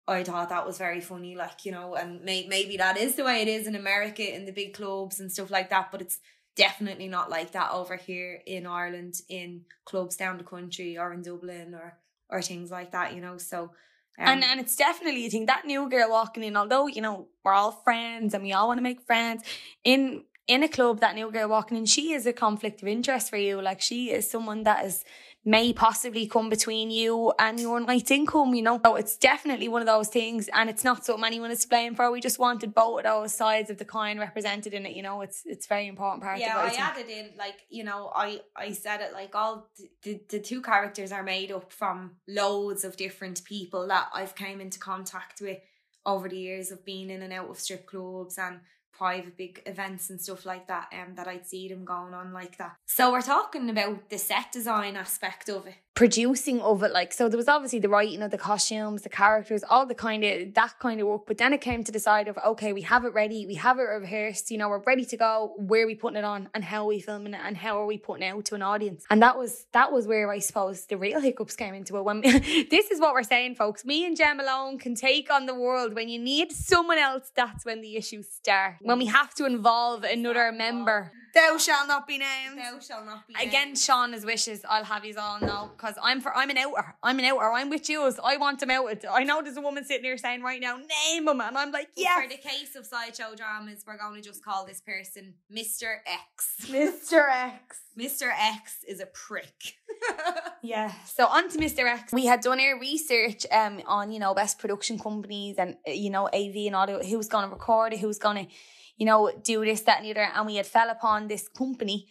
I 0.09 0.25
thought 0.25 0.49
that 0.49 0.66
was 0.66 0.78
very 0.78 1.00
funny, 1.00 1.37
like 1.37 1.64
you 1.64 1.73
know, 1.73 1.94
and 1.94 2.23
may- 2.23 2.47
maybe 2.49 2.76
that 2.76 2.97
is 2.97 3.14
the 3.14 3.25
way 3.25 3.42
it 3.42 3.49
is 3.49 3.66
in 3.66 3.76
America 3.76 4.35
in 4.35 4.44
the 4.44 4.52
big 4.52 4.75
clubs 4.75 5.21
and 5.21 5.30
stuff 5.30 5.50
like 5.50 5.71
that. 5.71 5.90
But 5.92 6.02
it's 6.02 6.18
definitely 6.56 7.09
not 7.09 7.30
like 7.30 7.52
that 7.52 7.73
over 7.73 7.97
here 7.97 8.40
in 8.47 8.66
Ireland 8.66 9.14
in 9.28 9.62
clubs 9.85 10.16
down 10.16 10.38
the 10.38 10.44
country 10.44 10.99
or 10.99 11.12
in 11.12 11.23
Dublin 11.23 11.75
or 11.75 11.99
or 12.28 12.42
things 12.42 12.71
like 12.71 12.92
that, 12.92 13.14
you 13.14 13.21
know. 13.21 13.38
So 13.38 13.71
um, 14.18 14.28
and 14.28 14.44
and 14.44 14.61
it's 14.61 14.76
definitely 14.76 15.26
a 15.26 15.30
thing 15.30 15.47
that 15.47 15.64
new 15.64 15.88
girl 15.88 16.11
walking 16.11 16.44
in, 16.44 16.56
although 16.56 16.87
you 16.87 17.00
know 17.00 17.28
we're 17.44 17.54
all 17.54 17.73
friends 17.73 18.35
and 18.35 18.42
we 18.42 18.52
all 18.52 18.68
want 18.68 18.78
to 18.78 18.82
make 18.82 19.00
friends 19.06 19.42
in 19.85 20.25
in 20.47 20.62
a 20.62 20.68
club. 20.68 21.00
That 21.00 21.14
new 21.14 21.30
girl 21.30 21.49
walking 21.49 21.78
in, 21.78 21.87
she 21.87 22.12
is 22.12 22.26
a 22.26 22.32
conflict 22.32 22.82
of 22.82 22.88
interest 22.88 23.30
for 23.30 23.38
you. 23.38 23.62
Like 23.62 23.80
she 23.80 24.11
is 24.11 24.30
someone 24.30 24.64
that 24.64 24.85
is 24.85 25.04
may 25.44 25.72
possibly 25.72 26.26
come 26.26 26.49
between 26.49 26.90
you 26.90 27.32
and 27.38 27.58
your 27.58 27.80
night's 27.80 28.11
income. 28.11 28.54
You 28.54 28.62
know, 28.62 28.80
so 28.84 28.96
it's 28.96 29.16
definitely 29.16 29.68
one 29.68 29.82
of 29.82 29.87
those 29.87 30.08
things, 30.08 30.49
and 30.54 30.70
it's 30.70 30.84
not 30.84 31.04
something 31.04 31.25
anyone 31.25 31.50
is 31.50 31.66
playing 31.66 31.96
for. 31.96 32.11
We 32.11 32.20
just 32.20 32.38
wanted 32.38 32.75
both 32.75 33.00
of 33.00 33.04
those 33.04 33.34
sides 33.34 33.70
of 33.70 33.78
the 33.78 33.84
coin 33.84 34.18
represented 34.18 34.75
in 34.75 34.87
it. 34.87 34.94
You 34.94 35.02
know, 35.02 35.20
it's 35.22 35.42
it's 35.44 35.66
very 35.66 35.87
important 35.87 36.22
part 36.22 36.38
yeah, 36.38 36.64
of 36.64 36.72
it. 36.72 36.78
I 36.78 36.82
added 36.82 37.08
in 37.08 37.30
like 37.37 37.61
you 37.70 37.84
know 37.84 38.11
I 38.14 38.40
I 38.56 38.72
said 38.72 39.00
it 39.00 39.12
like 39.12 39.34
all 39.34 39.68
the 40.02 40.20
the 40.28 40.40
two 40.40 40.62
characters 40.62 41.12
are 41.12 41.22
made 41.22 41.50
up 41.50 41.72
from 41.72 42.16
loads 42.28 42.84
of 42.84 42.96
different 42.96 43.44
people 43.44 43.88
that 43.88 44.08
I've 44.14 44.34
came 44.34 44.61
into 44.61 44.78
contact 44.78 45.40
with 45.40 45.58
over 46.04 46.28
the 46.28 46.38
years 46.38 46.70
of 46.70 46.84
being 46.84 47.11
in 47.11 47.22
and 47.22 47.32
out 47.32 47.49
of 47.49 47.61
strip 47.61 47.87
clubs 47.87 48.38
and 48.38 48.61
private 48.92 49.37
big 49.37 49.62
events 49.66 50.11
and 50.11 50.20
stuff 50.20 50.44
like 50.46 50.68
that 50.68 50.92
um 50.92 51.14
that 51.14 51.26
I'd 51.26 51.46
see 51.46 51.68
them 51.68 51.84
going 51.84 52.14
on 52.14 52.32
like 52.32 52.58
that. 52.58 52.76
So 52.87 53.11
we're 53.11 53.22
talking 53.22 53.70
about 53.70 54.11
the 54.11 54.18
set 54.18 54.52
design 54.52 54.96
aspect 54.96 55.49
of 55.49 55.66
it. 55.66 55.75
Producing 55.94 56.61
of 56.61 56.82
it 56.82 56.92
like 56.92 57.12
so 57.12 57.28
there 57.28 57.37
was 57.37 57.49
obviously 57.49 57.78
the 57.78 57.88
writing 57.88 58.22
of 58.22 58.30
the 58.30 58.38
costumes 58.38 59.02
the 59.02 59.08
characters 59.08 59.62
all 59.68 59.84
the 59.84 59.94
kind 59.94 60.25
of 60.25 60.54
that 60.54 60.78
kind 60.78 61.00
of 61.00 61.06
work 61.06 61.26
but 61.26 61.37
then 61.37 61.52
it 61.52 61.61
came 61.61 61.84
to 61.84 61.92
the 61.92 62.00
side 62.00 62.28
of 62.28 62.38
okay 62.46 62.72
we 62.72 62.80
have 62.80 63.04
it 63.04 63.12
ready 63.12 63.46
we 63.46 63.54
have 63.54 63.78
it 63.78 63.82
rehearsed 63.82 64.50
you 64.50 64.56
know 64.56 64.68
we're 64.68 64.82
ready 64.84 65.04
to 65.04 65.16
go 65.16 65.52
where 65.58 65.84
are 65.84 65.87
we 65.87 65.94
putting 65.94 66.16
it 66.16 66.25
on 66.25 66.49
and 66.54 66.64
how 66.64 66.84
are 66.84 66.87
we 66.87 67.00
filming 67.00 67.34
it 67.34 67.40
and 67.44 67.56
how 67.56 67.78
are 67.78 67.87
we 67.87 67.99
putting 67.99 68.26
it 68.26 68.30
out 68.30 68.44
to 68.44 68.54
an 68.54 68.62
audience? 68.62 69.04
And 69.11 69.22
that 69.22 69.37
was 69.38 69.66
that 69.72 69.92
was 69.92 70.06
where 70.06 70.30
I 70.30 70.38
suppose 70.38 70.87
the 70.87 70.96
real 70.96 71.20
hiccups 71.20 71.56
came 71.56 71.75
into 71.75 71.96
it 71.96 72.04
when 72.04 72.20
this 72.22 72.90
is 72.90 73.00
what 73.00 73.14
we're 73.14 73.22
saying 73.22 73.54
folks 73.56 73.84
me 73.84 74.06
and 74.06 74.16
Jem 74.16 74.40
alone 74.40 74.78
can 74.78 74.94
take 74.94 75.30
on 75.30 75.46
the 75.46 75.54
world 75.54 75.94
when 75.94 76.08
you 76.08 76.18
need 76.18 76.52
someone 76.52 76.99
else 76.99 77.30
that's 77.34 77.64
when 77.64 77.80
the 77.80 77.96
issues 77.96 78.28
start 78.30 78.76
when 78.80 78.99
we 78.99 79.06
have 79.06 79.34
to 79.34 79.44
involve 79.44 80.04
another 80.04 80.52
member 80.52 81.12
Thou 81.34 81.56
shall 81.56 81.86
not 81.86 82.06
be 82.06 82.18
named. 82.18 82.58
Thou 82.58 82.78
shall 82.78 83.04
not 83.04 83.26
be 83.26 83.34
named. 83.34 83.48
Against 83.48 83.88
Shauna's 83.88 84.24
wishes, 84.24 84.62
I'll 84.68 84.84
have 84.84 85.04
you 85.04 85.14
all 85.18 85.40
know 85.40 85.70
because 85.74 85.94
I'm 86.02 86.20
for 86.20 86.36
I'm 86.36 86.50
an 86.50 86.58
outer. 86.58 86.94
I'm 87.02 87.18
an 87.18 87.24
outer. 87.24 87.50
I'm 87.52 87.70
with 87.70 87.88
you. 87.88 88.02
I 88.22 88.36
want 88.36 88.62
him 88.62 88.70
outed. 88.70 89.04
I 89.06 89.24
know 89.24 89.40
there's 89.42 89.56
a 89.56 89.62
woman 89.62 89.84
sitting 89.84 90.04
here 90.04 90.18
saying 90.18 90.42
right 90.42 90.60
now, 90.60 90.76
name 90.76 91.26
him, 91.26 91.40
and 91.40 91.56
I'm 91.56 91.70
like, 91.70 91.88
yeah, 91.96 92.20
For 92.22 92.28
the 92.28 92.36
case 92.36 92.76
of 92.76 92.84
sideshow 92.84 93.34
dramas, 93.34 93.84
we're 93.86 93.96
going 93.96 94.20
to 94.20 94.28
just 94.28 94.44
call 94.44 94.66
this 94.66 94.80
person 94.80 95.34
Mr. 95.50 95.96
X. 96.06 96.56
Mr. 96.66 97.28
X. 97.30 97.80
Mr. 97.98 98.30
X 98.34 98.84
is 98.86 99.00
a 99.00 99.06
prick. 99.06 99.74
yeah. 100.62 100.92
So 101.06 101.26
on 101.26 101.48
to 101.50 101.58
Mr. 101.58 101.84
X. 101.84 102.12
We 102.12 102.26
had 102.26 102.40
done 102.40 102.60
our 102.60 102.78
research 102.78 103.46
um 103.50 103.80
on 103.86 104.12
you 104.12 104.18
know 104.18 104.34
best 104.34 104.58
production 104.58 104.98
companies 104.98 105.56
and 105.58 105.76
uh, 105.88 105.92
you 105.92 106.10
know 106.10 106.26
AV 106.28 106.66
and 106.66 106.76
audio. 106.76 107.02
Who's 107.02 107.28
going 107.28 107.44
to 107.44 107.50
record 107.50 107.94
it? 107.94 108.00
Who's 108.00 108.18
going 108.18 108.46
to 108.46 108.52
you 108.96 109.06
know 109.06 109.30
do 109.42 109.64
this 109.64 109.82
that 109.82 109.99
and 109.99 110.06
the 110.06 110.11
other? 110.12 110.28
And 110.34 110.46
we 110.46 110.56
had 110.56 110.66
fell 110.66 110.90
upon 110.90 111.28
this 111.28 111.49
company. 111.49 112.08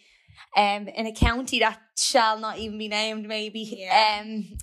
Um, 0.56 0.88
in 0.88 1.06
a 1.06 1.12
county 1.12 1.58
that 1.60 1.78
shall 1.96 2.38
not 2.38 2.58
even 2.58 2.78
be 2.78 2.88
named, 2.88 3.28
maybe. 3.28 3.60
Yeah. 3.78 4.22
Um, 4.22 4.56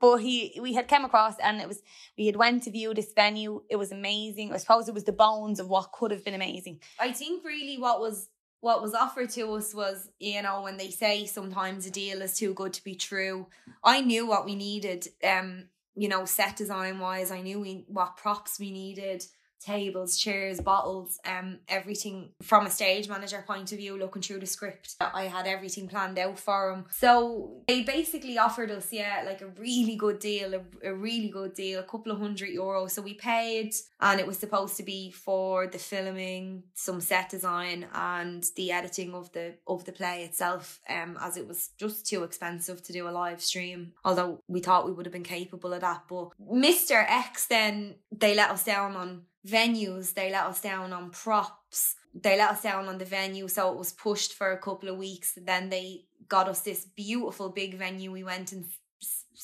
but 0.00 0.18
he 0.18 0.58
we 0.62 0.72
had 0.72 0.88
come 0.88 1.04
across 1.04 1.34
and 1.42 1.60
it 1.60 1.68
was 1.68 1.82
we 2.16 2.26
had 2.26 2.36
went 2.36 2.62
to 2.62 2.70
view 2.70 2.94
this 2.94 3.12
venue 3.12 3.62
it 3.68 3.76
was 3.76 3.92
amazing 3.92 4.50
i 4.50 4.56
suppose 4.56 4.88
it 4.88 4.94
was 4.94 5.04
the 5.04 5.12
bones 5.12 5.60
of 5.60 5.68
what 5.68 5.92
could 5.92 6.10
have 6.10 6.24
been 6.24 6.32
amazing 6.32 6.80
I 6.98 7.12
think 7.12 7.44
really 7.44 7.76
what 7.76 8.00
was 8.00 8.28
what 8.60 8.82
was 8.82 8.94
offered 8.94 9.30
to 9.30 9.52
us 9.54 9.74
was, 9.74 10.10
you 10.18 10.40
know, 10.42 10.62
when 10.62 10.76
they 10.76 10.90
say 10.90 11.24
sometimes 11.24 11.86
a 11.86 11.90
deal 11.90 12.20
is 12.22 12.36
too 12.36 12.52
good 12.54 12.72
to 12.74 12.84
be 12.84 12.94
true. 12.94 13.46
I 13.82 14.02
knew 14.02 14.26
what 14.26 14.44
we 14.44 14.54
needed, 14.54 15.08
um, 15.24 15.64
you 15.94 16.08
know, 16.08 16.26
set 16.26 16.56
design 16.56 16.98
wise. 16.98 17.30
I 17.30 17.40
knew 17.40 17.60
we 17.60 17.84
what 17.88 18.18
props 18.18 18.60
we 18.60 18.70
needed, 18.70 19.24
tables, 19.64 20.16
chairs, 20.16 20.60
bottles, 20.60 21.18
um, 21.24 21.58
everything 21.68 22.30
from 22.42 22.66
a 22.66 22.70
stage 22.70 23.08
manager 23.08 23.44
point 23.46 23.72
of 23.72 23.78
view, 23.78 23.98
looking 23.98 24.22
through 24.22 24.40
the 24.40 24.46
script. 24.46 24.96
I 25.00 25.24
had 25.24 25.46
everything 25.46 25.88
planned 25.88 26.18
out 26.18 26.38
for 26.38 26.72
them. 26.72 26.86
So 26.90 27.62
they 27.68 27.82
basically 27.82 28.38
offered 28.38 28.70
us, 28.70 28.92
yeah, 28.92 29.22
like 29.26 29.42
a 29.42 29.48
really 29.48 29.96
good 29.96 30.18
deal, 30.18 30.54
a, 30.54 30.88
a 30.88 30.94
really 30.94 31.28
good 31.28 31.54
deal, 31.54 31.80
a 31.80 31.84
couple 31.84 32.12
of 32.12 32.18
hundred 32.18 32.50
euros. 32.50 32.90
So 32.92 33.02
we 33.02 33.14
paid, 33.14 33.74
and 34.00 34.18
it 34.18 34.26
was 34.26 34.38
supposed 34.38 34.76
to 34.78 34.82
be 34.82 35.10
for 35.10 35.66
the 35.66 35.78
filming, 35.78 36.62
some 36.74 37.00
set 37.00 37.28
design, 37.28 37.86
and 37.94 38.44
the 38.56 38.72
editing 38.72 39.14
of 39.14 39.30
the 39.32 39.54
of 39.66 39.84
the 39.84 39.92
play 39.92 40.24
itself. 40.24 40.80
Um, 40.88 41.18
as 41.20 41.36
it 41.36 41.46
was 41.46 41.70
just 41.78 42.06
too 42.06 42.22
expensive 42.22 42.82
to 42.82 42.92
do 42.92 43.08
a 43.08 43.10
live 43.10 43.42
stream. 43.42 43.92
Although 44.04 44.40
we 44.48 44.60
thought 44.60 44.86
we 44.86 44.92
would 44.92 45.06
have 45.06 45.12
been 45.12 45.22
capable 45.22 45.72
of 45.72 45.82
that, 45.82 46.04
but 46.08 46.30
Mister 46.38 46.96
X 46.96 47.46
then 47.46 47.96
they 48.10 48.34
let 48.34 48.50
us 48.50 48.64
down 48.64 48.96
on 48.96 49.22
venues. 49.46 50.14
They 50.14 50.30
let 50.30 50.46
us 50.46 50.60
down 50.60 50.92
on 50.92 51.10
props. 51.10 51.96
They 52.14 52.36
let 52.36 52.50
us 52.52 52.62
down 52.62 52.88
on 52.88 52.98
the 52.98 53.04
venue, 53.04 53.48
so 53.48 53.70
it 53.72 53.78
was 53.78 53.92
pushed 53.92 54.34
for 54.34 54.50
a 54.50 54.58
couple 54.58 54.88
of 54.88 54.96
weeks. 54.96 55.38
Then 55.40 55.68
they 55.68 56.04
got 56.28 56.48
us 56.48 56.60
this 56.60 56.84
beautiful 56.84 57.50
big 57.50 57.76
venue. 57.76 58.10
We 58.10 58.24
went 58.24 58.52
and 58.52 58.64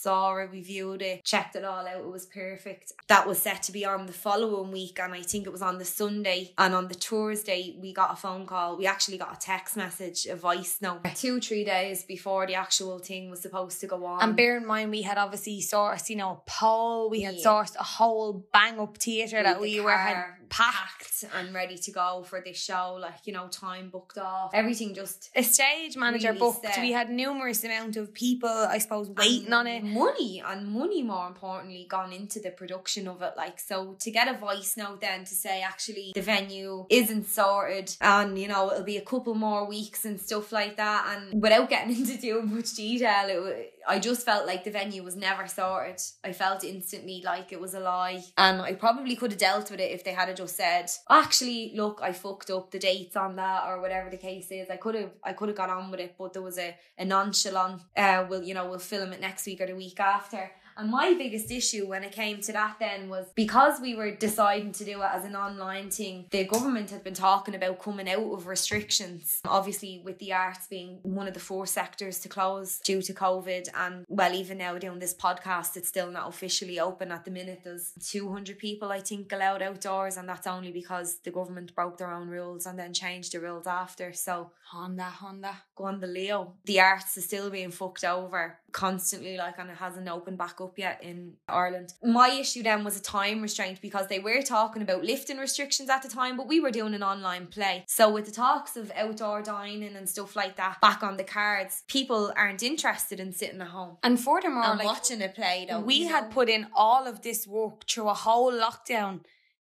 saw 0.06 0.36
it, 0.36 0.50
we 0.52 0.60
viewed 0.62 1.02
it, 1.02 1.24
checked 1.24 1.56
it 1.56 1.64
all 1.64 1.84
out. 1.86 2.00
It 2.06 2.06
was 2.18 2.26
perfect. 2.26 2.92
That 3.08 3.26
was 3.26 3.38
set 3.38 3.60
to 3.64 3.72
be 3.72 3.84
on 3.84 4.06
the 4.06 4.12
following 4.12 4.70
week, 4.70 4.98
and 5.02 5.12
I 5.12 5.22
think 5.22 5.46
it 5.46 5.52
was 5.52 5.62
on 5.62 5.78
the 5.78 5.84
Sunday. 5.84 6.52
And 6.58 6.74
on 6.74 6.86
the 6.88 6.94
Thursday, 6.94 7.76
we 7.82 7.92
got 7.92 8.12
a 8.12 8.16
phone 8.16 8.46
call. 8.46 8.76
We 8.76 8.86
actually 8.86 9.18
got 9.18 9.34
a 9.36 9.40
text 9.52 9.76
message, 9.76 10.26
a 10.26 10.36
voice 10.36 10.78
note, 10.80 11.00
two, 11.16 11.40
three 11.40 11.64
days 11.64 12.04
before 12.04 12.46
the 12.46 12.54
actual 12.54 12.98
thing 13.00 13.30
was 13.30 13.40
supposed 13.42 13.80
to 13.80 13.86
go 13.88 14.04
on. 14.06 14.22
and 14.22 14.36
bear 14.36 14.56
in 14.58 14.66
mind 14.66 14.90
we 14.90 15.02
had 15.02 15.18
obviously 15.18 15.60
sourced 15.60 16.08
you 16.08 16.16
know 16.16 16.30
a 16.32 16.40
pole 16.50 17.10
we 17.10 17.22
had 17.22 17.34
Yeah. 17.36 17.44
sourced 17.46 17.74
a 17.76 17.82
whole 17.82 18.46
bang 18.52 18.78
up 18.78 18.96
theatre 18.98 19.42
that 19.42 19.60
we 19.60 19.80
were 19.80 19.90
had 20.08 20.45
packed 20.48 21.24
and 21.34 21.54
ready 21.54 21.76
to 21.78 21.90
go 21.90 22.24
for 22.28 22.40
this 22.44 22.56
show, 22.56 22.96
like 23.00 23.26
you 23.26 23.32
know, 23.32 23.48
time 23.48 23.90
booked 23.90 24.18
off, 24.18 24.50
everything 24.54 24.94
just 24.94 25.30
a 25.34 25.42
stage 25.42 25.96
manager 25.96 26.28
Really 26.28 26.38
booked 26.38 26.66
set. 26.66 26.80
we 26.80 26.92
had 26.92 27.10
numerous 27.10 27.64
amount 27.64 27.96
of 27.96 28.12
people 28.12 28.48
i 28.48 28.78
suppose 28.78 29.08
waiting 29.10 29.46
and 29.46 29.54
on 29.54 29.66
it 29.66 29.82
Money 29.84 30.42
and 30.46 30.66
money, 30.68 31.02
more 31.02 31.26
importantly, 31.26 31.86
gone 31.88 32.12
into 32.12 32.40
the 32.40 32.50
production 32.50 33.08
of 33.08 33.22
it. 33.22 33.32
Like 33.36 33.58
so, 33.58 33.96
to 34.00 34.10
get 34.10 34.28
a 34.28 34.38
voice 34.38 34.76
note 34.76 35.00
then 35.00 35.24
to 35.24 35.34
say 35.34 35.62
actually 35.62 36.12
the 36.14 36.22
venue 36.22 36.86
isn't 36.90 37.26
sorted, 37.28 37.94
and 38.00 38.38
you 38.38 38.48
know 38.48 38.70
it'll 38.70 38.84
be 38.84 38.96
a 38.96 39.02
couple 39.02 39.34
more 39.34 39.66
weeks 39.66 40.04
and 40.04 40.20
stuff 40.20 40.52
like 40.52 40.76
that, 40.76 41.16
and 41.16 41.42
without 41.42 41.68
getting 41.68 41.96
into 41.96 42.20
too 42.20 42.42
much 42.42 42.74
detail, 42.74 43.26
it, 43.28 43.74
I 43.88 43.98
just 43.98 44.24
felt 44.24 44.46
like 44.46 44.64
the 44.64 44.70
venue 44.70 45.02
was 45.02 45.16
never 45.16 45.46
sorted. 45.46 46.00
I 46.24 46.32
felt 46.32 46.64
instantly 46.64 47.22
like 47.24 47.52
it 47.52 47.60
was 47.60 47.74
a 47.74 47.80
lie, 47.80 48.24
and 48.36 48.60
I 48.60 48.74
probably 48.74 49.16
could 49.16 49.32
have 49.32 49.40
dealt 49.40 49.70
with 49.70 49.80
it 49.80 49.92
if 49.92 50.04
they 50.04 50.12
had 50.12 50.34
just 50.36 50.56
said, 50.56 50.90
actually, 51.08 51.72
look, 51.74 52.00
I 52.02 52.12
fucked 52.12 52.50
up 52.50 52.70
the 52.70 52.78
dates 52.78 53.16
on 53.16 53.36
that 53.36 53.64
or 53.68 53.80
whatever 53.80 54.10
the 54.10 54.16
case 54.16 54.48
is. 54.50 54.70
I 54.70 54.76
could 54.76 54.94
have, 54.94 55.10
I 55.22 55.32
could 55.32 55.48
have 55.48 55.56
got 55.56 55.70
on 55.70 55.90
with 55.90 56.00
it, 56.00 56.14
but 56.18 56.32
there 56.32 56.42
was 56.42 56.58
a, 56.58 56.76
a 56.98 57.04
nonchalant, 57.04 57.82
uh, 57.96 58.26
we'll, 58.28 58.42
you 58.42 58.54
know, 58.54 58.68
we'll 58.68 58.78
film 58.78 59.12
it 59.12 59.20
next 59.20 59.46
week 59.46 59.60
or 59.60 59.66
the 59.66 59.74
week 59.74 60.00
after. 60.00 60.50
And 60.76 60.90
my 60.90 61.14
biggest 61.14 61.50
issue 61.50 61.86
when 61.86 62.04
it 62.04 62.12
came 62.12 62.40
to 62.42 62.52
that 62.52 62.76
then 62.78 63.08
was 63.08 63.26
because 63.34 63.80
we 63.80 63.94
were 63.94 64.10
deciding 64.10 64.72
to 64.72 64.84
do 64.84 65.02
it 65.02 65.08
as 65.12 65.24
an 65.24 65.34
online 65.34 65.90
thing, 65.90 66.26
the 66.30 66.44
government 66.44 66.90
had 66.90 67.02
been 67.02 67.14
talking 67.14 67.54
about 67.54 67.78
coming 67.78 68.08
out 68.08 68.32
of 68.32 68.46
restrictions. 68.46 69.40
Obviously, 69.46 70.02
with 70.04 70.18
the 70.18 70.32
arts 70.32 70.66
being 70.66 70.98
one 71.02 71.26
of 71.26 71.34
the 71.34 71.40
four 71.40 71.66
sectors 71.66 72.18
to 72.20 72.28
close 72.28 72.78
due 72.78 73.00
to 73.02 73.14
COVID. 73.14 73.68
And 73.74 74.04
well, 74.08 74.34
even 74.34 74.58
now 74.58 74.76
doing 74.78 74.98
this 74.98 75.14
podcast, 75.14 75.76
it's 75.76 75.88
still 75.88 76.10
not 76.10 76.28
officially 76.28 76.78
open 76.78 77.10
at 77.10 77.24
the 77.24 77.30
minute. 77.30 77.62
There's 77.64 77.92
200 78.00 78.58
people, 78.58 78.92
I 78.92 79.00
think, 79.00 79.32
allowed 79.32 79.62
outdoors. 79.62 80.16
And 80.16 80.28
that's 80.28 80.46
only 80.46 80.72
because 80.72 81.18
the 81.24 81.30
government 81.30 81.74
broke 81.74 81.96
their 81.96 82.10
own 82.12 82.28
rules 82.28 82.66
and 82.66 82.78
then 82.78 82.92
changed 82.92 83.32
the 83.32 83.40
rules 83.40 83.66
after. 83.66 84.12
So 84.12 84.50
honda 84.70 85.04
honda 85.04 85.56
go 85.76 85.84
on 85.84 86.00
the 86.00 86.06
Leo. 86.06 86.54
The 86.64 86.80
arts 86.80 87.16
is 87.16 87.26
still 87.26 87.50
being 87.50 87.70
fucked 87.70 88.04
over 88.04 88.58
constantly, 88.72 89.36
like, 89.36 89.58
and 89.58 89.70
it 89.70 89.76
hasn't 89.76 90.08
opened 90.08 90.38
back 90.38 90.60
up 90.60 90.78
yet 90.78 91.02
in 91.02 91.34
Ireland. 91.48 91.92
My 92.02 92.30
issue 92.30 92.62
then 92.62 92.82
was 92.82 92.98
a 92.98 93.02
time 93.02 93.42
restraint 93.42 93.80
because 93.80 94.08
they 94.08 94.18
were 94.18 94.42
talking 94.42 94.82
about 94.82 95.04
lifting 95.04 95.38
restrictions 95.38 95.88
at 95.88 96.02
the 96.02 96.08
time, 96.08 96.36
but 96.36 96.48
we 96.48 96.60
were 96.60 96.70
doing 96.70 96.94
an 96.94 97.02
online 97.02 97.46
play. 97.46 97.84
So 97.86 98.10
with 98.10 98.24
the 98.26 98.32
talks 98.32 98.76
of 98.76 98.90
outdoor 98.96 99.42
dining 99.42 99.96
and 99.96 100.08
stuff 100.08 100.34
like 100.34 100.56
that 100.56 100.80
back 100.80 101.02
on 101.02 101.16
the 101.16 101.24
cards, 101.24 101.84
people 101.88 102.32
aren't 102.36 102.62
interested 102.62 103.20
in 103.20 103.32
sitting 103.32 103.60
at 103.60 103.68
home 103.68 103.98
and 104.02 104.18
furthermore 104.18 104.64
and 104.64 104.78
like 104.78 104.86
watching 104.86 105.22
a 105.22 105.28
play. 105.28 105.66
Though, 105.68 105.80
we 105.80 106.04
had 106.04 106.30
put 106.30 106.48
in 106.48 106.66
all 106.74 107.06
of 107.06 107.22
this 107.22 107.46
work 107.46 107.86
through 107.88 108.08
a 108.08 108.14
whole 108.14 108.52
lockdown 108.52 109.20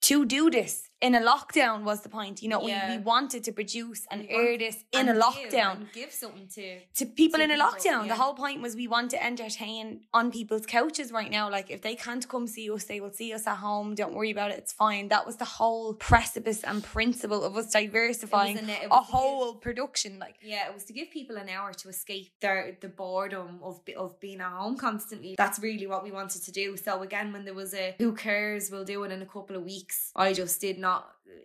to 0.02 0.26
do 0.26 0.50
this 0.50 0.87
in 1.00 1.14
a 1.14 1.20
lockdown 1.22 1.84
was 1.84 2.02
the 2.02 2.10
point 2.10 2.42
you 2.42 2.50
know 2.50 2.62
Yeah. 2.68 2.90
we, 2.90 2.98
we 2.98 3.04
wanted 3.04 3.44
to 3.44 3.52
produce 3.52 4.08
and 4.12 4.22
We 4.24 4.30
air 4.30 4.58
this 4.58 4.78
in 4.92 5.08
a 5.10 5.14
lockdown 5.14 5.92
give 5.94 6.12
something 6.12 6.48
to 6.56 6.80
to 7.00 7.06
people 7.06 7.38
to 7.38 7.44
in 7.44 7.52
a 7.52 7.54
people, 7.54 7.68
lockdown. 7.72 8.02
yeah. 8.08 8.14
The 8.16 8.20
whole 8.24 8.34
point 8.34 8.62
was 8.64 8.76
we 8.76 8.88
want 8.88 9.12
to 9.12 9.20
entertain 9.32 10.02
on 10.14 10.32
people's 10.32 10.66
couches 10.66 11.12
right 11.12 11.30
now. 11.40 11.46
Like 11.58 11.70
if 11.70 11.82
they 11.88 11.96
can't 11.96 12.26
come 12.34 12.48
see 12.56 12.66
us, 12.76 12.86
they 12.86 13.00
will 13.04 13.12
see 13.22 13.30
us 13.38 13.46
at 13.54 13.58
home. 13.68 13.88
Don't 14.02 14.14
worry 14.20 14.32
about 14.38 14.50
it. 14.54 14.58
It's 14.64 14.74
fine. 14.74 15.04
That 15.10 15.26
was 15.30 15.36
the 15.44 15.46
whole 15.60 15.94
precipice 15.94 16.64
and 16.64 16.78
principle 16.84 17.42
of 17.44 17.56
us 17.60 17.68
diversifying 17.72 18.58
an- 18.58 18.70
it 18.70 18.86
a 18.86 18.90
was 18.90 19.06
to 19.06 19.12
give- 19.12 19.20
whole 19.20 19.54
production. 19.68 20.12
Like 20.26 20.36
Yeah, 20.42 20.68
it 20.68 20.74
was 20.74 20.86
to 20.86 20.94
give 20.94 21.12
people 21.12 21.36
an 21.38 21.50
hour 21.56 21.74
to 21.82 21.90
escape 21.90 22.32
their 22.42 22.76
the 22.82 22.90
boredom 22.90 23.60
of 23.70 23.76
of 24.04 24.20
being 24.20 24.42
at 24.42 24.52
home 24.62 24.76
constantly. 24.78 25.36
That's 25.38 25.60
really 25.60 25.88
what 25.94 26.02
we 26.08 26.12
wanted 26.20 26.42
to 26.48 26.52
do. 26.52 26.76
So 26.86 26.92
again, 27.04 27.28
when 27.34 27.44
there 27.46 27.54
was 27.64 27.74
a 27.76 27.96
who 28.00 28.10
cares, 28.28 28.72
we'll 28.72 28.90
do 28.96 29.04
it 29.06 29.12
in 29.12 29.22
a 29.22 29.30
couple 29.36 29.56
of 29.60 29.64
weeks. 29.64 29.98
I 30.16 30.34
just 30.34 30.60
did 30.60 30.78
not 30.80 30.87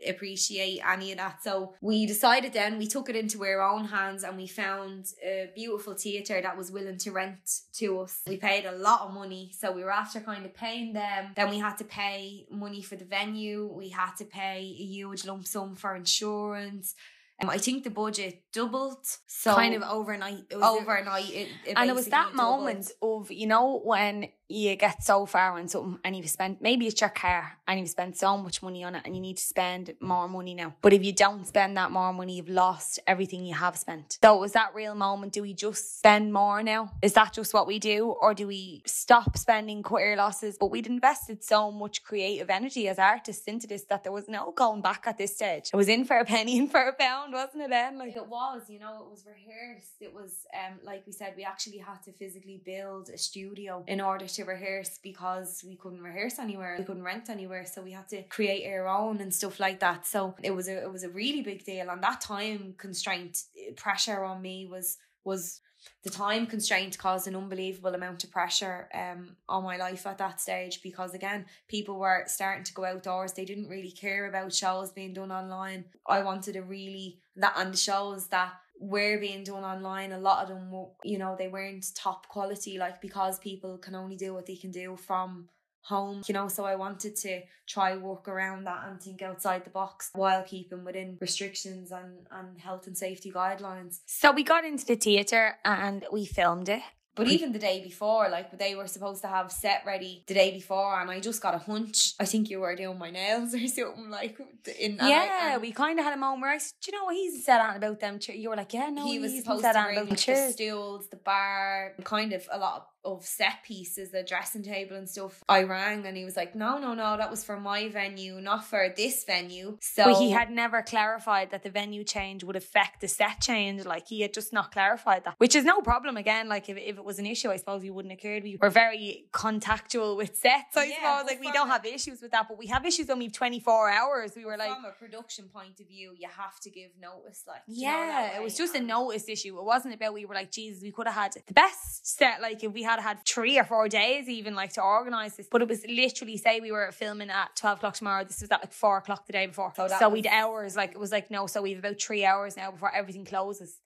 appreciate 0.06 0.80
any 0.86 1.12
of 1.12 1.18
that. 1.18 1.42
So 1.42 1.74
we 1.80 2.06
decided 2.06 2.52
then 2.52 2.78
we 2.78 2.86
took 2.86 3.08
it 3.08 3.16
into 3.16 3.42
our 3.44 3.62
own 3.62 3.84
hands 3.84 4.24
and 4.24 4.36
we 4.36 4.46
found 4.46 5.06
a 5.24 5.50
beautiful 5.54 5.94
theatre 5.94 6.40
that 6.40 6.56
was 6.56 6.70
willing 6.70 6.98
to 6.98 7.12
rent 7.12 7.60
to 7.74 8.00
us. 8.00 8.20
We 8.26 8.36
paid 8.36 8.64
a 8.64 8.72
lot 8.72 9.02
of 9.02 9.14
money, 9.14 9.52
so 9.56 9.72
we 9.72 9.84
were 9.84 9.92
after 9.92 10.20
kind 10.20 10.44
of 10.44 10.54
paying 10.54 10.92
them. 10.92 11.32
Then 11.36 11.50
we 11.50 11.58
had 11.58 11.76
to 11.78 11.84
pay 11.84 12.46
money 12.50 12.82
for 12.82 12.96
the 12.96 13.04
venue. 13.04 13.66
We 13.72 13.88
had 13.90 14.12
to 14.18 14.24
pay 14.24 14.58
a 14.78 14.84
huge 14.84 15.24
lump 15.24 15.46
sum 15.46 15.74
for 15.74 15.94
insurance. 15.94 16.94
Um, 17.42 17.50
I 17.50 17.58
think 17.58 17.82
the 17.82 17.90
budget 17.90 18.42
doubled. 18.52 19.04
So 19.26 19.54
kind 19.54 19.74
of 19.74 19.82
overnight. 19.82 20.44
It 20.50 20.58
was 20.58 20.80
overnight, 20.80 21.30
it, 21.30 21.48
it 21.66 21.74
and 21.76 21.90
it 21.90 21.94
was 21.94 22.06
that 22.06 22.32
doubled. 22.36 22.60
moment 22.60 22.90
of 23.00 23.30
you 23.30 23.46
know 23.46 23.80
when 23.84 24.28
you 24.52 24.76
get 24.76 25.02
so 25.02 25.26
far 25.26 25.58
on 25.58 25.68
something 25.68 25.98
and 26.04 26.16
you've 26.16 26.28
spent 26.28 26.60
maybe 26.60 26.86
it's 26.86 27.00
your 27.00 27.10
car 27.10 27.58
and 27.66 27.80
you've 27.80 27.88
spent 27.88 28.16
so 28.16 28.36
much 28.36 28.62
money 28.62 28.84
on 28.84 28.94
it 28.94 29.02
and 29.04 29.14
you 29.14 29.20
need 29.20 29.38
to 29.38 29.42
spend 29.42 29.94
more 30.00 30.28
money 30.28 30.54
now. 30.54 30.74
But 30.82 30.92
if 30.92 31.02
you 31.04 31.12
don't 31.12 31.46
spend 31.46 31.76
that 31.76 31.90
more 31.90 32.12
money, 32.12 32.36
you've 32.36 32.48
lost 32.48 33.00
everything 33.06 33.44
you 33.44 33.54
have 33.54 33.76
spent. 33.76 34.18
So 34.22 34.36
was 34.36 34.52
that 34.52 34.74
real 34.74 34.94
moment? 34.94 35.32
Do 35.32 35.42
we 35.42 35.54
just 35.54 35.98
spend 35.98 36.32
more 36.32 36.62
now? 36.62 36.92
Is 37.02 37.14
that 37.14 37.32
just 37.32 37.54
what 37.54 37.66
we 37.66 37.78
do? 37.78 38.14
Or 38.20 38.34
do 38.34 38.46
we 38.46 38.82
stop 38.86 39.36
spending, 39.36 39.82
our 39.90 40.16
losses? 40.16 40.56
But 40.58 40.70
we'd 40.70 40.86
invested 40.86 41.42
so 41.42 41.70
much 41.70 42.02
creative 42.04 42.50
energy 42.50 42.88
as 42.88 42.98
artists 42.98 43.44
into 43.44 43.66
this 43.66 43.84
that 43.84 44.02
there 44.04 44.12
was 44.12 44.28
no 44.28 44.52
going 44.52 44.82
back 44.82 45.04
at 45.06 45.18
this 45.18 45.34
stage. 45.34 45.70
It 45.72 45.76
was 45.76 45.88
in 45.88 46.04
for 46.04 46.18
a 46.18 46.24
penny, 46.24 46.58
in 46.58 46.68
for 46.68 46.80
a 46.80 46.92
pound, 46.92 47.32
wasn't 47.32 47.64
it 47.64 47.70
then? 47.70 47.98
Like 47.98 48.16
it 48.16 48.26
was, 48.26 48.62
you 48.68 48.78
know, 48.78 49.04
it 49.04 49.10
was 49.10 49.24
rehearsed. 49.26 49.96
It 50.00 50.12
was 50.12 50.46
um 50.54 50.78
like 50.84 51.06
we 51.06 51.12
said, 51.12 51.34
we 51.36 51.44
actually 51.44 51.78
had 51.78 52.02
to 52.04 52.12
physically 52.12 52.60
build 52.64 53.08
a 53.08 53.18
studio 53.18 53.84
in 53.86 54.00
order 54.00 54.26
to 54.26 54.41
rehearse 54.44 54.98
because 55.02 55.62
we 55.66 55.76
couldn't 55.76 56.02
rehearse 56.02 56.38
anywhere. 56.38 56.76
We 56.78 56.84
couldn't 56.84 57.02
rent 57.02 57.28
anywhere. 57.28 57.66
So 57.66 57.82
we 57.82 57.92
had 57.92 58.08
to 58.08 58.22
create 58.24 58.66
our 58.72 58.88
own 58.88 59.20
and 59.20 59.32
stuff 59.32 59.60
like 59.60 59.80
that. 59.80 60.06
So 60.06 60.34
it 60.42 60.52
was 60.52 60.68
a 60.68 60.82
it 60.82 60.92
was 60.92 61.04
a 61.04 61.10
really 61.10 61.42
big 61.42 61.64
deal. 61.64 61.90
And 61.90 62.02
that 62.02 62.20
time 62.20 62.74
constraint 62.78 63.42
eh, 63.56 63.72
pressure 63.76 64.24
on 64.24 64.42
me 64.42 64.66
was 64.66 64.98
was 65.24 65.60
the 66.04 66.10
time 66.10 66.46
constraint 66.46 66.96
caused 66.98 67.26
an 67.26 67.36
unbelievable 67.36 67.94
amount 67.94 68.22
of 68.24 68.30
pressure 68.30 68.88
um 68.94 69.36
on 69.48 69.64
my 69.64 69.76
life 69.76 70.06
at 70.06 70.18
that 70.18 70.40
stage 70.40 70.80
because 70.82 71.14
again 71.14 71.44
people 71.68 71.98
were 71.98 72.24
starting 72.26 72.64
to 72.64 72.72
go 72.72 72.84
outdoors 72.84 73.32
they 73.32 73.44
didn't 73.44 73.68
really 73.68 73.90
care 73.90 74.26
about 74.26 74.52
shows 74.52 74.92
being 74.92 75.12
done 75.12 75.32
online 75.32 75.84
i 76.06 76.22
wanted 76.22 76.54
a 76.56 76.62
really 76.62 77.18
that 77.36 77.54
and 77.56 77.76
shows 77.76 78.28
that 78.28 78.52
were 78.82 79.16
being 79.18 79.44
done 79.44 79.64
online 79.64 80.12
a 80.12 80.18
lot 80.18 80.42
of 80.42 80.48
them 80.48 80.70
were 80.70 80.88
you 81.04 81.18
know 81.18 81.36
they 81.38 81.48
weren't 81.48 81.86
top 81.94 82.28
quality 82.28 82.78
like 82.78 83.00
because 83.00 83.38
people 83.38 83.78
can 83.78 83.94
only 83.94 84.16
do 84.16 84.34
what 84.34 84.46
they 84.46 84.56
can 84.56 84.70
do 84.70 84.96
from 84.96 85.48
home, 85.82 86.22
you 86.26 86.34
know. 86.34 86.48
So 86.48 86.64
I 86.64 86.76
wanted 86.76 87.16
to 87.16 87.42
try 87.66 87.96
work 87.96 88.28
around 88.28 88.64
that 88.64 88.84
and 88.86 89.00
think 89.00 89.22
outside 89.22 89.64
the 89.64 89.70
box 89.70 90.10
while 90.14 90.42
keeping 90.42 90.84
within 90.84 91.18
restrictions 91.20 91.92
and, 91.92 92.26
and 92.30 92.58
health 92.58 92.86
and 92.86 92.96
safety 92.96 93.30
guidelines. 93.30 94.00
So 94.06 94.32
we 94.32 94.44
got 94.44 94.64
into 94.64 94.86
the 94.86 94.96
theatre 94.96 95.56
and 95.64 96.04
we 96.12 96.24
filmed 96.24 96.68
it. 96.68 96.82
But 97.14 97.28
even 97.28 97.52
the 97.52 97.58
day 97.58 97.82
before, 97.82 98.28
like 98.30 98.56
they 98.58 98.74
were 98.74 98.86
supposed 98.86 99.20
to 99.22 99.28
have 99.28 99.52
set 99.52 99.82
ready 99.84 100.24
the 100.26 100.34
day 100.34 100.50
before, 100.50 100.98
and 101.00 101.10
I 101.10 101.20
just 101.20 101.42
got 101.42 101.54
a 101.54 101.58
hunch. 101.58 102.14
I 102.18 102.24
think 102.24 102.48
you 102.48 102.60
were 102.60 102.74
doing 102.74 102.98
my 102.98 103.10
nails 103.10 103.54
or 103.58 103.66
something 103.66 104.08
like 104.10 104.38
in. 104.80 104.92
and 104.92 105.00
I- 105.02 105.08
Yeah, 105.10 105.52
and 105.54 105.62
we 105.62 105.72
kind 105.72 105.98
of 105.98 106.04
had 106.06 106.14
a 106.14 106.16
moment 106.16 106.40
where 106.42 106.50
I 106.52 106.58
said, 106.58 106.72
"Do 106.80 106.90
you 106.90 106.98
know 106.98 107.04
what 107.04 107.14
he's 107.14 107.44
said 107.44 107.60
on 107.60 107.76
about 107.76 108.00
them?" 108.00 108.18
You 108.32 108.48
were 108.50 108.56
like, 108.56 108.72
"Yeah, 108.72 108.88
no, 108.90 109.04
he 109.04 109.18
was 109.18 109.32
supposed 109.44 109.62
to 109.74 109.82
bring 109.84 109.96
about 109.98 110.18
the 110.48 110.52
stools, 110.52 111.08
the 111.10 111.16
bar, 111.16 111.92
kind 112.04 112.32
of 112.32 112.48
a 112.50 112.58
lot 112.58 112.76
of, 112.76 112.82
of 113.04 113.24
set 113.24 113.62
pieces, 113.64 114.10
the 114.10 114.22
dressing 114.22 114.62
table 114.62 114.96
and 114.96 115.08
stuff. 115.08 115.42
I 115.48 115.62
rang 115.64 116.06
and 116.06 116.16
he 116.16 116.24
was 116.24 116.36
like, 116.36 116.54
"No, 116.54 116.78
no, 116.78 116.94
no, 116.94 117.16
that 117.16 117.30
was 117.30 117.42
for 117.44 117.58
my 117.58 117.88
venue, 117.88 118.40
not 118.40 118.64
for 118.64 118.88
this 118.96 119.24
venue." 119.24 119.76
So 119.80 120.04
But 120.04 120.18
he 120.20 120.30
had 120.30 120.50
never 120.50 120.82
clarified 120.82 121.50
that 121.50 121.62
the 121.62 121.70
venue 121.70 122.04
change 122.04 122.44
would 122.44 122.56
affect 122.56 123.00
the 123.00 123.08
set 123.08 123.40
change. 123.40 123.84
Like 123.84 124.06
he 124.06 124.20
had 124.20 124.32
just 124.32 124.52
not 124.52 124.70
clarified 124.72 125.24
that, 125.24 125.34
which 125.38 125.54
is 125.56 125.64
no 125.64 125.80
problem. 125.80 126.16
Again, 126.16 126.48
like 126.48 126.68
if, 126.68 126.76
if 126.76 126.96
it 126.98 127.04
was 127.04 127.18
an 127.18 127.26
issue, 127.26 127.50
I 127.50 127.56
suppose 127.56 127.82
we 127.82 127.90
wouldn't 127.90 128.12
have 128.12 128.20
cared. 128.20 128.42
We 128.44 128.56
were 128.60 128.70
very 128.70 129.26
contactual 129.32 130.16
with 130.16 130.36
sets. 130.36 130.76
I 130.76 130.84
Yeah, 130.84 131.18
suppose 131.18 131.26
like 131.30 131.40
we 131.40 131.52
don't 131.52 131.68
a- 131.68 131.72
have 131.72 131.84
issues 131.84 132.20
with 132.22 132.30
that, 132.32 132.46
but 132.48 132.58
we 132.58 132.66
have 132.68 132.84
issues 132.86 133.08
when 133.08 133.18
we've 133.18 133.32
twenty 133.32 133.60
four 133.60 133.88
hours. 133.90 134.32
We 134.36 134.44
were 134.44 134.56
like. 134.56 134.72
from 134.74 134.84
a 134.84 134.92
production 134.92 135.48
point 135.48 135.80
of 135.80 135.86
view, 135.88 136.12
you 136.18 136.28
have 136.28 136.58
to 136.60 136.70
give 136.70 136.90
notice. 137.00 137.44
Like 137.46 137.62
you 137.66 137.86
know 137.86 137.92
Yeah, 137.92 138.36
it 138.36 138.42
was 138.42 138.56
just 138.56 138.74
a 138.74 138.80
notice 138.80 139.28
issue. 139.28 139.58
It 139.58 139.64
wasn't 139.64 139.94
about 139.94 140.14
we 140.14 140.24
were 140.24 140.34
like, 140.34 140.50
Jesus, 140.52 140.82
we 140.82 140.90
could 140.92 141.06
have 141.06 141.14
had 141.16 141.32
the 141.46 141.52
best 141.54 142.06
set. 142.06 142.40
Like 142.40 142.62
if 142.62 142.72
we 142.72 142.82
had 142.82 142.91
had 143.00 143.24
three 143.26 143.58
or 143.58 143.64
four 143.64 143.88
days 143.88 144.28
even 144.28 144.54
like 144.54 144.72
to 144.74 144.82
organise 144.82 145.36
this. 145.36 145.48
But 145.50 145.62
it 145.62 145.68
was 145.68 145.84
literally 145.86 146.36
say 146.36 146.60
we 146.60 146.72
were 146.72 146.90
filming 146.92 147.30
at 147.30 147.54
twelve 147.56 147.78
o'clock 147.78 147.94
tomorrow. 147.94 148.24
This 148.24 148.40
was 148.40 148.50
at 148.50 148.60
like 148.60 148.72
four 148.72 148.98
o'clock 148.98 149.26
the 149.26 149.32
day 149.32 149.46
before. 149.46 149.72
So 149.76 149.88
So, 149.88 149.96
that 149.98 150.12
we'd 150.12 150.26
hours. 150.26 150.76
Like 150.76 150.92
it 150.92 150.98
was 151.00 151.12
like 151.12 151.30
no. 151.30 151.46
So 151.46 151.62
we've 151.62 151.78
about 151.78 152.00
three 152.00 152.24
hours 152.24 152.56
now 152.56 152.70
before 152.70 152.94
everything 152.94 153.24
closes. 153.24 153.78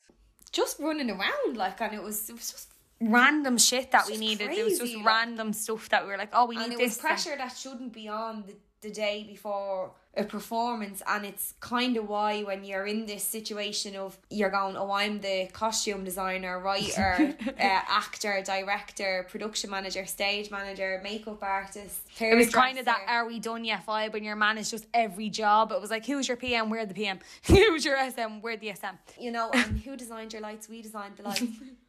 just 0.53 0.79
running 0.79 1.11
around 1.11 1.57
like, 1.57 1.81
and 1.81 1.95
it 1.95 2.03
was 2.03 2.29
it 2.31 2.35
was 2.35 2.51
just 2.53 2.69
Random 2.99 3.59
shit 3.59 3.91
that 3.91 4.07
we 4.07 4.17
needed. 4.17 4.51
It 4.53 4.65
was 4.65 4.79
just 4.79 4.95
like- 4.97 5.05
random 5.05 5.53
stuff 5.53 5.91
that 5.91 6.05
we 6.05 6.11
were 6.13 6.17
like, 6.17 6.31
oh, 6.33 6.47
we 6.47 6.57
and 6.57 6.69
need 6.71 6.81
it 6.81 6.83
was 6.83 6.93
this. 6.95 6.99
pressure 6.99 7.37
that 7.37 7.55
shouldn't 7.55 7.93
be 7.93 8.09
on 8.09 8.43
the, 8.47 8.55
the 8.81 8.91
day 8.91 9.23
before 9.29 9.93
a 10.17 10.25
performance 10.25 11.03
and 11.07 11.27
it's 11.27 11.55
kind 11.61 11.97
of 11.97 12.09
why 12.09 12.43
when 12.43 12.65
you're 12.65 12.87
in 12.87 13.05
this 13.07 13.23
situation 13.23 13.95
of 13.97 14.17
you're 14.31 14.51
going 14.51 14.77
oh 14.77 14.91
i'm 14.91 15.21
the 15.21 15.47
costume 15.53 16.05
designer 16.05 16.59
writer 16.59 17.35
uh, 17.47 17.53
actor 17.61 18.43
director 18.45 19.27
production 19.31 19.69
manager 19.71 20.07
stage 20.07 20.51
manager 20.51 21.01
makeup 21.03 21.43
artist 21.43 22.01
It 22.21 22.35
was 22.37 22.49
kind 22.51 22.79
of 22.79 22.85
that 22.87 23.03
are 23.09 23.27
we 23.27 23.39
done 23.41 23.65
yet 23.65 23.85
vibe 23.87 24.13
when 24.15 24.25
you're 24.25 24.37
managed 24.37 24.71
just 24.71 24.87
every 24.95 25.29
job. 25.29 25.71
It 25.73 25.81
was 25.81 25.91
like 25.91 26.07
who's 26.07 26.29
your 26.29 26.37
PM, 26.37 26.71
we're 26.71 26.87
the 26.87 26.95
PM. 26.95 27.19
who's 27.47 27.85
your 27.85 27.99
SM, 28.11 28.41
we're 28.43 28.57
the 28.57 28.73
SM. 28.75 28.97
you 29.21 29.31
know 29.31 29.51
and 29.53 29.81
who 29.81 29.97
designed 29.97 30.33
your 30.33 30.43
lights 30.43 30.69
we 30.69 30.81
designed 30.83 31.17
the 31.17 31.23
lights 31.25 31.43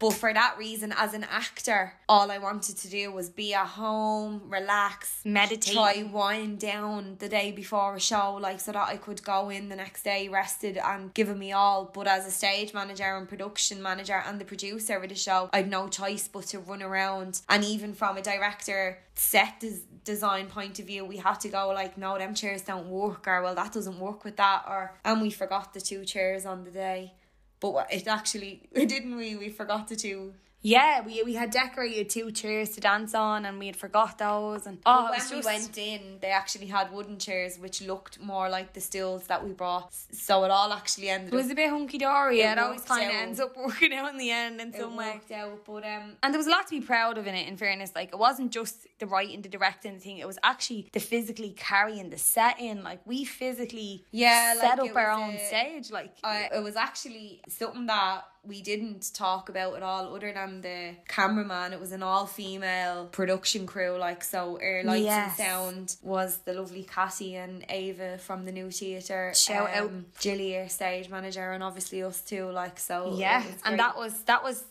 But 0.00 0.14
for 0.14 0.32
that 0.32 0.56
reason, 0.58 0.94
as 0.96 1.12
an 1.12 1.24
actor, 1.24 1.92
all 2.08 2.30
I 2.30 2.38
wanted 2.38 2.78
to 2.78 2.88
do 2.88 3.12
was 3.12 3.28
be 3.28 3.52
at 3.52 3.66
home, 3.66 4.40
relax, 4.48 5.20
Meditate. 5.26 5.74
try 5.74 6.02
wind 6.10 6.58
down 6.58 7.16
the 7.18 7.28
day 7.28 7.52
before 7.52 7.94
a 7.94 8.00
show, 8.00 8.38
like 8.40 8.60
so 8.60 8.72
that 8.72 8.88
I 8.88 8.96
could 8.96 9.22
go 9.22 9.50
in 9.50 9.68
the 9.68 9.76
next 9.76 10.02
day 10.02 10.28
rested 10.28 10.78
and 10.78 11.12
giving 11.12 11.38
me 11.38 11.52
all. 11.52 11.84
But 11.92 12.06
as 12.08 12.26
a 12.26 12.30
stage 12.30 12.72
manager 12.72 13.14
and 13.14 13.28
production 13.28 13.82
manager 13.82 14.22
and 14.26 14.40
the 14.40 14.46
producer 14.46 14.96
of 14.96 15.06
the 15.06 15.14
show, 15.14 15.50
I'd 15.52 15.68
no 15.68 15.86
choice 15.86 16.28
but 16.28 16.46
to 16.46 16.60
run 16.60 16.82
around. 16.82 17.42
And 17.50 17.62
even 17.62 17.92
from 17.92 18.16
a 18.16 18.22
director 18.22 19.00
set 19.14 19.60
des- 19.60 19.84
design 20.04 20.46
point 20.46 20.78
of 20.78 20.86
view, 20.86 21.04
we 21.04 21.18
had 21.18 21.40
to 21.40 21.50
go 21.50 21.68
like, 21.68 21.98
no, 21.98 22.16
them 22.16 22.34
chairs 22.34 22.62
don't 22.62 22.88
work, 22.88 23.28
or 23.28 23.42
well, 23.42 23.54
that 23.54 23.74
doesn't 23.74 24.00
work 24.00 24.24
with 24.24 24.38
that, 24.38 24.64
or 24.66 24.94
and 25.04 25.20
we 25.20 25.30
forgot 25.30 25.74
the 25.74 25.80
two 25.82 26.06
chairs 26.06 26.46
on 26.46 26.64
the 26.64 26.70
day. 26.70 27.12
But 27.60 27.92
it 27.92 28.08
actually, 28.08 28.68
didn't 28.74 29.16
we? 29.16 29.36
We 29.36 29.50
forgot 29.50 29.88
to 29.88 29.96
two. 29.96 30.34
Yeah, 30.62 31.00
we 31.00 31.22
we 31.22 31.34
had 31.34 31.50
decorated 31.50 32.10
two 32.10 32.30
chairs 32.32 32.70
to 32.70 32.80
dance 32.80 33.14
on, 33.14 33.46
and 33.46 33.58
we 33.58 33.66
had 33.66 33.76
forgot 33.76 34.18
those. 34.18 34.66
And 34.66 34.78
oh, 34.84 35.04
when 35.04 35.12
was 35.18 35.30
we 35.30 35.40
went 35.40 35.78
in, 35.78 36.18
they 36.20 36.28
actually 36.30 36.66
had 36.66 36.92
wooden 36.92 37.18
chairs 37.18 37.58
which 37.58 37.80
looked 37.80 38.20
more 38.20 38.50
like 38.50 38.74
the 38.74 38.80
stools 38.80 39.24
that 39.28 39.42
we 39.42 39.52
brought. 39.52 39.92
So 40.12 40.44
it 40.44 40.50
all 40.50 40.70
actually 40.72 41.08
ended 41.08 41.32
it 41.32 41.36
was 41.36 41.46
up 41.46 41.52
a 41.52 41.54
bit 41.54 41.70
hunky 41.70 41.96
dory. 41.96 42.42
It 42.42 42.52
It 42.52 42.58
always 42.58 42.82
kind 42.82 43.08
of 43.08 43.16
ends 43.16 43.40
up 43.40 43.56
working 43.66 43.94
out 43.94 44.10
in 44.12 44.18
the 44.18 44.30
end 44.30 44.60
in 44.60 44.68
it 44.68 44.76
some 44.80 44.96
way. 44.96 45.12
worked 45.14 45.32
out. 45.32 45.64
But 45.64 45.84
um, 45.84 46.16
And 46.22 46.34
there 46.34 46.38
was 46.38 46.46
a 46.46 46.50
lot 46.50 46.66
to 46.66 46.78
be 46.78 46.84
proud 46.84 47.16
of 47.16 47.26
in 47.26 47.34
it, 47.34 47.48
in 47.48 47.56
fairness. 47.56 47.92
Like, 47.94 48.10
it 48.12 48.18
wasn't 48.18 48.52
just 48.52 48.86
the 48.98 49.06
writing, 49.06 49.40
the 49.40 49.48
directing, 49.48 49.98
thing. 49.98 50.18
It 50.18 50.26
was 50.26 50.38
actually 50.42 50.88
the 50.92 51.00
physically 51.00 51.54
carrying 51.56 52.10
the 52.10 52.18
set 52.18 52.60
in. 52.60 52.82
Like, 52.82 53.00
we 53.06 53.24
physically 53.24 54.04
Yeah, 54.10 54.54
set 54.54 54.78
like, 54.78 54.90
up 54.90 54.96
our 54.96 55.10
own 55.10 55.34
a- 55.36 55.46
stage. 55.46 55.90
Like, 55.90 56.12
I, 56.22 56.50
it 56.54 56.62
was 56.62 56.76
actually 56.76 57.40
something 57.48 57.86
that 57.86 58.24
we 58.42 58.62
didn't 58.62 59.12
talk 59.12 59.48
about 59.48 59.76
at 59.76 59.82
all, 59.82 60.14
other 60.14 60.32
than 60.32 60.62
the 60.62 60.94
cameraman. 61.08 61.72
It 61.72 61.80
was 61.80 61.92
an 61.92 62.02
all-female 62.02 63.06
production 63.12 63.66
crew, 63.66 63.96
like 63.98 64.24
so. 64.24 64.58
Our 64.62 64.82
lights 64.82 65.04
Yes. 65.04 65.38
and 65.38 65.48
sound 65.48 65.96
was 66.02 66.38
the 66.38 66.54
lovely 66.54 66.82
Cassie 66.84 67.36
and 67.36 67.64
Ava 67.68 68.18
from 68.18 68.46
the 68.46 68.52
new 68.52 68.70
theatre. 68.70 69.32
Shout 69.34 69.70
out. 69.70 69.86
Um, 69.88 70.06
Jilly, 70.18 70.56
our 70.58 70.68
stage 70.68 71.10
manager, 71.10 71.52
and 71.52 71.62
obviously 71.62 72.02
us 72.02 72.20
too. 72.22 72.50
Like 72.50 72.78
so, 72.78 73.14
yeah. 73.16 73.42
And 73.64 73.78
that 73.78 73.96
was, 73.96 74.22
that 74.22 74.42
was 74.42 74.64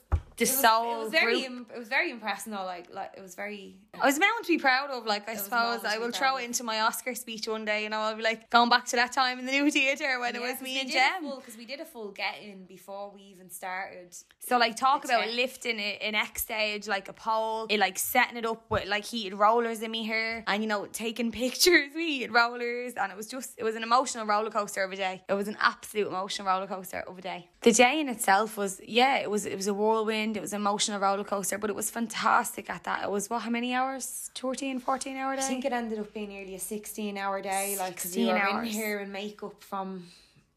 was, 0.47 0.57
soul 0.57 1.01
it 1.01 1.03
was 1.03 1.11
very, 1.11 1.41
group. 1.41 1.45
im- 1.45 1.65
it 1.75 1.79
was 1.79 1.87
very 1.87 2.11
impressive. 2.11 2.53
Like, 2.53 2.93
like 2.93 3.11
it 3.17 3.21
was 3.21 3.35
very. 3.35 3.75
I 3.99 4.05
was 4.05 4.17
meant 4.19 4.31
to 4.43 4.47
be 4.47 4.57
proud 4.57 4.89
of, 4.91 5.05
like, 5.05 5.27
I 5.27 5.35
suppose. 5.35 5.83
I 5.83 5.97
will 5.97 6.11
throw 6.11 6.37
it 6.37 6.45
into 6.45 6.63
my 6.63 6.81
Oscar 6.81 7.15
speech 7.15 7.47
one 7.47 7.65
day, 7.65 7.83
you 7.83 7.89
know, 7.89 7.99
I'll 7.99 8.15
be 8.15 8.23
like, 8.23 8.49
going 8.49 8.69
back 8.69 8.85
to 8.87 8.95
that 8.95 9.11
time 9.11 9.39
in 9.39 9.45
the 9.45 9.51
new 9.51 9.69
theatre 9.71 10.19
when 10.19 10.35
it 10.35 10.41
was 10.41 10.61
me 10.61 10.79
and 10.79 10.89
Jem. 10.89 11.29
Because 11.37 11.57
we 11.57 11.65
did 11.65 11.79
a 11.79 11.85
full 11.85 12.11
get 12.11 12.35
in 12.41 12.65
before 12.65 13.11
we 13.13 13.21
even 13.23 13.49
started. 13.49 14.15
So 14.39 14.57
like 14.57 14.75
talk 14.75 15.05
about 15.05 15.27
lifting 15.29 15.79
it 15.79 16.01
an 16.01 16.15
X 16.15 16.41
stage 16.41 16.87
like 16.87 17.07
a 17.09 17.13
pole, 17.13 17.67
it 17.69 17.79
like 17.79 17.97
setting 17.99 18.37
it 18.37 18.45
up 18.45 18.63
with 18.69 18.87
like 18.87 19.05
heated 19.05 19.37
rollers 19.37 19.81
in 19.81 19.91
me 19.91 20.05
hair 20.05 20.43
and 20.47 20.63
you 20.63 20.69
know 20.69 20.87
taking 20.87 21.31
pictures 21.43 21.89
with 21.93 22.03
heated 22.03 22.33
rollers 22.33 22.93
and 22.95 23.11
it 23.11 23.15
was 23.15 23.27
just 23.27 23.53
it 23.57 23.63
was 23.63 23.75
an 23.75 23.83
emotional 23.83 24.25
roller 24.25 24.49
coaster 24.49 24.83
of 24.83 24.91
a 24.91 24.95
day. 24.95 25.23
It 25.27 25.33
was 25.33 25.47
an 25.47 25.57
absolute 25.59 26.07
emotional 26.07 26.47
roller 26.47 26.67
coaster 26.67 27.01
of 27.01 27.17
a 27.17 27.21
day. 27.21 27.49
The 27.61 27.71
day 27.71 27.99
in 27.99 28.09
itself 28.09 28.57
was 28.57 28.79
yeah, 28.85 29.17
it 29.17 29.29
was 29.29 29.45
it 29.45 29.55
was 29.55 29.67
a 29.67 29.73
whirlwind, 29.73 30.28
it 30.37 30.41
was 30.41 30.53
an 30.53 30.61
emotional 30.61 30.99
roller 30.99 31.23
coaster, 31.23 31.57
but 31.57 31.69
it 31.69 31.75
was 31.75 31.89
fantastic 31.89 32.69
at 32.69 32.83
that. 32.85 33.03
It 33.03 33.11
was 33.11 33.29
what 33.29 33.41
how 33.43 33.49
many 33.49 33.73
hours? 33.73 34.31
13, 34.35 34.79
14 34.79 35.17
hour 35.17 35.35
day? 35.35 35.41
I 35.41 35.45
think 35.45 35.65
it 35.65 35.73
ended 35.73 35.99
up 35.99 36.13
being 36.13 36.29
nearly 36.29 36.55
a 36.55 36.59
sixteen-hour 36.59 37.41
day. 37.41 37.75
Like, 37.77 37.95
'cause 37.97 38.15
we 38.15 38.25
16 38.25 38.27
were 38.27 38.35
in 38.35 38.41
hours. 38.55 38.69
here 38.73 38.99
in 38.99 39.11
makeup 39.11 39.61
from. 39.63 40.05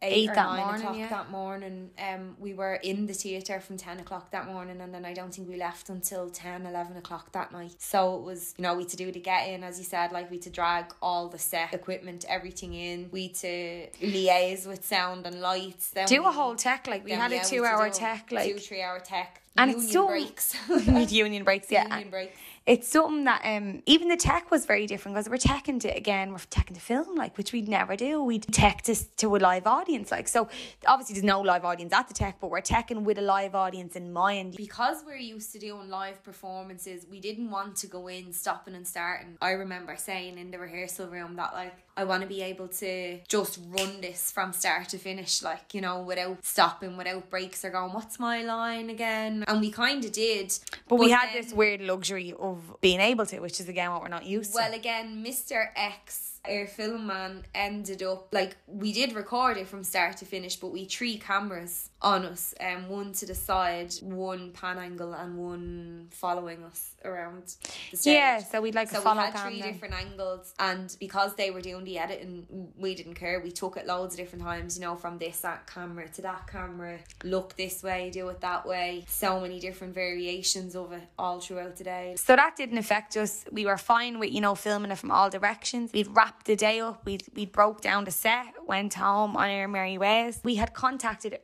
Eight 0.02 0.30
Eight, 0.30 0.34
that 0.34 0.46
nine 0.46 0.56
morning, 0.58 0.80
o'clock 0.80 0.98
yeah. 0.98 1.08
that 1.08 1.30
morning. 1.30 1.90
Um, 1.96 2.36
we 2.38 2.54
were 2.54 2.74
in 2.74 3.06
the 3.06 3.14
theatre 3.14 3.60
from 3.60 3.76
10 3.76 4.00
o'clock 4.00 4.32
that 4.32 4.46
morning, 4.46 4.80
and 4.80 4.92
then 4.92 5.04
I 5.04 5.14
don't 5.14 5.32
think 5.32 5.48
we 5.48 5.56
left 5.56 5.88
until 5.88 6.28
10, 6.28 6.66
11 6.66 6.96
o'clock 6.96 7.30
that 7.32 7.52
night. 7.52 7.76
So 7.78 8.16
it 8.16 8.22
was, 8.22 8.54
you 8.58 8.62
know, 8.62 8.74
we 8.74 8.82
had 8.82 8.90
to 8.90 8.96
do 8.96 9.12
the 9.12 9.20
get 9.20 9.48
in, 9.48 9.62
as 9.62 9.78
you 9.78 9.84
said, 9.84 10.10
like 10.10 10.28
we 10.28 10.36
had 10.38 10.42
to 10.42 10.50
drag 10.50 10.92
all 11.00 11.28
the 11.28 11.38
set 11.38 11.72
equipment, 11.72 12.24
everything 12.28 12.74
in. 12.74 13.10
We 13.12 13.28
had 13.28 13.34
to 13.36 13.86
liaise 14.02 14.66
with 14.66 14.84
sound 14.84 15.26
and 15.26 15.40
lights. 15.40 15.90
Then 15.90 16.06
do 16.06 16.26
a 16.26 16.32
whole 16.32 16.56
tech 16.56 16.86
like 16.88 17.04
we 17.04 17.12
had 17.12 17.30
yeah, 17.30 17.42
a 17.42 17.44
two 17.44 17.58
to 17.58 17.64
hour 17.64 17.88
tech 17.90 18.28
two, 18.28 18.58
three 18.58 18.82
hour 18.82 18.98
tech. 18.98 19.40
And 19.56 19.70
union 19.70 19.84
it's 19.84 19.92
so- 19.92 20.06
breaks. 20.08 20.56
union 21.12 21.44
breaks, 21.44 21.66
yeah. 21.70 21.88
union 21.88 22.10
breaks. 22.10 22.38
It's 22.64 22.88
something 22.88 23.24
that 23.24 23.42
um 23.44 23.82
even 23.86 24.08
the 24.08 24.16
tech 24.16 24.50
was 24.50 24.66
very 24.66 24.86
different 24.86 25.16
because 25.16 25.28
we're 25.28 25.36
teching 25.36 25.80
to 25.80 25.88
again 25.88 26.30
we're 26.30 26.38
teching 26.38 26.74
to 26.74 26.80
film 26.80 27.16
like 27.16 27.36
which 27.36 27.52
we'd 27.52 27.68
never 27.68 27.96
do. 27.96 28.22
We'd 28.22 28.46
tech 28.52 28.82
to 28.82 28.94
to 29.16 29.36
a 29.36 29.38
live 29.38 29.66
audience 29.66 30.10
like 30.10 30.28
so. 30.28 30.48
Obviously, 30.86 31.14
there's 31.14 31.24
no 31.24 31.40
live 31.40 31.64
audience 31.64 31.92
at 31.92 32.08
the 32.08 32.14
tech, 32.14 32.38
but 32.40 32.50
we're 32.50 32.60
teching 32.60 33.02
with 33.02 33.18
a 33.18 33.22
live 33.22 33.54
audience 33.54 33.96
in 33.96 34.12
mind. 34.12 34.54
because 34.56 35.02
we're 35.04 35.16
used 35.16 35.52
to 35.52 35.58
doing 35.58 35.88
live 35.88 36.22
performances, 36.22 37.06
we 37.10 37.20
didn't 37.20 37.50
want 37.50 37.76
to 37.76 37.86
go 37.86 38.08
in 38.08 38.32
stopping 38.32 38.74
and 38.74 38.86
starting. 38.86 39.36
I 39.40 39.50
remember 39.52 39.96
saying 39.96 40.38
in 40.38 40.50
the 40.50 40.58
rehearsal 40.58 41.08
room 41.08 41.36
that 41.36 41.52
like 41.54 41.74
I 41.96 42.04
want 42.04 42.22
to 42.22 42.28
be 42.28 42.42
able 42.42 42.68
to 42.68 43.18
just 43.28 43.58
run 43.68 44.00
this 44.00 44.30
from 44.30 44.52
start 44.52 44.88
to 44.90 44.98
finish, 44.98 45.42
like 45.42 45.74
you 45.74 45.80
know, 45.80 46.02
without 46.02 46.44
stopping, 46.44 46.96
without 46.96 47.28
breaks 47.30 47.64
or 47.64 47.70
going, 47.70 47.92
"What's 47.92 48.18
my 48.18 48.42
line 48.42 48.90
again?" 48.90 49.44
And 49.46 49.60
we 49.60 49.70
kind 49.70 50.04
of 50.04 50.12
did, 50.12 50.58
But, 50.88 50.96
we 50.96 51.10
had 51.10 51.32
this 51.32 51.52
weird 51.52 51.80
luxury 51.82 52.34
of 52.38 52.80
being 52.80 53.00
able 53.00 53.26
to, 53.26 53.40
which 53.40 53.60
is 53.60 53.68
again 53.68 53.90
what 53.90 54.02
we're 54.02 54.08
not 54.08 54.24
used 54.26 54.54
Well, 54.54 54.64
to. 54.64 54.70
Well, 54.70 54.78
again, 54.78 55.24
Mr. 55.24 55.68
X, 55.76 56.40
our 56.48 56.66
film 56.66 57.06
man, 57.08 57.44
ended 57.54 58.02
up 58.02 58.28
like 58.32 58.56
we 58.66 58.92
did 58.92 59.12
record 59.14 59.56
it 59.56 59.68
from 59.68 59.84
start 59.84 60.16
to 60.18 60.24
finish, 60.24 60.56
but 60.56 60.68
we 60.72 60.86
three 60.86 61.18
cameras 61.18 61.90
on 62.02 62.24
us, 62.24 62.54
um, 62.60 62.88
one 62.88 63.12
to 63.12 63.26
the 63.26 63.34
side, 63.34 63.92
one 64.02 64.50
pan 64.50 64.78
angle, 64.78 65.14
and 65.14 65.36
one 65.36 66.08
following 66.10 66.62
us 66.64 66.94
around 67.04 67.54
the 67.90 67.96
stage. 67.96 68.14
Yeah, 68.14 68.38
so 68.38 68.60
we'd 68.60 68.74
like 68.74 68.90
So 68.90 69.00
we 69.00 69.18
had 69.18 69.32
three 69.34 69.60
then. 69.60 69.72
different 69.72 69.94
angles, 69.94 70.52
and 70.58 70.94
because 71.00 71.34
they 71.36 71.50
were 71.50 71.60
doing 71.60 71.84
the 71.84 71.98
editing, 71.98 72.46
we 72.76 72.94
didn't 72.94 73.14
care. 73.14 73.40
We 73.40 73.50
took 73.52 73.76
it 73.76 73.86
loads 73.86 74.14
of 74.14 74.18
different 74.18 74.44
times, 74.44 74.76
you 74.76 74.84
know, 74.84 74.96
from 74.96 75.18
this 75.18 75.40
that 75.40 75.66
camera 75.66 76.08
to 76.08 76.22
that 76.22 76.46
camera. 76.46 76.98
Look 77.24 77.56
this 77.56 77.82
way, 77.82 78.10
do 78.10 78.28
it 78.28 78.40
that 78.40 78.66
way. 78.66 79.04
So 79.08 79.40
many 79.40 79.60
different 79.60 79.94
variations 79.94 80.74
of 80.74 80.92
it 80.92 81.02
all 81.18 81.40
throughout 81.40 81.76
the 81.76 81.84
day. 81.84 82.14
So 82.16 82.36
that 82.36 82.56
didn't 82.56 82.78
affect 82.78 83.16
us. 83.16 83.44
We 83.50 83.64
were 83.66 83.78
fine 83.78 84.18
with, 84.18 84.32
you 84.32 84.40
know, 84.40 84.54
filming 84.54 84.90
it 84.90 84.98
from 84.98 85.10
all 85.10 85.30
directions. 85.30 85.92
We'd 85.92 86.08
wrapped 86.08 86.46
the 86.46 86.56
day 86.56 86.80
up. 86.80 87.04
We 87.04 87.18
we 87.34 87.46
broke 87.46 87.80
down 87.80 88.04
the 88.04 88.10
set, 88.10 88.46
went 88.66 88.94
home 88.94 89.36
on 89.36 89.48
our 89.50 89.68
merry 89.68 89.98
ways. 89.98 90.40
We 90.42 90.56
had 90.56 90.74
contacted 90.74 91.38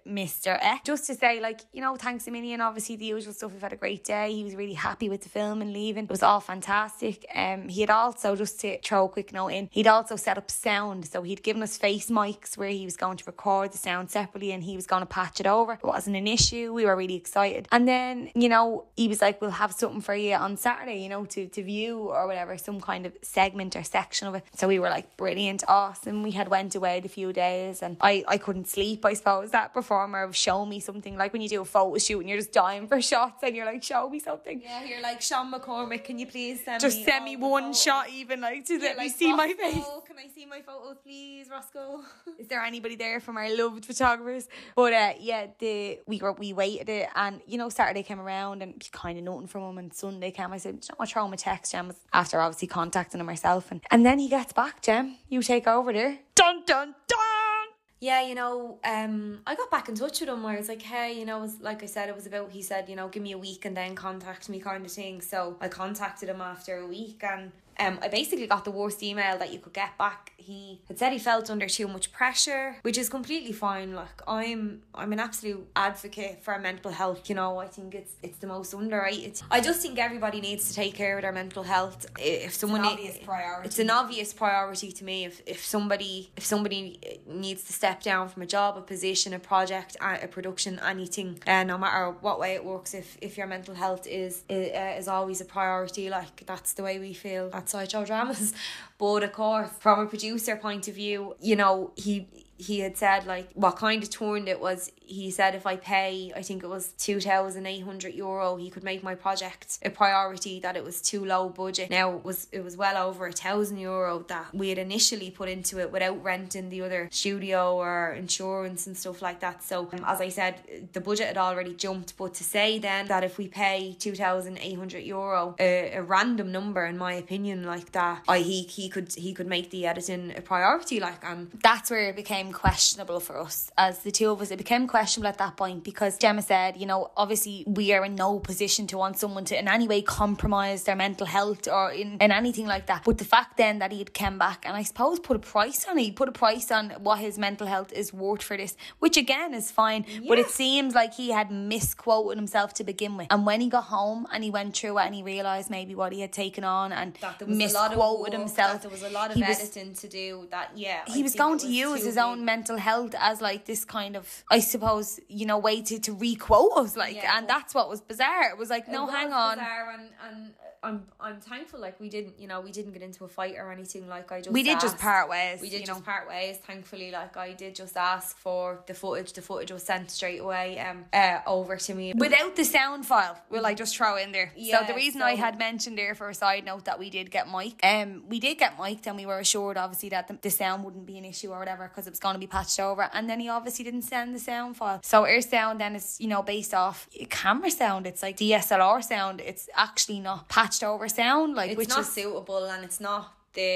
Mr. 0.49 0.59
X 0.61 0.81
just 0.85 1.07
to 1.07 1.15
say, 1.15 1.41
like, 1.41 1.61
you 1.73 1.81
know, 1.81 1.97
thanks 1.97 2.27
a 2.27 2.31
million. 2.31 2.61
Obviously, 2.61 2.97
the 2.97 3.07
usual 3.07 3.33
stuff. 3.33 3.53
We've 3.53 3.61
had 3.61 3.73
a 3.73 3.77
great 3.77 4.05
day. 4.05 4.33
He 4.33 4.45
was 4.45 4.55
really 4.55 4.75
happy 4.75 5.09
with 5.09 5.23
the 5.23 5.29
film 5.29 5.61
and 5.61 5.73
leaving. 5.73 6.05
It 6.05 6.11
was 6.11 6.23
all 6.23 6.41
fantastic. 6.41 7.27
Um, 7.35 7.69
he 7.69 7.83
had 7.83 7.91
also 7.91 8.37
just 8.37 8.61
to 8.61 8.79
throw 8.81 9.07
a 9.07 9.09
quick 9.09 9.33
note 9.33 9.49
in. 9.49 9.69
He'd 9.71 9.87
also 9.87 10.17
set 10.17 10.39
up 10.39 10.51
sound, 10.51 11.07
so 11.07 11.23
he'd 11.23 11.43
given 11.43 11.63
us 11.63 11.77
face 11.77 12.11
mics 12.11 12.57
where 12.57 12.71
he 12.71 12.85
was 12.85 12.97
going 12.97 13.19
to 13.19 13.25
record 13.27 13.73
the 13.73 13.79
sound 13.79 14.11
separately 14.11 14.53
and 14.53 14.63
he 14.63 14.77
was 14.77 14.87
going 14.87 15.03
to 15.03 15.07
patch 15.07 15.41
it 15.41 15.47
over. 15.47 15.75
It 15.75 15.85
wasn't 15.85 16.17
an 16.17 16.27
issue. 16.27 16.73
We 16.73 16.85
were 16.85 16.97
really 16.97 17.17
excited. 17.17 17.69
And 17.71 17.87
then, 17.87 18.31
you 18.35 18.49
know, 18.49 18.87
he 18.97 19.09
was 19.09 19.21
like, 19.21 19.41
"We'll 19.41 19.51
have 19.51 19.73
something 19.73 20.01
for 20.01 20.15
you 20.15 20.35
on 20.35 20.57
Saturday, 20.57 21.03
you 21.03 21.09
know, 21.09 21.25
to 21.27 21.47
to 21.49 21.63
view 21.63 21.99
or 21.99 22.27
whatever, 22.27 22.57
some 22.57 22.81
kind 22.81 23.07
of 23.07 23.13
segment 23.23 23.77
or 23.77 23.83
section 23.83 24.29
of 24.29 24.35
it." 24.35 24.45
So 24.57 24.69
we 24.69 24.79
were 24.79 24.91
like, 24.91 25.17
"Brilliant, 25.17 25.65
awesome." 25.69 26.23
We 26.23 26.33
had 26.33 26.49
went 26.49 26.75
away 26.75 27.03
a 27.05 27.09
few 27.09 27.33
days, 27.33 27.83
and 27.83 27.97
I 28.01 28.25
I 28.27 28.39
couldn't 28.39 28.69
sleep. 28.69 29.05
I 29.05 29.15
suppose 29.15 29.51
that 29.51 29.75
performer 29.75 30.23
show 30.38 30.64
me 30.64 30.81
something 30.81 31.16
like 31.16 31.33
when 31.33 31.42
you 31.42 31.48
do 31.48 31.61
a 31.61 31.64
photo 31.64 31.98
shoot 31.98 32.20
and 32.20 32.29
you're 32.29 32.38
just 32.38 32.53
dying 32.53 32.87
for 32.87 33.01
shots 33.12 33.42
and 33.42 33.55
you're 33.57 33.66
like, 33.66 33.83
"Show 33.83 34.09
me 34.09 34.18
something." 34.18 34.61
Yeah, 34.62 34.85
you're 34.85 35.03
like 35.03 35.20
Sean 35.20 35.53
McCormick. 35.53 36.05
Can 36.05 36.18
you 36.18 36.27
please 36.27 36.64
send 36.64 36.81
Just 36.81 36.98
me 36.98 37.05
send 37.05 37.24
me 37.24 37.37
one 37.37 37.64
photos?" 37.64 37.83
shot, 37.83 38.09
even 38.11 38.40
like 38.40 38.64
to 38.66 38.79
let 38.79 38.96
me 38.96 39.05
like, 39.05 39.12
see 39.14 39.33
my 39.33 39.53
face. 39.53 39.85
Can 40.07 40.16
I 40.18 40.29
see 40.35 40.46
my 40.46 40.61
photos, 40.62 40.96
please, 41.03 41.48
Roscoe? 41.51 42.01
Is 42.38 42.48
there 42.48 42.62
anybody 42.62 42.96
there 42.96 43.20
from 43.20 43.37
our 43.37 43.55
loved 43.55 43.85
photographers? 43.85 44.48
But 44.77 44.92
uh, 44.92 45.12
yeah, 45.18 45.46
the 45.59 46.01
we 46.07 46.18
were 46.18 46.33
we 46.33 46.53
waited 46.53 46.88
it, 46.88 47.09
and 47.14 47.40
you 47.46 47.59
know 47.59 47.68
Saturday 47.68 48.03
came 48.03 48.20
around 48.20 48.62
and 48.62 48.87
kind 48.92 49.18
of 49.18 49.24
nothing 49.24 49.46
from 49.48 49.62
him, 49.70 49.79
and 49.79 49.92
Sunday 49.92 50.31
came. 50.31 50.53
I 50.53 50.59
said, 50.59 50.81
"Do 50.81 50.87
you 50.87 50.92
know 50.92 50.96
what, 50.98 51.09
throw 51.09 51.24
him 51.27 51.33
a 51.33 51.37
text, 51.37 51.72
Jem." 51.72 51.92
After 52.12 52.40
obviously 52.40 52.68
contacting 52.68 53.20
him 53.20 53.27
myself, 53.27 53.70
and 53.70 53.81
and 53.90 54.05
then 54.07 54.18
he 54.18 54.29
gets 54.29 54.53
back, 54.53 54.83
Jem. 54.83 55.16
You 55.29 55.42
take 55.42 55.66
over 55.66 55.92
there. 55.92 56.18
Dun 56.35 56.62
dun 56.66 56.94
dun. 57.07 57.58
Yeah, 58.01 58.23
you 58.23 58.35
know, 58.35 58.79
um, 58.85 59.41
I 59.47 59.57
got 59.57 59.71
back 59.71 59.89
in 59.89 59.97
touch 59.97 60.21
with 60.21 60.29
him 60.29 60.43
where 60.45 60.55
I 60.55 60.59
was 60.59 60.69
like, 60.69 60.83
hey, 60.83 61.19
you 61.19 61.25
know, 61.25 61.41
was 61.41 61.61
like 61.61 61.83
I 61.83 61.87
said, 61.87 62.09
it 62.09 62.15
was 62.15 62.27
about. 62.27 62.53
He 62.53 62.63
said, 62.63 62.89
you 62.89 62.95
know, 62.95 63.09
give 63.09 63.23
me 63.23 63.33
a 63.33 63.39
week 63.39 63.65
and 63.65 63.77
then 63.77 63.97
contact 63.97 64.49
me, 64.49 64.61
kind 64.61 64.87
of 64.87 64.93
thing. 64.93 65.21
So 65.21 65.57
I 65.61 65.69
contacted 65.69 66.29
him 66.29 66.41
after 66.41 66.79
a 66.79 66.87
week, 66.87 67.23
and 67.25 67.51
um, 67.79 67.99
I 68.03 68.09
basically 68.09 68.47
got 68.47 68.64
the 68.64 68.71
worst 68.71 69.03
email 69.03 69.38
that 69.38 69.53
you 69.53 69.59
could 69.61 69.73
get 69.73 69.97
back. 69.99 70.33
He 70.37 70.81
had 70.88 70.99
said 70.99 71.12
he 71.12 71.19
felt 71.19 71.51
under 71.51 71.69
too 71.69 71.87
much 71.88 72.11
pressure, 72.11 72.77
which 72.83 72.99
is 72.99 73.09
completely 73.09 73.53
fine. 73.53 73.95
Like 73.95 74.23
I'm, 74.27 74.83
I'm 74.95 75.12
an 75.12 75.21
absolute 75.21 75.69
advocate 75.77 76.43
for 76.43 76.59
mental 76.59 76.91
health. 76.91 77.29
You 77.29 77.35
know, 77.35 77.59
I 77.59 77.67
think 77.67 77.95
it's 77.95 78.14
it's 78.23 78.38
the 78.38 78.47
most 78.47 78.73
underrated. 78.73 79.41
I 79.51 79.61
just 79.61 79.81
think 79.83 79.99
everybody 79.99 80.41
needs 80.41 80.69
to 80.69 80.75
take 80.75 80.95
care 80.95 81.17
of 81.19 81.23
their 81.23 81.33
mental 81.33 81.62
health. 81.62 82.07
If 82.19 82.55
someone 82.55 82.85
obvious 82.85 83.19
priority. 83.19 83.69
it's 83.69 83.79
an 83.79 83.91
obvious 83.91 84.33
priority 84.33 84.91
to 84.93 85.05
me. 85.05 85.25
If 85.25 85.43
if 85.47 85.64
somebody 85.64 86.33
if 86.37 86.45
somebody 86.45 86.99
needs 87.27 87.64
to 87.64 87.73
step 87.73 88.03
down 88.03 88.29
from 88.29 88.43
a 88.43 88.47
job, 88.47 88.77
a 88.77 88.81
position, 88.81 89.35
a 89.35 89.38
project, 89.38 89.97
a, 90.01 90.25
a 90.25 90.29
production, 90.29 90.81
anything, 90.85 91.38
uh, 91.47 91.64
no 91.64 91.79
matter 91.79 92.11
what 92.21 92.41
way 92.41 92.55
it 92.55 92.64
works, 92.64 92.95
if 92.95 93.19
if 93.21 93.37
your 93.37 93.47
mental 93.47 93.75
health 93.75 94.07
is 94.07 94.45
uh, 94.51 94.55
is 94.99 95.09
always 95.09 95.41
a 95.41 95.45
priority, 95.45 96.11
like 96.11 96.45
that's 96.47 96.73
the 96.73 96.83
way 96.83 96.99
we 96.99 97.12
feel 97.12 97.51
at 97.68 97.70
Sideshow 97.70 98.04
Dramas. 98.04 98.52
But 98.98 99.22
of 99.22 99.33
course, 99.33 99.70
from 99.78 100.00
a 100.00 100.07
producer 100.07 100.57
point 100.57 100.88
of 100.88 100.94
view, 100.94 101.37
you 101.40 101.54
know 101.54 101.92
he 101.94 102.26
he 102.59 102.81
had 102.81 102.97
said 102.97 103.27
like 103.27 103.51
what 103.55 103.77
kind 103.77 104.03
of 104.03 104.11
turned 104.11 104.49
it 104.49 104.61
was. 104.61 104.92
He 104.97 105.31
said 105.31 105.55
if 105.55 105.66
I 105.66 105.77
pay 105.77 106.33
I 106.37 106.42
think 106.42 106.62
it 106.62 106.68
was 106.68 106.88
two 106.92 107.21
thousand 107.21 107.66
eight 107.66 107.85
hundred 107.85 108.14
euro 108.14 108.57
he 108.57 108.68
could 108.68 108.85
make 108.85 109.03
my 109.03 109.14
project 109.14 109.79
a 109.83 109.90
priority 109.90 110.61
that 110.61 110.77
it 110.77 110.85
was 110.85 111.01
too 111.01 111.25
low 111.25 111.49
budget. 111.49 111.90
Now 111.90 112.16
it 112.16 112.25
was 112.25 112.49
it 112.53 112.62
was 112.64 112.77
well 112.77 112.97
over 113.09 113.27
a 113.27 113.33
thousand 113.33 113.79
euro 113.79 114.25
that 114.29 114.53
we 114.53 114.68
had 114.68 114.79
initially 114.79 115.31
put 115.31 115.49
into 115.49 115.79
it 115.79 115.92
without 115.92 116.23
renting 116.23 116.68
the 116.68 116.83
other 116.83 117.09
studio 117.12 117.77
or 117.77 118.12
insurance 118.12 118.87
and 118.87 118.97
stuff 118.97 119.23
like 119.23 119.40
that. 119.40 119.62
So 119.62 119.88
um, 119.92 120.05
as 120.07 120.21
I 120.21 120.29
said 120.29 120.88
the 120.92 121.01
budget 121.01 121.29
had 121.29 121.38
already 121.38 121.75
jumped 121.75 122.16
but 122.16 122.35
to 122.35 122.44
say 122.44 122.79
then 122.79 123.07
that 123.07 123.23
if 123.25 123.38
we 123.38 123.49
pay 123.49 123.97
2800 123.99 124.99
euro 125.05 125.55
a, 125.61 125.92
a 125.92 126.03
random 126.03 126.51
number 126.53 126.85
in 126.85 126.99
my 126.99 127.12
opinion 127.14 127.64
like 127.64 127.92
that 127.92 128.23
I 128.29 128.38
he 128.40 128.62
he 128.62 128.88
could 128.88 129.12
he 129.14 129.33
could 129.33 129.47
make 129.47 129.71
the 129.71 129.87
editing 129.87 130.33
a 130.37 130.40
priority 130.40 131.01
like 131.01 131.25
and 131.25 131.51
That's 131.62 131.90
where 131.90 132.09
it 132.09 132.16
became 132.16 132.48
questionable 132.53 133.21
for 133.21 133.39
us 133.39 133.71
as 133.77 133.99
the 134.01 134.11
two 134.11 134.31
of 134.31 134.41
us. 134.43 134.51
It 134.51 134.57
became 134.59 134.87
questionable 134.87 135.29
at 135.29 135.39
that 135.39 135.57
point 135.57 135.85
because 135.85 136.19
Gemma 136.19 136.43
said, 136.43 136.77
you 136.77 136.87
know, 136.87 137.11
obviously 137.17 137.65
we 137.67 137.93
are 137.93 138.05
in 138.05 138.15
no 138.15 138.39
position 138.39 138.87
to 138.89 138.99
want 138.99 139.19
someone 139.19 139.45
to 139.47 139.59
in 139.59 139.69
any 139.69 139.87
way 139.89 140.03
compromise 140.03 140.85
their 140.85 140.97
mental 140.97 141.27
health 141.27 141.69
or 141.69 141.91
in, 141.93 142.19
in 142.21 142.31
anything 142.33 142.67
like 142.67 142.87
that. 142.87 143.05
But 143.05 143.19
the 143.19 143.25
fact 143.25 143.57
then 143.57 143.79
that 143.81 143.93
he 143.93 143.99
had 143.99 144.15
come 144.15 144.39
back 144.39 144.65
and 144.67 144.77
I 144.77 144.83
suppose 144.83 145.19
put 145.21 145.37
a 145.37 145.41
price 145.41 145.87
on 145.89 145.99
it, 145.99 146.03
he 146.03 146.13
put 146.13 146.29
a 146.29 146.33
price 146.33 146.71
on 146.71 146.91
what 147.01 147.19
his 147.19 147.39
mental 147.39 147.67
health 147.67 147.93
is 147.93 148.13
worth 148.13 148.43
for 148.43 148.57
this, 148.57 148.77
which 148.99 149.17
again 149.17 149.55
is 149.55 149.71
fine. 149.71 150.05
But 150.29 150.39
it 150.39 150.49
seems 150.51 150.95
like 150.95 151.15
he 151.15 151.31
had 151.31 151.51
misquoted 151.51 152.37
himself 152.39 152.75
to 152.75 152.85
begin 152.85 153.17
with. 153.17 153.29
And 153.31 153.47
when 153.47 153.61
he 153.61 153.69
got 153.69 153.85
home 153.85 154.27
and 154.33 154.43
he 154.45 154.51
went 154.51 154.77
through 154.77 154.99
it 154.99 155.03
and 155.03 155.15
he 155.15 155.23
realised 155.23 155.71
maybe 155.71 155.95
what 155.95 156.13
he 156.13 156.21
had 156.21 156.33
taken 156.33 156.65
on 156.65 156.93
and 156.93 157.15
that 157.21 157.39
there 157.39 157.49
was 157.49 157.59
a 157.59 157.75
lot 157.75 157.93
of 157.93 157.99
misquoted 157.99 158.33
work, 158.33 158.41
himself. 158.41 158.83
there 158.83 158.91
was 158.91 159.03
a 159.03 159.11
lot 159.11 159.31
of 159.31 159.37
he 159.37 159.43
was- 159.43 159.61
editing 159.61 159.95
to 159.95 160.09
do 160.09 160.47
that 160.51 160.71
yeah 160.75 161.01
he 161.07 161.21
I 161.21 161.23
was 161.23 161.35
going 161.35 161.59
to 161.59 161.69
use 161.69 162.05
his 162.05 162.15
big. 162.15 162.25
Own 162.38 162.44
mental 162.44 162.77
health 162.77 163.14
as 163.18 163.40
like 163.40 163.64
this 163.64 163.85
kind 163.85 164.16
of 164.16 164.44
I 164.51 164.61
suppose 164.61 165.20
you 165.29 165.46
know 165.46 165.59
way 165.59 165.83
to 165.83 165.98
to 166.01 166.14
requote 166.14 166.72
us 166.77 166.96
like 166.96 167.16
Yeah, 167.16 167.37
and 167.38 167.48
that's 167.48 167.74
what 167.74 167.88
was 167.88 168.01
bizarre. 168.01 168.51
It 168.51 168.59
was 168.59 168.70
like 168.70 168.88
no 168.88 169.05
was 169.05 169.14
hang 169.14 169.33
on. 169.33 169.59
and, 169.59 170.09
and 170.29 170.55
I'm 170.81 171.07
I'm 171.18 171.40
thankful 171.40 171.81
like 171.81 171.98
we 171.98 172.09
didn't 172.09 172.38
you 172.38 172.46
know 172.46 172.61
we 172.61 172.70
didn't 172.70 172.92
get 172.92 173.03
into 173.03 173.24
a 173.24 173.29
fight 173.29 173.57
or 173.59 173.72
anything 173.72 174.07
like 174.09 174.31
I 174.31 174.38
just 174.40 174.53
we 174.53 174.62
did 174.62 174.79
just 174.81 174.94
asked- 174.94 175.03
part 175.03 175.29
ways 175.29 175.61
we 175.61 175.70
did 175.70 175.85
just 175.85 175.98
know. 176.01 176.05
part 176.05 176.29
ways. 176.29 176.59
Thankfully 176.59 177.11
like 177.11 177.37
I 177.37 177.53
did 177.53 177.74
just 177.74 177.96
ask 177.96 178.37
for 178.38 178.81
the 178.87 178.94
footage. 178.94 179.33
The 179.33 179.42
footage 179.42 179.72
was 179.72 179.83
sent 179.83 180.11
straight 180.12 180.40
away 180.40 180.79
um 180.79 181.05
uh, 181.12 181.40
over 181.48 181.77
to 181.77 181.94
me. 181.94 182.12
Without 182.16 182.55
the 182.55 182.64
sound 182.64 183.07
file 183.07 183.37
will 183.51 183.66
I 183.66 183.74
just 183.74 183.96
throw 183.96 184.16
in 184.16 184.31
there? 184.31 184.53
So 184.70 184.79
the 184.87 184.94
reason 184.94 185.20
I 185.20 185.35
had 185.35 185.59
mentioned 185.59 185.98
there 185.98 186.14
for 186.14 186.29
a 186.29 186.35
side 186.35 186.64
note 186.64 186.85
that 186.85 186.98
we 187.01 187.11
did 187.11 187.31
get 187.33 187.48
mic 187.51 187.81
um 187.83 188.22
we 188.29 188.38
did 188.38 188.57
get 188.59 188.79
mic'd 188.79 189.07
and 189.09 189.16
we 189.16 189.27
were 189.27 189.40
assured 189.40 189.77
obviously 189.77 190.11
that 190.11 190.29
the, 190.29 190.38
the 190.42 190.51
sound 190.51 190.85
wouldn't 190.85 191.07
be 191.07 191.18
an 191.18 191.24
issue 191.24 191.51
or 191.51 191.59
whatever 191.59 191.88
because 191.88 192.07
it 192.07 192.11
was 192.11 192.20
going 192.29 192.41
to 192.41 192.47
be 192.47 192.47
patched 192.47 192.81
over. 192.81 193.09
And 193.12 193.29
then 193.29 193.41
he 193.41 193.49
obviously 193.49 193.85
didn't 193.85 194.03
send 194.03 194.35
the 194.35 194.38
sound 194.38 194.77
file. 194.77 195.01
So 195.03 195.25
our 195.27 195.41
sound 195.41 195.81
then 195.81 195.97
is 195.97 196.17
you 196.21 196.29
know 196.29 196.43
based 196.43 196.75
off 196.75 197.09
camera 197.31 197.71
sound. 197.71 198.07
It's 198.07 198.23
like 198.23 198.37
DSLR 198.37 199.03
sound. 199.03 199.41
It's 199.41 199.69
actually 199.75 200.21
not 200.21 200.49
patched 200.49 200.83
over 200.85 201.09
sound 201.09 201.55
like 201.55 201.71
it's 201.71 201.79
which 201.79 201.88
not 201.88 202.01
is 202.01 202.12
suitable 202.12 202.64
and 202.67 202.85
it's 202.85 203.01
not 203.01 203.38
the 203.59 203.73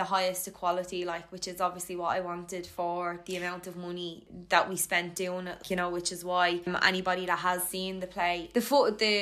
the 0.00 0.04
highest 0.14 0.44
quality 0.60 1.00
like 1.12 1.26
which 1.34 1.46
is 1.52 1.58
obviously 1.68 1.96
what 2.02 2.10
I 2.18 2.20
wanted 2.30 2.64
for 2.78 2.98
the 3.28 3.34
amount 3.40 3.64
of 3.70 3.74
money 3.88 4.12
that 4.52 4.64
we 4.70 4.76
spent 4.88 5.08
doing 5.24 5.46
it 5.52 5.58
you 5.70 5.76
know 5.80 5.88
which 5.96 6.10
is 6.16 6.20
why 6.30 6.46
um, 6.66 6.76
anybody 6.92 7.24
that 7.30 7.40
has 7.48 7.60
seen 7.74 7.92
the 8.04 8.10
play 8.16 8.36
the 8.58 8.60
foot 8.70 8.98
the 8.98 9.16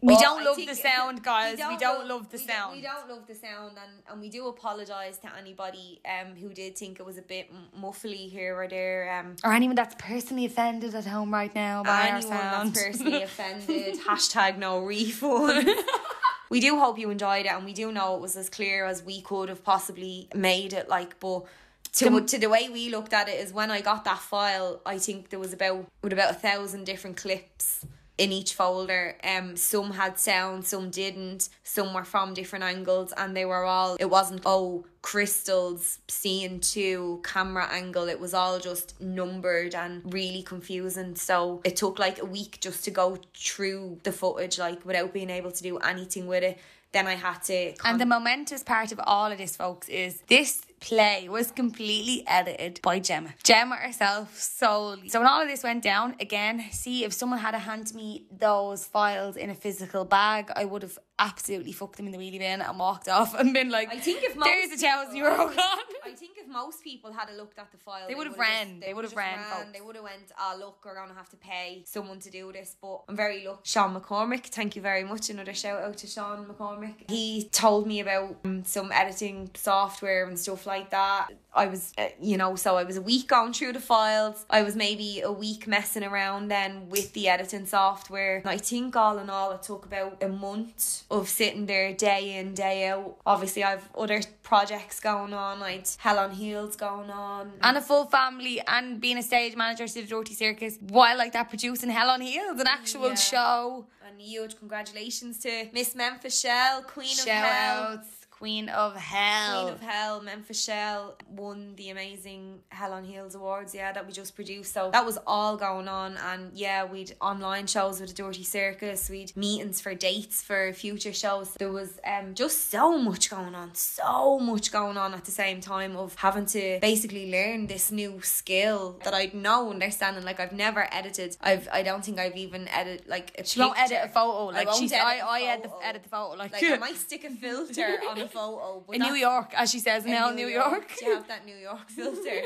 We 0.00 0.14
well, 0.14 0.20
don't 0.26 0.40
I 0.42 0.44
love 0.48 0.60
the 0.72 0.78
sound, 0.90 1.16
guys. 1.32 1.56
We 1.74 1.76
don't 1.86 2.06
love 2.12 2.24
the 2.34 2.38
we 2.40 2.46
don't- 2.46 2.56
sound. 2.56 2.70
we 2.76 2.82
don't 2.90 3.06
love 3.12 3.24
the 3.32 3.38
sound 3.46 3.72
and 3.84 3.92
and 4.08 4.16
we 4.24 4.28
do 4.36 4.42
apologize 4.54 5.16
to 5.24 5.28
anybody 5.42 5.88
um 6.14 6.28
who 6.40 6.48
did 6.60 6.72
think 6.80 6.94
it 7.02 7.06
was 7.10 7.18
a 7.24 7.26
bit 7.34 7.46
muffly 7.84 8.22
here 8.36 8.52
or 8.60 8.66
there 8.76 9.00
um 9.16 9.28
or 9.46 9.52
anyone 9.60 9.76
that's 9.80 9.96
personally 10.10 10.44
offended 10.50 10.92
at 11.00 11.06
home 11.16 11.30
right 11.40 11.54
now 11.66 11.76
by 11.82 11.90
our 11.90 12.16
anyone 12.18 12.22
sound. 12.22 12.68
that's 12.74 12.82
personally 12.86 13.22
offended 13.30 13.92
hashtag 14.08 14.52
no 14.66 14.72
refund 14.94 15.68
we 16.50 16.60
do 16.60 16.78
hope 16.78 16.98
you 16.98 17.08
enjoyed 17.10 17.46
it 17.46 17.52
and 17.52 17.64
we 17.64 17.72
do 17.72 17.90
know 17.90 18.16
it 18.16 18.20
was 18.20 18.36
as 18.36 18.50
clear 18.50 18.84
as 18.84 19.02
we 19.02 19.22
could 19.22 19.48
have 19.48 19.64
possibly 19.64 20.28
made 20.34 20.72
it 20.72 20.88
like 20.88 21.18
but 21.20 21.44
to, 21.92 22.20
to 22.20 22.38
the 22.38 22.48
way 22.48 22.68
we 22.68 22.90
looked 22.90 23.12
at 23.12 23.28
it 23.28 23.40
is 23.40 23.52
when 23.52 23.70
I 23.70 23.80
got 23.80 24.04
that 24.04 24.18
file 24.18 24.80
I 24.84 24.98
think 24.98 25.30
there 25.30 25.40
was 25.40 25.52
about 25.52 25.86
with 26.02 26.12
about 26.12 26.32
a 26.32 26.34
thousand 26.34 26.84
different 26.84 27.16
clips 27.16 27.86
in 28.20 28.32
each 28.32 28.52
folder. 28.52 29.16
Um, 29.24 29.56
some 29.56 29.92
had 29.92 30.18
sound, 30.18 30.66
some 30.66 30.90
didn't. 30.90 31.48
Some 31.64 31.94
were 31.94 32.04
from 32.04 32.34
different 32.34 32.64
angles, 32.64 33.14
and 33.16 33.34
they 33.34 33.46
were 33.46 33.64
all. 33.64 33.96
It 33.98 34.10
wasn't 34.10 34.42
oh 34.44 34.84
crystals 35.00 36.00
scene 36.06 36.60
two 36.60 37.22
camera 37.24 37.66
angle. 37.72 38.08
It 38.08 38.20
was 38.20 38.34
all 38.34 38.60
just 38.60 39.00
numbered 39.00 39.74
and 39.74 40.02
really 40.12 40.42
confusing. 40.42 41.16
So 41.16 41.62
it 41.64 41.76
took 41.76 41.98
like 41.98 42.20
a 42.20 42.26
week 42.26 42.58
just 42.60 42.84
to 42.84 42.90
go 42.90 43.18
through 43.34 44.00
the 44.02 44.12
footage, 44.12 44.58
like 44.58 44.84
without 44.84 45.14
being 45.14 45.30
able 45.30 45.50
to 45.52 45.62
do 45.62 45.78
anything 45.78 46.26
with 46.26 46.42
it. 46.42 46.58
Then 46.92 47.06
I 47.06 47.14
had 47.14 47.38
to. 47.44 47.72
And 47.84 47.98
the 47.98 48.04
momentous 48.04 48.62
part 48.62 48.92
of 48.92 49.00
all 49.04 49.32
of 49.32 49.38
this, 49.38 49.56
folks, 49.56 49.88
is 49.88 50.20
this 50.28 50.60
play 50.80 51.28
was 51.28 51.50
completely 51.50 52.24
edited 52.26 52.80
by 52.82 52.98
Gemma. 52.98 53.34
Gemma 53.42 53.76
herself 53.76 54.36
solely. 54.38 55.08
So 55.08 55.20
when 55.20 55.28
all 55.28 55.42
of 55.42 55.48
this 55.48 55.62
went 55.62 55.82
down, 55.82 56.16
again, 56.20 56.64
see 56.72 57.04
if 57.04 57.12
someone 57.12 57.38
had 57.38 57.54
handed 57.54 57.94
me 57.94 58.24
those 58.30 58.84
files 58.86 59.36
in 59.36 59.50
a 59.50 59.54
physical 59.54 60.04
bag, 60.04 60.50
I 60.56 60.64
would 60.64 60.82
have 60.82 60.98
absolutely 61.18 61.72
fucked 61.72 61.96
them 61.98 62.06
in 62.06 62.12
the 62.12 62.18
wheelie 62.18 62.38
bin 62.38 62.62
and 62.62 62.78
walked 62.78 63.06
off 63.08 63.38
and 63.38 63.52
been 63.52 63.68
like, 63.68 63.90
I 63.92 63.98
think 63.98 64.22
if 64.22 64.34
most 64.36 64.46
there's 64.46 64.72
a 64.72 64.76
thousand 64.78 65.16
euro 65.16 65.36
gone. 65.36 65.54
I 66.04 66.12
think 66.12 66.38
if 66.38 66.48
most 66.48 66.82
people 66.82 67.12
had 67.12 67.28
a 67.28 67.34
looked 67.36 67.58
at 67.58 67.70
the 67.70 67.76
file, 67.76 68.08
They 68.08 68.14
would 68.14 68.26
have 68.26 68.38
ran. 68.38 68.68
just- 68.78 68.80
They 68.86 68.94
would 68.94 69.04
have 69.04 69.12
just 69.12 69.18
ran. 69.18 69.72
They 69.72 69.82
would 69.82 69.96
have 69.96 70.04
went. 70.04 70.32
Ah, 70.38 70.56
look, 70.58 70.78
we're 70.84 70.94
gonna 70.94 71.12
have 71.14 71.28
to 71.28 71.36
pay 71.36 71.82
someone 71.86 72.20
to 72.20 72.30
do 72.30 72.50
this. 72.52 72.74
But 72.80 73.02
I'm 73.08 73.16
very 73.16 73.44
lucky. 73.46 73.60
Sean 73.64 73.94
McCormick, 74.00 74.46
thank 74.46 74.76
you 74.76 74.82
very 74.82 75.04
much. 75.04 75.28
Another 75.28 75.52
shout 75.52 75.82
out 75.82 75.98
to 75.98 76.06
Sean 76.06 76.46
McCormick. 76.46 77.10
He 77.10 77.50
told 77.52 77.86
me 77.86 78.00
about 78.00 78.36
um, 78.46 78.64
some 78.64 78.90
editing 78.90 79.50
software 79.54 80.24
and 80.26 80.38
stuff 80.38 80.64
like 80.66 80.69
that. 80.90 81.28
I 81.52 81.66
was, 81.66 81.92
uh, 81.98 82.06
you 82.20 82.36
know, 82.36 82.54
so 82.54 82.76
I 82.76 82.84
was 82.84 82.96
a 82.96 83.02
week 83.02 83.26
going 83.28 83.52
through 83.52 83.72
the 83.72 83.80
files. 83.80 84.46
I 84.48 84.62
was 84.62 84.76
maybe 84.76 85.20
a 85.20 85.32
week 85.32 85.66
messing 85.66 86.04
around 86.04 86.46
then 86.48 86.88
with 86.88 87.12
the 87.12 87.28
editing 87.28 87.66
software. 87.66 88.36
And 88.36 88.46
I 88.48 88.56
think 88.56 88.94
all 88.94 89.18
in 89.18 89.28
all, 89.28 89.50
it 89.50 89.62
took 89.62 89.84
about 89.84 90.22
a 90.22 90.28
month 90.28 91.02
of 91.10 91.28
sitting 91.28 91.66
there 91.66 91.92
day 91.92 92.36
in, 92.38 92.54
day 92.54 92.86
out. 92.88 93.16
Obviously, 93.26 93.64
I've 93.64 93.88
other 93.98 94.20
projects 94.44 95.00
going 95.00 95.34
on. 95.34 95.60
I'd 95.62 95.88
Hell 95.98 96.18
on 96.20 96.30
Heels 96.30 96.76
going 96.76 97.10
on. 97.10 97.52
and 97.62 97.76
a 97.76 97.80
full 97.80 98.04
family 98.06 98.60
and 98.66 99.00
being 99.00 99.18
a 99.18 99.22
stage 99.22 99.56
manager 99.56 99.88
to 99.88 99.94
the 100.02 100.06
Dirty 100.06 100.34
Circus 100.34 100.78
while 100.88 101.18
like 101.18 101.32
that 101.32 101.48
producing 101.48 101.90
Hell 101.90 102.10
on 102.10 102.20
Heels, 102.20 102.60
an 102.60 102.66
actual 102.68 103.08
Yeah. 103.08 103.14
show. 103.16 103.86
And 104.06 104.20
huge 104.20 104.56
congratulations 104.58 105.38
to 105.40 105.68
Miss 105.72 105.94
Memphis 105.94 106.38
Shell, 106.40 106.82
Queen 106.82 107.10
of 107.10 107.26
Shout 107.26 107.44
Hell. 107.44 107.82
outs, 107.94 108.08
Queen 108.40 108.70
of 108.70 108.96
Hell. 108.96 109.64
Queen 109.64 109.74
of 109.74 109.80
Hell, 109.82 110.22
Memphis 110.22 110.64
Shell 110.64 111.16
won 111.28 111.74
the 111.76 111.90
amazing 111.90 112.60
Hell 112.70 112.94
on 112.94 113.04
Heels 113.04 113.34
Awards, 113.34 113.74
yeah, 113.74 113.92
that 113.92 114.06
we 114.06 114.14
just 114.14 114.34
produced. 114.34 114.72
So 114.72 114.90
that 114.92 115.04
was 115.04 115.18
all 115.26 115.58
going 115.58 115.88
on. 115.88 116.16
And 116.16 116.50
yeah, 116.54 116.86
we'd 116.86 117.14
online 117.20 117.66
shows 117.66 118.00
with 118.00 118.16
the 118.16 118.22
Dirty 118.22 118.42
Circus, 118.42 119.10
we'd 119.10 119.36
meetings 119.36 119.82
for 119.82 119.94
dates 119.94 120.40
for 120.40 120.72
future 120.72 121.12
shows. 121.12 121.52
There 121.58 121.70
was 121.70 122.00
um 122.06 122.32
just 122.34 122.70
so 122.70 122.96
much 122.96 123.28
going 123.28 123.54
on, 123.54 123.74
so 123.74 124.38
much 124.38 124.72
going 124.72 124.96
on 124.96 125.12
at 125.12 125.26
the 125.26 125.30
same 125.32 125.60
time 125.60 125.94
of 125.94 126.14
having 126.14 126.46
to 126.46 126.78
basically 126.80 127.30
learn 127.30 127.66
this 127.66 127.92
new 127.92 128.22
skill 128.22 128.98
that 129.04 129.12
I'd 129.12 129.34
no 129.34 129.70
understanding. 129.70 130.24
Like 130.24 130.40
I've 130.40 130.52
never 130.54 130.88
edited. 130.90 131.36
I've 131.42 131.68
I 131.70 131.82
don't 131.82 132.02
think 132.02 132.18
I've 132.18 132.36
even 132.38 132.68
edited 132.68 133.06
like 133.06 133.34
a 133.38 133.44
She 133.44 133.60
won't 133.60 133.78
edit 133.78 133.98
a 133.98 134.00
picture. 134.06 134.14
photo. 134.14 134.48
I 134.48 134.52
Like 134.54 134.66
won't 134.68 134.78
she's, 134.80 134.92
I, 134.94 135.18
I 135.18 135.40
edit 135.42 135.64
the, 135.64 135.86
edit 135.86 136.02
the 136.04 136.08
photo. 136.08 136.36
Like, 136.36 136.52
Like 136.54 136.64
I 136.64 136.78
might 136.88 136.96
stick 136.96 137.24
a 137.24 137.30
filter 137.30 137.98
on 138.08 138.18
a 138.18 138.29
photo, 138.32 138.82
but 138.86 138.96
in 138.96 139.02
New 139.02 139.14
York, 139.14 139.52
as 139.56 139.70
she 139.70 139.78
says 139.78 140.04
in 140.04 140.12
now, 140.12 140.30
New 140.30 140.46
York. 140.48 140.90
Do 140.98 141.06
you 141.06 141.14
have 141.14 141.28
that 141.28 141.44
New 141.46 141.56
York 141.56 141.88
filter? 141.98 142.40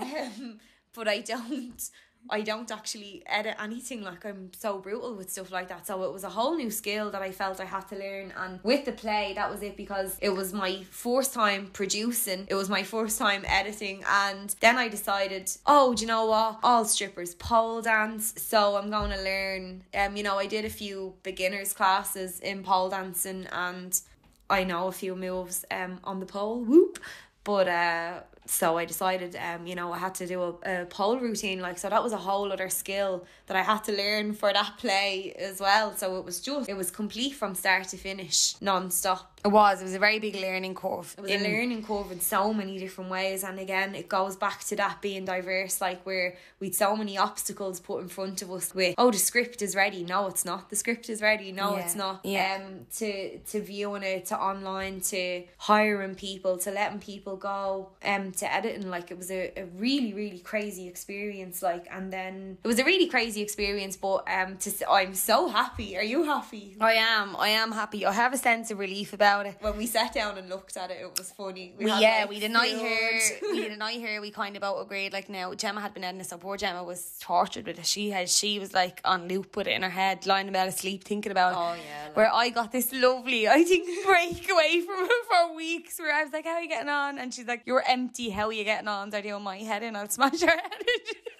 um, 0.00 0.58
but 0.94 1.08
I 1.08 1.20
don't. 1.20 1.90
I 2.28 2.40
don't 2.40 2.70
actually 2.70 3.22
edit 3.26 3.56
anything. 3.62 4.02
Like 4.02 4.24
I'm 4.24 4.50
so 4.52 4.78
brutal 4.78 5.14
with 5.14 5.30
stuff 5.30 5.52
like 5.52 5.68
that. 5.68 5.86
So 5.86 6.02
it 6.02 6.12
was 6.12 6.24
a 6.24 6.28
whole 6.28 6.56
new 6.56 6.70
skill 6.70 7.10
that 7.10 7.22
I 7.22 7.30
felt 7.30 7.60
I 7.60 7.64
had 7.64 7.88
to 7.88 7.96
learn. 7.96 8.32
And 8.36 8.58
with 8.62 8.84
the 8.84 8.92
play, 8.92 9.32
that 9.34 9.50
was 9.50 9.62
it 9.62 9.76
because 9.76 10.18
it 10.20 10.30
was 10.30 10.52
my 10.52 10.82
first 10.90 11.32
time 11.32 11.68
producing. 11.72 12.46
It 12.48 12.54
was 12.54 12.68
my 12.68 12.82
first 12.82 13.18
time 13.18 13.44
editing. 13.46 14.02
And 14.08 14.54
then 14.60 14.76
I 14.76 14.88
decided, 14.88 15.50
oh, 15.66 15.94
do 15.94 16.00
you 16.02 16.08
know 16.08 16.26
what? 16.26 16.58
All 16.62 16.84
strippers 16.84 17.34
pole 17.36 17.82
dance. 17.82 18.34
So 18.36 18.76
I'm 18.76 18.90
going 18.90 19.10
to 19.10 19.22
learn. 19.22 19.84
Um, 19.94 20.16
you 20.16 20.22
know, 20.22 20.36
I 20.36 20.46
did 20.46 20.64
a 20.64 20.70
few 20.70 21.14
beginners 21.22 21.72
classes 21.72 22.40
in 22.40 22.62
pole 22.62 22.90
dancing 22.90 23.46
and 23.52 24.00
I 24.48 24.64
know 24.64 24.88
a 24.88 24.92
few 24.92 25.14
moves 25.16 25.64
um 25.70 26.00
on 26.04 26.20
the 26.20 26.26
pole, 26.26 26.60
whoop. 26.60 26.98
But 27.44 27.68
uh 27.68 28.20
so 28.46 28.78
I 28.78 28.84
decided 28.84 29.36
um, 29.36 29.66
you 29.66 29.74
know, 29.74 29.92
I 29.92 29.98
had 29.98 30.14
to 30.16 30.26
do 30.26 30.40
a, 30.42 30.82
a 30.82 30.86
pole 30.86 31.18
routine, 31.18 31.60
like 31.60 31.78
so 31.78 31.88
that 31.88 32.02
was 32.02 32.12
a 32.12 32.16
whole 32.18 32.52
other 32.52 32.68
skill 32.68 33.24
that 33.46 33.56
I 33.56 33.62
had 33.62 33.84
to 33.84 33.92
learn 33.92 34.34
for 34.34 34.52
that 34.52 34.74
play 34.78 35.32
as 35.38 35.60
well. 35.60 35.94
So 35.96 36.16
it 36.18 36.24
was 36.24 36.40
just 36.40 36.68
it 36.68 36.76
was 36.76 36.90
complete 36.90 37.34
from 37.34 37.54
start 37.54 37.88
to 37.88 37.96
finish, 37.96 38.54
non-stop. 38.60 39.32
It 39.44 39.48
was. 39.52 39.80
It 39.80 39.84
was 39.84 39.94
a 39.94 40.00
very 40.00 40.18
big 40.18 40.34
learning 40.34 40.74
curve. 40.74 41.14
It 41.16 41.20
was 41.20 41.30
in- 41.30 41.44
a 41.46 41.48
learning 41.48 41.84
curve 41.84 42.10
in 42.10 42.18
so 42.20 42.52
many 42.52 42.78
different 42.78 43.10
ways, 43.10 43.44
and 43.44 43.60
again, 43.60 43.94
it 43.94 44.08
goes 44.08 44.34
back 44.34 44.64
to 44.64 44.76
that 44.76 45.00
being 45.00 45.24
diverse. 45.24 45.80
Like 45.80 46.04
where 46.04 46.34
we'd 46.58 46.74
so 46.74 46.96
many 46.96 47.16
obstacles 47.16 47.78
put 47.78 48.02
in 48.02 48.08
front 48.08 48.42
of 48.42 48.50
us. 48.50 48.74
With 48.74 48.96
oh, 48.98 49.12
the 49.12 49.18
script 49.18 49.62
is 49.62 49.76
ready. 49.76 50.02
No, 50.02 50.26
it's 50.26 50.44
not. 50.44 50.68
The 50.70 50.74
script 50.76 51.08
is 51.08 51.22
ready. 51.22 51.52
No, 51.52 51.76
Yeah. 51.76 51.82
it's 51.84 51.94
not. 51.94 52.20
Yeah. 52.24 52.60
Um, 52.66 52.86
to 52.96 53.38
to 53.38 53.60
viewing 53.62 54.02
it, 54.02 54.26
to 54.26 54.36
online, 54.38 55.00
to 55.12 55.44
hiring 55.58 56.16
people, 56.16 56.58
to 56.58 56.70
letting 56.72 56.98
people 56.98 57.36
go, 57.36 57.90
um, 58.04 58.32
to 58.32 58.52
editing. 58.52 58.90
Like 58.90 59.12
it 59.12 59.16
was 59.18 59.30
a, 59.30 59.52
a 59.56 59.66
really 59.76 60.12
really 60.12 60.40
crazy 60.40 60.88
experience. 60.88 61.62
Like 61.62 61.86
and 61.92 62.12
then 62.12 62.58
it 62.64 62.66
was 62.66 62.80
a 62.80 62.84
really 62.84 63.06
crazy 63.06 63.35
experience. 63.42 63.96
But 63.96 64.24
um, 64.30 64.56
to 64.58 64.90
I'm 64.90 65.14
so 65.14 65.48
happy. 65.48 65.96
Are 65.96 66.02
you 66.02 66.24
happy? 66.24 66.76
I 66.80 66.94
am. 66.94 67.36
I 67.36 67.48
am 67.48 67.72
happy. 67.72 68.04
I 68.06 68.12
have 68.12 68.32
a 68.32 68.38
sense 68.38 68.70
of 68.70 68.78
relief 68.78 69.12
about 69.12 69.46
it. 69.46 69.56
When 69.60 69.76
we 69.76 69.86
sat 69.86 70.12
down 70.14 70.38
and 70.38 70.48
looked 70.48 70.76
at 70.76 70.90
it, 70.90 70.98
it 71.00 71.18
was 71.18 71.30
funny. 71.32 71.74
We, 71.78 71.90
had, 71.90 72.00
yeah, 72.00 72.18
like, 72.20 72.30
we 72.30 72.40
did 72.40 72.50
not 72.50 72.66
hear. 72.66 73.20
we 73.42 73.60
did 73.68 73.78
not 73.78 73.90
hear. 73.92 74.20
We 74.20 74.30
kind 74.30 74.56
of 74.56 74.62
both 74.62 74.84
agreed. 74.84 75.12
Like 75.12 75.28
now, 75.28 75.54
Gemma 75.54 75.80
had 75.80 75.94
been 75.94 76.04
editing 76.04 76.18
this, 76.18 76.28
so 76.28 76.38
poor 76.38 76.56
Gemma 76.56 76.82
was 76.84 77.16
tortured 77.20 77.66
with 77.66 77.78
it. 77.78 77.86
She 77.86 78.10
had. 78.10 78.28
She 78.28 78.58
was 78.58 78.72
like 78.74 79.00
on 79.04 79.28
loop 79.28 79.56
with 79.56 79.66
it 79.66 79.72
in 79.72 79.82
her 79.82 79.90
head, 79.90 80.26
lying 80.26 80.48
about 80.48 80.68
asleep, 80.68 81.04
thinking 81.04 81.32
about 81.32 81.52
it. 81.52 81.56
Oh, 81.58 81.74
yeah, 81.74 82.06
like- 82.08 82.16
Where 82.16 82.32
I 82.32 82.48
got 82.50 82.72
this 82.72 82.92
lovely, 82.92 83.48
I 83.48 83.62
think, 83.64 83.88
break 84.06 84.50
away 84.50 84.80
from 84.80 84.98
her 85.06 85.22
for 85.48 85.54
weeks. 85.56 85.98
Where 85.98 86.14
I 86.14 86.22
was 86.24 86.32
like, 86.32 86.44
"How 86.44 86.52
are 86.54 86.62
you 86.62 86.68
getting 86.68 86.88
on?" 86.88 87.18
And 87.18 87.32
she's 87.32 87.46
like, 87.46 87.62
"You're 87.66 87.84
empty. 87.86 88.30
How 88.30 88.46
are 88.46 88.52
you 88.52 88.64
getting 88.64 88.88
on?" 88.88 89.10
So 89.10 89.18
I 89.18 89.20
do 89.20 89.38
my 89.38 89.58
head 89.58 89.82
in. 89.82 89.96
I'll 89.96 90.08
smash 90.08 90.40
her 90.40 90.46
head. 90.48 90.72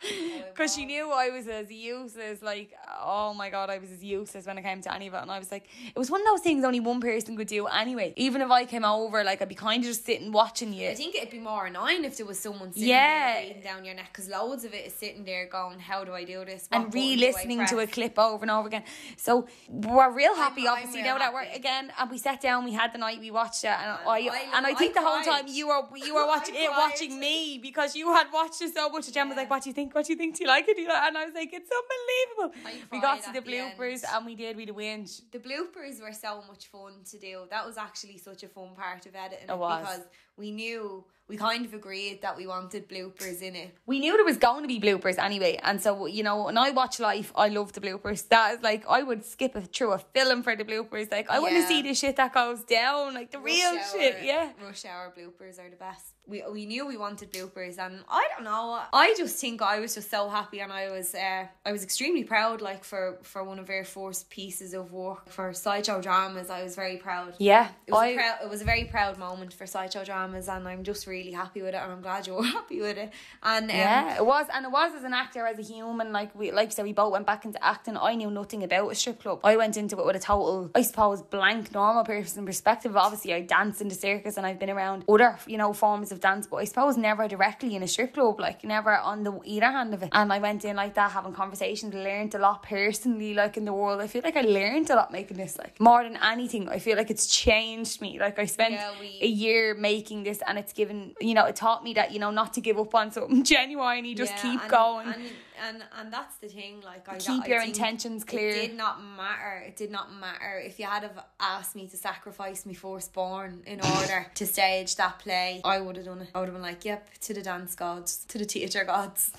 Because 0.00 0.72
oh 0.72 0.80
she 0.80 0.86
knew 0.86 1.10
I 1.10 1.28
was 1.30 1.46
as 1.46 1.70
useless, 1.70 2.42
like, 2.42 2.72
oh 3.02 3.34
my 3.34 3.50
god, 3.50 3.70
I 3.70 3.78
was 3.78 3.90
as 3.90 4.02
useless 4.02 4.46
when 4.46 4.56
it 4.58 4.62
came 4.62 4.80
to 4.82 4.94
any 4.94 5.08
of 5.08 5.14
it. 5.14 5.18
And 5.22 5.30
I 5.30 5.38
was 5.38 5.50
like, 5.50 5.68
it 5.94 5.98
was 5.98 6.10
one 6.10 6.20
of 6.22 6.26
those 6.26 6.40
things 6.40 6.64
only 6.64 6.80
one 6.80 7.00
person 7.00 7.36
could 7.36 7.48
do 7.48 7.66
anyway. 7.66 8.14
Even 8.16 8.40
if 8.40 8.50
I 8.50 8.64
came 8.64 8.84
over, 8.84 9.22
like, 9.24 9.42
I'd 9.42 9.48
be 9.48 9.54
kind 9.54 9.82
of 9.82 9.88
just 9.88 10.04
sitting 10.06 10.32
watching 10.32 10.72
you. 10.72 10.88
I 10.88 10.94
think 10.94 11.14
it'd 11.14 11.30
be 11.30 11.38
more 11.38 11.66
annoying 11.66 12.04
if 12.04 12.16
there 12.16 12.26
was 12.26 12.38
someone 12.38 12.72
sitting 12.72 12.88
Yeah. 12.88 13.42
there 13.42 13.62
down 13.62 13.84
your 13.84 13.94
neck 13.94 14.08
because 14.12 14.28
loads 14.28 14.64
of 14.64 14.72
it 14.74 14.86
is 14.86 14.94
sitting 14.94 15.24
there 15.24 15.46
going, 15.46 15.78
"How 15.80 16.04
do 16.04 16.14
I 16.14 16.24
do 16.24 16.44
this?" 16.44 16.66
What 16.68 16.80
and 16.82 16.86
I 16.86 16.94
re-listening 16.94 17.66
to 17.66 17.78
a 17.80 17.86
clip 17.86 18.18
over 18.18 18.42
and 18.44 18.50
over 18.50 18.68
again. 18.68 18.84
So 19.16 19.46
we're 19.68 20.10
real 20.10 20.34
happy, 20.34 20.66
I'm 20.66 20.74
obviously, 20.74 21.02
real 21.02 21.14
now 21.14 21.18
that 21.18 21.32
we're 21.34 21.42
again. 21.54 21.92
And 21.98 22.10
we 22.10 22.18
sat 22.18 22.40
down, 22.40 22.64
we 22.64 22.72
had 22.72 22.92
the 22.92 22.98
night, 22.98 23.20
we 23.20 23.30
watched 23.30 23.64
it, 23.64 23.68
and 23.68 23.98
And 24.00 24.08
I, 24.08 24.18
I 24.18 24.56
and 24.56 24.66
I 24.66 24.74
think 24.74 24.96
I 24.96 25.02
the 25.02 25.08
whole 25.08 25.22
time 25.22 25.44
you 25.48 25.68
were 25.68 25.82
you 25.96 26.14
were 26.14 26.26
watching 26.26 26.54
it, 26.54 26.70
watching 26.70 27.18
me 27.20 27.58
because 27.58 27.94
you 27.96 28.12
had 28.14 28.28
watched 28.32 28.62
it 28.62 28.74
so 28.74 28.88
much. 28.88 29.06
And 29.06 29.14
Jen 29.14 29.28
was 29.28 29.36
like, 29.36 29.50
"What 29.50 29.62
do 29.62 29.70
you 29.70 29.74
think? 29.74 29.89
What 29.94 30.06
do 30.06 30.12
you 30.12 30.16
think? 30.16 30.36
Do 30.36 30.44
you 30.44 30.48
like 30.48 30.68
it?" 30.68 30.76
Do 30.76 30.82
you 30.82 30.88
like-" 30.88 31.02
And 31.08 31.18
I 31.18 31.24
was 31.24 31.34
like, 31.34 31.50
"It's 31.52 31.70
unbelievable." 31.80 32.50
We 32.92 33.00
got 33.00 33.22
to 33.24 33.32
the 33.32 33.38
at 33.38 33.44
the 33.44 33.50
bloopers 33.50 34.02
and 34.12 34.26
we 34.26 34.34
did. 34.34 34.56
We 34.56 34.64
the 34.66 34.72
whinge. 34.72 35.22
The 35.32 35.38
bloopers 35.38 36.00
were 36.00 36.12
so 36.12 36.42
much 36.48 36.66
fun 36.66 36.92
to 37.10 37.18
do. 37.18 37.46
That 37.50 37.66
was 37.66 37.76
actually 37.76 38.18
such 38.18 38.42
a 38.42 38.48
fun 38.48 38.70
part 38.74 39.06
of 39.06 39.14
editing 39.14 39.48
It 39.48 39.58
was. 39.58 39.80
because 39.80 40.06
we 40.36 40.50
knew 40.50 41.04
we 41.28 41.36
kind 41.36 41.64
of 41.64 41.72
agreed 41.74 42.22
that 42.22 42.36
we 42.36 42.46
wanted 42.46 42.88
bloopers 42.88 43.40
in 43.40 43.54
it. 43.54 43.70
we 43.86 44.00
knew 44.00 44.16
there 44.16 44.24
was 44.24 44.36
going 44.36 44.62
to 44.62 44.68
be 44.68 44.80
bloopers 44.80 45.16
anyway, 45.18 45.60
and 45.62 45.80
so 45.80 46.06
you 46.06 46.22
know, 46.24 46.44
when 46.44 46.58
I 46.58 46.70
watch 46.70 46.98
Life, 46.98 47.32
I 47.36 47.48
love 47.48 47.72
the 47.72 47.80
bloopers. 47.80 48.28
That 48.28 48.54
is 48.54 48.62
like 48.62 48.84
I 48.88 49.02
would 49.02 49.24
skip 49.24 49.54
it 49.56 49.72
through 49.74 49.92
a 49.92 49.98
film 49.98 50.42
for 50.42 50.56
the 50.56 50.64
bloopers. 50.64 51.10
Like 51.10 51.30
I 51.30 51.38
want 51.38 51.54
to 51.54 51.66
see 51.66 51.82
the 51.82 51.94
shit 51.94 52.16
that 52.16 52.34
goes 52.34 52.62
down, 52.64 53.14
like 53.14 53.30
the 53.30 53.38
real 53.38 53.74
Rush 53.74 53.92
shit. 53.92 54.16
Yeah. 54.24 54.50
Rush 54.62 54.84
hour 54.84 55.12
bloopers 55.16 55.58
are 55.58 55.70
the 55.70 55.76
best. 55.76 56.14
We 56.30 56.42
we 56.50 56.64
knew 56.66 56.86
we 56.86 56.96
wanted 56.96 57.32
bloopers, 57.32 57.78
and 57.78 57.94
I 58.08 58.24
don't 58.32 58.44
know. 58.44 58.80
I 58.92 59.14
just 59.16 59.38
think 59.40 59.60
I 59.62 59.80
was 59.80 59.94
just 59.94 60.10
so 60.10 60.28
happy, 60.28 60.60
and 60.60 60.72
I 60.72 60.90
was 60.90 61.14
uh, 61.14 61.46
I 61.66 61.72
was 61.72 61.82
extremely 61.82 62.24
proud. 62.24 62.60
Like 62.60 62.82
for 62.84 63.18
for 63.22 63.44
one 63.44 63.58
of 63.58 63.68
our 63.70 63.84
first 63.84 64.30
pieces 64.30 64.72
of 64.74 64.92
work 64.92 65.28
for 65.28 65.52
sideshow 65.52 66.00
dramas, 66.00 66.48
I 66.50 66.62
was 66.62 66.74
very 66.76 66.96
proud. 66.96 67.34
Yeah, 67.38 67.68
It 67.86 67.92
was, 67.92 68.00
I- 68.00 68.06
a 68.08 68.18
prou- 68.18 68.42
it 68.44 68.50
was 68.50 68.62
a 68.62 68.64
very 68.64 68.84
proud 68.84 69.18
moment 69.18 69.52
for 69.52 69.66
sideshow 69.66 70.04
dramas, 70.04 70.48
and 70.48 70.66
I'm 70.66 70.82
just 70.84 71.06
really 71.06 71.20
really 71.20 71.32
happy 71.32 71.60
with 71.60 71.74
it, 71.74 71.82
and 71.82 71.90
I'm 71.92 72.00
glad 72.00 72.26
you're 72.28 72.42
happy 72.58 72.80
with 72.80 72.96
it. 72.96 73.10
And 73.42 73.70
um, 73.70 73.76
Yeah, 73.76 74.16
it 74.16 74.24
was, 74.24 74.46
and 74.54 74.64
it 74.64 74.70
was 74.70 74.94
as 74.94 75.04
an 75.04 75.12
actor, 75.12 75.44
as 75.44 75.58
a 75.58 75.62
human. 75.62 76.12
Like 76.12 76.32
we, 76.38 76.52
like 76.52 76.68
you 76.68 76.72
said, 76.76 76.84
we 76.84 76.92
both 76.92 77.12
went 77.12 77.26
back 77.26 77.44
into 77.44 77.62
acting. 77.62 77.96
I 77.96 78.14
knew 78.14 78.30
nothing 78.30 78.62
about 78.62 78.90
a 78.92 78.94
strip 78.94 79.20
club. 79.20 79.40
I 79.42 79.56
went 79.56 79.76
into 79.76 79.98
it 79.98 80.06
with 80.06 80.16
a 80.16 80.20
total, 80.20 80.70
I 80.74 80.82
suppose, 80.82 81.20
blank, 81.20 81.72
normal 81.74 82.04
person 82.04 82.46
perspective. 82.46 82.96
Obviously, 82.96 83.34
I 83.34 83.40
danced 83.40 83.80
in 83.82 83.88
the 83.88 83.94
circus, 83.94 84.36
and 84.36 84.46
I've 84.46 84.58
been 84.60 84.70
around 84.70 85.04
other, 85.08 85.36
you 85.46 85.58
know, 85.58 85.72
forms 85.72 86.12
of 86.12 86.19
dance, 86.20 86.46
but 86.46 86.56
I 86.56 86.64
suppose 86.64 86.96
never 86.96 87.26
directly 87.28 87.74
in 87.76 87.82
a 87.82 87.88
strip 87.88 88.14
club. 88.14 88.38
Like 88.40 88.64
never 88.64 88.96
on 88.96 89.22
the 89.24 89.38
either 89.44 89.70
hand 89.70 89.94
of 89.94 90.02
it. 90.02 90.10
And 90.12 90.32
I 90.32 90.38
went 90.38 90.64
in 90.64 90.76
like 90.76 90.94
that, 90.94 91.10
having 91.12 91.32
conversations, 91.32 91.92
learned 91.94 92.34
a 92.34 92.38
lot 92.38 92.62
personally, 92.62 93.34
like 93.34 93.56
in 93.56 93.64
the 93.64 93.72
world. 93.72 94.00
I 94.00 94.06
feel 94.06 94.22
like 94.24 94.36
I 94.36 94.42
learned 94.42 94.90
a 94.90 94.94
lot 94.96 95.12
making 95.12 95.36
this. 95.36 95.56
Like 95.58 95.80
more 95.80 96.02
than 96.04 96.16
anything, 96.22 96.68
I 96.68 96.78
feel 96.78 96.96
like 96.96 97.10
it's 97.10 97.26
changed 97.26 98.00
me. 98.00 98.18
Like 98.20 98.38
I 98.38 98.46
spent 98.46 98.74
Yeah, 98.74 98.92
we- 99.00 99.18
a 99.22 99.26
year 99.26 99.74
making 99.74 100.22
this, 100.24 100.40
and 100.46 100.58
it's 100.58 100.72
given, 100.72 101.14
you 101.20 101.34
know, 101.34 101.44
it 101.46 101.56
taught 101.56 101.82
me 101.84 101.94
that 101.94 102.12
you 102.12 102.18
know 102.18 102.30
not 102.30 102.52
to 102.54 102.60
give 102.60 102.78
up 102.78 102.94
on 102.94 103.10
something 103.10 103.42
genuine. 103.54 104.04
You 104.04 104.14
just 104.14 104.34
Yeah, 104.36 104.42
keep 104.42 104.60
and, 104.62 104.70
going. 104.70 105.08
and, 105.08 105.22
and 105.60 105.82
and 105.98 106.12
that's 106.12 106.36
the 106.36 106.48
thing. 106.48 106.80
Like 106.80 107.08
I 107.08 107.18
Keep 107.18 107.48
your 107.48 107.60
think 107.60 107.76
intentions 107.76 108.24
clear. 108.24 108.50
It 108.50 108.68
did 108.68 108.76
not 108.76 109.02
matter. 109.02 109.64
It 109.66 109.76
did 109.76 109.90
not 109.90 110.12
matter 110.12 110.58
if 110.58 110.78
you 110.78 110.86
had 110.86 111.02
have 111.02 111.24
asked 111.38 111.76
me 111.76 111.86
to 111.88 111.96
sacrifice 111.96 112.66
my 112.66 112.72
firstborn 112.72 113.62
in 113.66 113.80
order 113.98 114.26
to 114.34 114.46
stage 114.46 114.96
that 114.96 115.18
play. 115.18 115.60
I 115.64 115.80
would 115.80 115.96
have 115.96 116.06
done 116.06 116.20
it. 116.20 116.30
I 116.34 116.38
would 116.38 116.48
have 116.48 116.54
been 116.54 116.62
like, 116.62 116.84
"Yep, 116.84 117.08
to 117.20 117.34
the 117.34 117.42
dance 117.42 117.74
gods, 117.74 118.24
to 118.28 118.38
the 118.38 118.44
theatre 118.44 118.84
gods, 118.84 119.32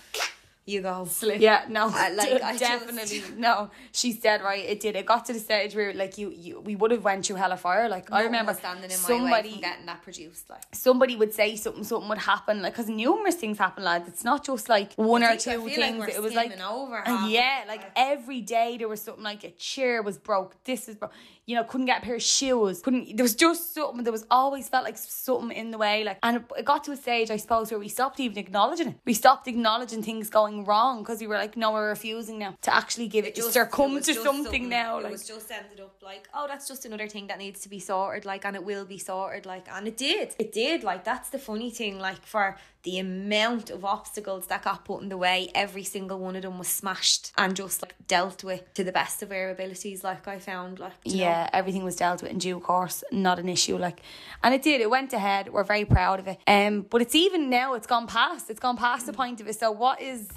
you 0.65 0.81
go." 0.81 1.05
Slip. 1.05 1.39
Yeah, 1.41 1.65
no, 1.69 1.89
I- 1.93 2.09
like, 2.09 2.41
I 2.43 2.57
just- 2.57 2.59
definitely 2.59 3.23
no. 3.37 3.69
She's 3.91 4.19
dead 4.19 4.41
right. 4.41 4.63
It 4.63 4.79
did. 4.79 4.95
It 4.95 5.05
got 5.05 5.25
to 5.25 5.33
the 5.33 5.39
stage 5.39 5.75
where 5.75 5.93
like 5.93 6.17
you, 6.17 6.29
you 6.29 6.59
we 6.61 6.75
would 6.75 6.91
have 6.91 7.03
went 7.03 7.25
through 7.25 7.37
hell 7.37 7.51
of 7.51 7.59
fire. 7.59 7.89
Like 7.89 8.11
I 8.11 8.23
remember 8.23 8.53
standing 8.53 8.91
in 8.91 9.01
my 9.01 9.09
way 9.09 9.17
somebody 9.17 9.57
getting 9.59 9.85
that 9.87 10.01
produced. 10.03 10.49
Like 10.49 10.63
somebody 10.73 11.15
would 11.15 11.33
say 11.33 11.55
something, 11.55 11.83
something 11.83 12.09
would 12.09 12.17
happen. 12.19 12.61
Like 12.61 12.73
because 12.73 12.89
numerous 12.89 13.35
things 13.35 13.57
happen, 13.57 13.83
lads. 13.83 14.07
It's 14.07 14.23
not 14.23 14.45
just 14.45 14.69
like 14.69 14.93
one 14.95 15.23
or 15.23 15.35
two 15.37 15.49
like 15.63 15.73
things. 15.75 15.99
we're 15.99 16.09
it 16.09 16.21
was 16.21 16.33
like 16.33 16.59
over 16.61 17.07
uh, 17.07 17.25
of 17.25 17.29
yeah, 17.29 17.63
like 17.67 17.81
like- 17.81 17.91
every 17.95 18.41
day 18.41 18.77
there 18.77 18.87
was 18.87 19.01
something 19.01 19.23
like 19.23 19.43
a 19.43 19.51
chair 19.51 20.01
was 20.03 20.17
broke. 20.17 20.63
This 20.63 20.87
is 20.87 20.95
broke. 20.95 21.11
You 21.47 21.55
know, 21.55 21.63
couldn't 21.63 21.87
get 21.87 22.01
a 22.01 22.05
pair 22.05 22.15
of 22.15 22.21
shoes. 22.21 22.81
Couldn't. 22.81 23.17
There 23.17 23.23
was 23.23 23.35
just 23.35 23.73
something. 23.73 24.03
There 24.03 24.11
was 24.13 24.25
always 24.29 24.69
felt 24.69 24.83
like 24.85 24.97
something 24.97 25.51
in 25.57 25.71
the 25.71 25.77
way. 25.77 26.03
Like, 26.03 26.19
and 26.23 26.37
it, 26.37 26.43
it 26.59 26.65
got 26.65 26.83
to 26.85 26.91
a 26.91 26.95
stage, 26.95 27.31
I 27.31 27.37
suppose, 27.37 27.71
where 27.71 27.79
we 27.79 27.89
stopped 27.89 28.19
even 28.19 28.37
acknowledging 28.37 28.89
it. 28.89 28.95
We 29.05 29.13
stopped 29.13 29.47
acknowledging 29.47 30.03
things 30.03 30.29
going 30.29 30.65
wrong 30.65 30.99
because 31.01 31.19
we 31.19 31.27
were 31.27 31.35
like, 31.35 31.57
no, 31.57 31.71
we're 31.71 31.89
refusing 31.89 32.37
now 32.39 32.55
to 32.61 32.73
actually 32.73 33.07
give 33.07 33.25
it. 33.25 33.35
just- 33.35 33.53
succumb 33.53 33.95
was 33.95 34.05
to 34.05 34.13
just 34.13 34.23
something, 34.25 34.69
now. 34.69 34.99
It 34.99 35.03
Like, 35.03 35.11
was 35.13 35.27
just 35.27 35.51
ended 35.51 35.79
up 35.79 35.95
like, 36.01 36.29
oh, 36.33 36.45
that's 36.47 36.67
just 36.67 36.85
another 36.85 37.07
thing 37.07 37.27
that 37.27 37.39
needs 37.39 37.61
to 37.61 37.69
be 37.69 37.79
sorted, 37.79 38.23
like, 38.23 38.45
and 38.45 38.55
it 38.55 38.63
will 38.63 38.85
be 38.85 38.97
sorted, 38.97 39.45
like, 39.45 39.67
and 39.71 39.87
it 39.87 39.97
did. 39.97 40.35
It 40.39 40.51
did. 40.51 40.83
Like, 40.83 41.03
that's 41.03 41.29
the 41.29 41.39
funny 41.39 41.71
thing, 41.71 41.99
like, 41.99 42.23
for 42.25 42.57
the 42.83 42.97
amount 42.99 43.69
of 43.69 43.85
obstacles 43.85 44.47
that 44.47 44.63
got 44.63 44.85
put 44.85 45.01
in 45.03 45.09
the 45.09 45.17
way, 45.17 45.49
every 45.53 45.83
single 45.83 46.19
one 46.19 46.35
of 46.35 46.41
them 46.41 46.57
was 46.57 46.67
smashed 46.67 47.31
and 47.37 47.55
just 47.55 47.81
like 47.81 47.93
dealt 48.07 48.43
with 48.43 48.73
to 48.73 48.83
the 48.83 48.91
best 48.91 49.21
of 49.21 49.31
our 49.31 49.49
abilities. 49.49 50.03
Like, 50.03 50.27
I 50.27 50.39
found, 50.39 50.79
like, 50.79 50.93
you 51.05 51.17
know? 51.17 51.23
yeah, 51.23 51.49
everything 51.53 51.83
was 51.83 51.95
dealt 51.95 52.21
with 52.21 52.31
in 52.31 52.39
due 52.39 52.59
course, 52.59 53.03
not 53.11 53.39
an 53.39 53.49
issue. 53.49 53.77
Like, 53.77 54.01
and 54.43 54.53
it 54.53 54.63
did. 54.63 54.81
It 54.81 54.89
went 54.89 55.13
ahead. 55.13 55.53
We're 55.53 55.63
very 55.63 55.85
proud 55.85 56.19
of 56.19 56.27
it. 56.27 56.39
Um, 56.47 56.81
but 56.89 57.01
it's 57.01 57.15
even 57.15 57.49
now. 57.49 57.73
It's 57.75 57.87
gone 57.87 58.07
past. 58.07 58.49
It's 58.49 58.59
gone 58.59 58.77
past 58.77 59.05
the 59.05 59.13
point 59.13 59.41
of 59.41 59.47
it. 59.47 59.59
So 59.59 59.71
what 59.71 60.01
is 60.01 60.27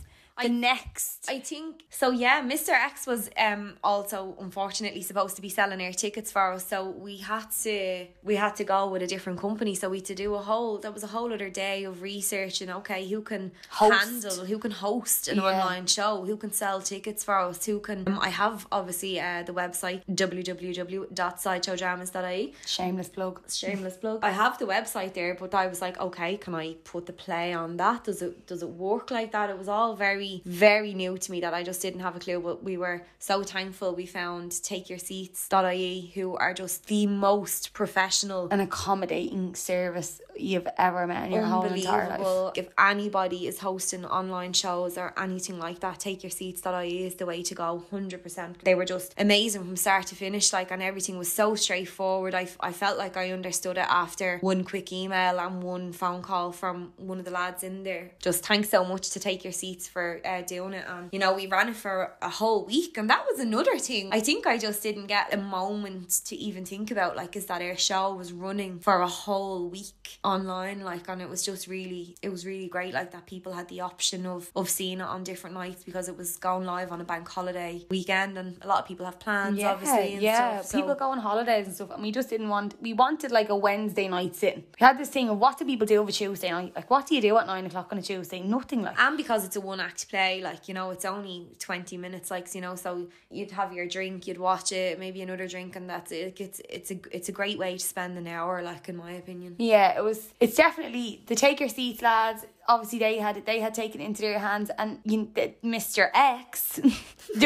the 0.43 0.49
next? 0.49 1.27
I 1.29 1.39
think 1.39 1.85
so. 1.91 2.11
Yeah, 2.11 2.43
Mr. 2.43 2.71
X 2.71 3.07
was 3.07 3.31
um 3.39 3.75
also 3.85 4.35
unfortunately 4.41 5.03
supposed 5.03 5.37
to 5.37 5.43
be 5.43 5.49
selling 5.49 5.81
our 5.83 5.93
tickets 5.93 6.31
for 6.33 6.53
us, 6.53 6.67
so 6.67 6.91
we 6.91 7.19
had 7.19 7.51
to 7.63 8.07
we 8.23 8.35
had 8.37 8.57
to 8.57 8.65
go 8.65 8.89
with 8.89 9.03
a 9.03 9.07
different 9.07 9.39
company. 9.41 9.75
So 9.75 9.89
we 9.91 9.99
had 9.99 10.07
to 10.07 10.15
do 10.15 10.35
a 10.35 10.43
whole 10.43 10.79
that 10.79 10.93
was 10.93 11.03
a 11.05 11.09
whole 11.09 11.33
other 11.33 11.51
day 11.51 11.85
of 11.85 12.03
research 12.03 12.61
and 12.61 12.71
okay, 12.71 13.07
who 13.09 13.21
can 13.23 13.53
Host. 13.69 14.05
handle, 14.05 14.45
who 14.47 14.59
can 14.59 14.71
host 14.73 15.29
an 15.29 15.37
Yeah. 15.37 15.43
online 15.45 15.87
show, 15.87 16.25
who 16.25 16.37
can 16.37 16.53
sell 16.53 16.81
tickets 16.81 17.23
for 17.25 17.39
us, 17.39 17.65
who 17.67 17.79
can. 17.81 18.07
Um, 18.09 18.19
I 18.21 18.31
have 18.31 18.67
obviously 18.73 19.21
uh, 19.21 19.43
the 19.45 19.53
website 19.53 20.03
www.sideshowdramas.ie. 20.11 22.55
Shameless 22.67 23.09
plug. 23.09 23.41
Shameless 23.49 23.97
plug. 23.97 24.21
I 24.23 24.31
have 24.31 24.59
the 24.59 24.67
website 24.67 25.15
there, 25.15 25.35
but 25.35 25.55
I 25.55 25.67
was 25.67 25.81
like, 25.81 25.99
okay, 26.01 26.37
can 26.37 26.55
I 26.55 26.75
put 26.85 27.07
the 27.07 27.13
play 27.13 27.53
on 27.53 27.77
that? 27.79 28.05
Does 28.05 28.23
it 28.23 28.47
does 28.47 28.63
it 28.63 28.69
work 28.69 29.11
like 29.11 29.33
that? 29.33 29.51
It 29.51 29.59
was 29.59 29.69
all 29.69 29.95
very 29.95 30.24
very 30.45 30.95
new 30.95 31.19
to 31.19 31.33
me 31.33 31.41
that 31.41 31.55
I 31.55 31.63
just 31.63 31.81
didn't 31.83 32.01
have 32.01 32.17
a 32.17 32.19
clue. 32.19 32.41
But 32.41 32.63
we 32.63 32.77
were 32.77 33.03
so 33.19 33.43
thankful 33.43 33.95
we 33.95 34.07
found 34.07 34.53
takeyourseats.ie 34.53 36.13
who 36.15 36.37
are 36.37 36.55
just 36.55 36.87
the 36.87 37.07
most 37.07 37.73
professional. 37.73 38.49
and 38.51 38.61
accommodating 38.61 39.55
service 39.55 40.21
you've 40.37 40.69
ever 40.79 41.07
met 41.07 41.27
in 41.27 41.33
your 41.33 41.43
whole 41.43 41.65
entire 41.65 42.09
life. 42.19 42.53
If 42.57 42.69
anybody 42.79 43.47
is 43.47 43.59
hosting 43.61 44.05
online 44.05 44.53
shows 44.53 44.99
or 44.99 45.13
anything 45.19 45.59
like 45.59 45.81
that, 45.81 46.01
takeyourseats.ie 46.01 47.07
is 47.07 47.15
the 47.15 47.27
way 47.27 47.43
to 47.43 47.55
go. 47.55 47.85
100%. 47.93 48.63
They 48.63 48.75
were 48.75 48.85
just 48.85 49.15
amazing 49.19 49.65
from 49.65 49.77
start 49.77 50.07
to 50.09 50.15
finish, 50.15 50.53
like, 50.53 50.71
and 50.71 50.83
everything 50.83 51.19
was 51.19 51.31
so 51.33 51.55
straightforward. 51.55 52.35
I, 52.35 52.49
I 52.61 52.73
felt 52.73 52.99
like 52.99 53.17
I 53.17 53.31
understood 53.31 53.79
it 53.79 53.87
after 53.89 54.39
one 54.41 54.65
quick 54.65 54.93
email 54.93 55.39
and 55.39 55.63
one 55.63 55.93
phone 55.93 56.23
call 56.23 56.53
from 56.53 56.93
one 56.97 57.19
of 57.19 57.25
the 57.25 57.31
lads 57.31 57.63
in 57.63 57.85
there. 57.85 58.13
Just 58.21 58.45
thanks 58.45 58.69
so 58.69 58.85
much 58.85 59.11
to 59.11 59.21
Take 59.21 59.45
Your 59.45 59.53
Seats 59.53 59.87
for 59.89 60.14
uh, 60.25 60.43
doing 60.43 60.75
it. 60.75 60.85
And, 60.89 61.09
you 61.13 61.19
know, 61.19 61.35
we 61.35 61.47
ran 61.47 61.69
it 61.69 61.77
for 61.77 62.13
a 62.23 62.29
whole 62.29 62.65
week, 62.65 62.97
and 62.99 63.09
that 63.11 63.25
was 63.31 63.41
another 63.41 63.79
thing. 63.79 64.11
I 64.13 64.21
think 64.21 64.47
I 64.47 64.59
just 64.59 64.83
didn't 64.83 65.07
get 65.07 65.33
a 65.33 65.37
moment 65.37 66.11
to 66.27 66.37
even 66.37 66.65
think 66.65 66.91
about, 66.91 67.17
like, 67.17 67.37
is 67.37 67.47
that 67.47 67.63
our 67.63 67.77
show 67.77 68.15
was 68.15 68.33
running 68.33 68.79
for 68.81 69.01
a 69.01 69.09
whole 69.09 69.69
week 69.69 70.19
online 70.23 70.81
like 70.81 71.09
and 71.09 71.21
it 71.21 71.29
was 71.29 71.43
just 71.43 71.67
really 71.67 72.17
it 72.23 72.29
was 72.29 72.47
really 72.47 72.69
great 72.69 72.95
like 72.95 73.11
that 73.11 73.27
people 73.27 73.53
had 73.53 73.69
the 73.69 73.81
option 73.81 74.27
of 74.27 74.51
of 74.55 74.69
seeing 74.69 75.01
it 75.01 75.05
on 75.05 75.25
different 75.25 75.55
nights 75.55 75.83
because 75.83 76.09
it 76.09 76.17
was 76.17 76.37
going 76.37 76.65
live 76.65 76.93
on 76.93 77.01
a 77.01 77.05
bank 77.05 77.29
holiday 77.29 77.85
weekend 77.91 78.37
and 78.39 78.57
a 78.63 78.67
lot 78.67 78.79
of 78.81 78.87
people 78.87 79.05
have 79.05 79.19
plans 79.19 79.59
yeah, 79.59 79.73
obviously 79.73 80.15
and 80.15 80.23
yeah. 80.23 80.61
stuff, 80.61 80.71
so- 80.71 80.79
people 80.79 80.95
go 80.95 81.11
on 81.11 81.19
holidays 81.19 81.67
and 81.67 81.75
stuff, 81.75 81.91
and 81.91 82.03
we 82.03 82.13
just 82.13 82.29
didn't 82.31 82.49
want. 82.49 82.75
We 82.81 82.93
wanted 82.93 83.31
like 83.31 83.49
a 83.49 83.57
Wednesday 83.57 84.09
night 84.09 84.35
sitting. 84.37 84.65
We 84.81 84.85
had 84.85 84.99
this 84.99 85.09
thing 85.09 85.29
of 85.29 85.39
what 85.39 85.59
do 85.59 85.65
people 85.65 85.87
do 85.87 85.97
over 86.01 86.13
Tuesday 86.13 86.51
night? 86.51 86.73
Like, 86.75 86.91
what 86.91 87.07
do 87.07 87.15
you 87.15 87.21
do 87.21 87.37
at 87.37 87.47
nine 87.47 87.67
o'clock 87.67 87.89
on 87.93 87.99
a 87.99 88.03
Tuesday? 88.03 88.41
Nothing. 88.41 88.83
Like, 88.83 88.99
and 88.99 89.17
because 89.17 89.45
it's 89.45 89.57
a 89.57 89.61
one 89.61 89.81
act 89.81 90.04
play 90.09 90.41
like 90.43 90.69
you 90.69 90.75
know 90.75 90.91
it's 90.91 91.05
only 91.05 91.47
20 91.59 91.97
minutes 91.97 92.31
like 92.31 92.55
you 92.55 92.61
know 92.61 92.75
so 92.77 93.09
you'd 93.31 93.51
have 93.51 93.73
your 93.73 93.87
drink 93.87 94.27
you'd 94.27 94.39
watch 94.39 94.73
it 94.73 94.99
maybe 94.99 95.23
another 95.23 95.49
drink 95.49 95.77
and 95.77 95.89
that's 95.89 96.13
it 96.13 96.41
it's 96.41 96.61
it's 96.69 96.91
a 96.91 96.99
it's 97.11 97.29
a 97.29 97.33
great 97.33 97.59
way 97.59 97.77
to 97.77 97.85
spend 97.85 98.17
an 98.19 98.27
hour 98.27 98.63
like 98.63 98.89
in 98.89 98.97
my 98.97 99.13
opinion 99.13 99.55
Yeah, 99.59 99.97
it 99.99 100.03
was. 100.03 100.29
It's 100.41 100.57
definitely 100.57 101.23
the 101.27 101.35
take 101.35 101.61
your 101.61 101.69
seats, 101.69 102.03
lads. 102.03 102.45
Obviously, 102.69 102.99
they 102.99 103.19
had 103.19 103.37
it. 103.37 103.47
They 103.47 103.61
had 103.61 103.75
taken 103.75 104.01
it 104.01 104.05
into 104.05 104.23
their 104.23 104.39
hands, 104.39 104.71
and 104.79 105.01
you, 105.05 105.27
Mr. 105.63 106.09
X, 106.15 106.81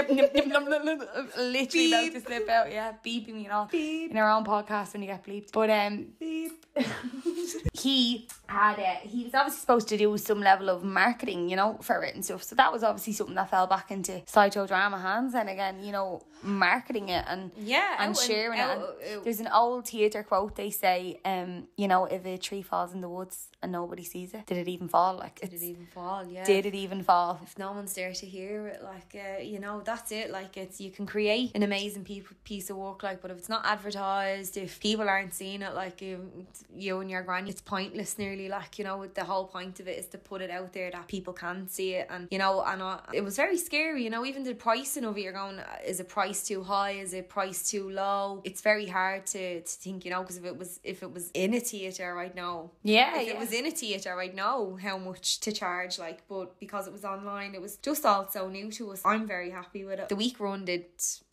literally 1.39 1.89
about 1.89 2.13
to 2.13 2.21
slip 2.21 2.49
out. 2.49 2.71
Yeah, 2.71 2.93
beeping 3.05 3.35
me 3.35 3.45
and 3.45 3.53
all 3.53 3.69
in 3.73 4.17
our 4.17 4.31
own 4.31 4.45
podcast 4.45 4.93
when 4.93 5.03
you 5.03 5.09
get 5.09 5.25
bleeped. 5.25 5.53
But 5.53 5.71
um, 5.71 6.07
he 7.73 8.29
had 8.47 8.79
uh, 8.79 8.97
he 9.03 9.25
was 9.25 9.35
obviously 9.35 9.61
supposed 9.61 9.89
to 9.89 9.97
do 9.97 10.17
some 10.19 10.41
level 10.41 10.69
of 10.69 10.85
marketing, 10.85 11.49
you 11.49 11.57
know, 11.57 11.79
for 11.83 12.03
it 12.05 12.15
and 12.15 12.25
stuff. 12.25 12.43
So 12.43 12.55
that 12.57 12.73
was 12.73 12.83
obviously 12.83 13.13
something 13.13 13.35
that 13.37 13.51
fell 13.51 13.67
back 13.67 13.91
into 13.91 14.23
sideshow 14.27 14.67
drama 14.67 14.99
hands. 14.99 15.35
And 15.35 15.49
again, 15.49 15.83
you 15.83 15.93
know, 15.93 16.23
marketing 16.43 17.09
it 17.09 17.25
and 17.29 17.51
Yeah, 17.57 17.93
and 17.99 18.01
out 18.01 18.07
and- 18.09 18.17
sharing 18.19 18.59
it. 18.59 18.63
And 18.63 18.83
out- 18.83 19.25
there's 19.25 19.41
an 19.41 19.49
old 19.49 19.87
theatre 19.89 20.23
quote 20.23 20.57
they 20.57 20.71
say, 20.71 21.21
um, 21.25 21.69
you 21.77 21.89
know, 21.89 22.05
if 22.07 22.25
a 22.27 22.39
tree 22.39 22.63
falls 22.63 22.93
in 22.93 23.01
the 23.01 23.09
woods 23.09 23.49
and 23.63 23.73
nobody 23.73 24.05
sees 24.05 24.35
it, 24.35 24.47
did 24.47 24.59
it 24.59 24.69
even 24.69 24.89
fall? 24.89 25.17
Like, 25.17 25.41
did 25.41 25.53
it 25.53 25.63
even 25.63 25.87
fall 25.87 26.27
yeah 26.27 26.45
did 26.45 26.65
it 26.67 26.75
even 26.75 27.03
fall? 27.03 27.41
if 27.43 27.59
no 27.59 27.73
one's 27.73 27.93
there 27.95 28.13
to 28.13 28.27
hear 28.27 28.67
it 28.69 28.83
like 28.83 29.15
uh, 29.15 29.41
you 29.43 29.59
know 29.59 29.81
that's 29.85 30.13
it 30.13 30.31
like 30.31 30.57
it's 30.57 30.81
you 30.81 30.91
can 30.91 31.07
create 31.07 31.51
an 31.55 31.63
amazing 31.63 32.05
pe- 32.05 32.23
piece 32.45 32.69
of 32.71 32.77
work 32.77 33.03
like 33.03 33.21
but 33.23 33.31
if 33.31 33.39
it's 33.39 33.49
not 33.49 33.65
advertised 33.65 34.57
if 34.57 34.79
people 34.81 35.09
aren't 35.09 35.33
seeing 35.35 35.63
it 35.63 35.75
like 35.75 36.01
you, 36.03 36.31
you 36.75 37.01
and 37.01 37.11
your 37.11 37.23
granny 37.23 37.51
it's 37.51 37.61
pointless 37.61 38.19
nearly 38.19 38.49
like 38.49 38.79
you 38.79 38.85
know 38.85 39.07
the 39.07 39.25
whole 39.25 39.47
point 39.47 39.81
of 39.81 39.89
it 39.89 39.99
is 39.99 40.07
to 40.07 40.19
put 40.19 40.41
it 40.43 40.51
out 40.51 40.73
there 40.73 40.91
that 40.91 41.07
people 41.09 41.33
can 41.33 41.69
see 41.69 41.95
it 41.95 42.07
and 42.11 42.29
you 42.31 42.39
know 42.39 42.63
and 42.63 42.83
uh, 42.83 42.99
it 43.13 43.23
was 43.25 43.37
very 43.37 43.57
scary 43.59 44.05
you 44.05 44.11
know 44.11 44.25
even 44.25 44.43
the 44.45 44.55
pricing 44.55 45.05
of 45.05 45.17
it 45.17 45.23
you're 45.23 45.33
going 45.33 45.59
uh, 45.59 45.65
is 45.87 46.01
a 46.01 46.05
price 46.05 46.28
too 46.33 46.63
high 46.63 46.93
is 47.05 47.13
it 47.13 47.29
price 47.29 47.71
too 47.71 47.89
low 47.91 48.41
it's 48.45 48.61
very 48.61 48.87
hard 48.87 49.27
to, 49.27 49.61
to 49.61 49.67
think 49.85 50.05
you 50.05 50.11
know 50.11 50.23
because 50.23 50.37
if 50.37 50.45
it 50.45 50.57
was 50.57 50.81
if 50.85 51.03
it 51.03 51.11
was 51.13 51.31
in 51.35 51.55
a 51.55 51.61
theatre 51.61 52.15
right 52.15 52.35
now 52.35 52.71
Yeah, 52.83 53.19
if 53.21 53.27
yeah. 53.27 53.33
it 53.35 53.39
was 53.39 53.53
in 53.53 53.67
a 53.67 53.71
theatre, 53.71 54.15
I'd 54.21 54.35
know 54.35 54.79
how 54.87 54.97
much 54.99 55.41
to 55.41 55.51
charge. 55.53 55.99
Like, 55.99 56.19
but 56.29 56.59
because 56.61 56.87
it 56.89 56.93
was 56.93 57.05
online, 57.05 57.55
it 57.55 57.63
was 57.67 57.77
just 57.89 58.05
all 58.05 58.25
so 58.31 58.49
new 58.49 58.71
to 58.79 58.83
us. 58.93 59.01
I'm 59.05 59.27
very 59.27 59.51
happy 59.51 59.85
with 59.85 59.99
it. 60.01 60.09
The 60.09 60.17
week 60.25 60.39
run 60.41 60.65
did 60.65 60.87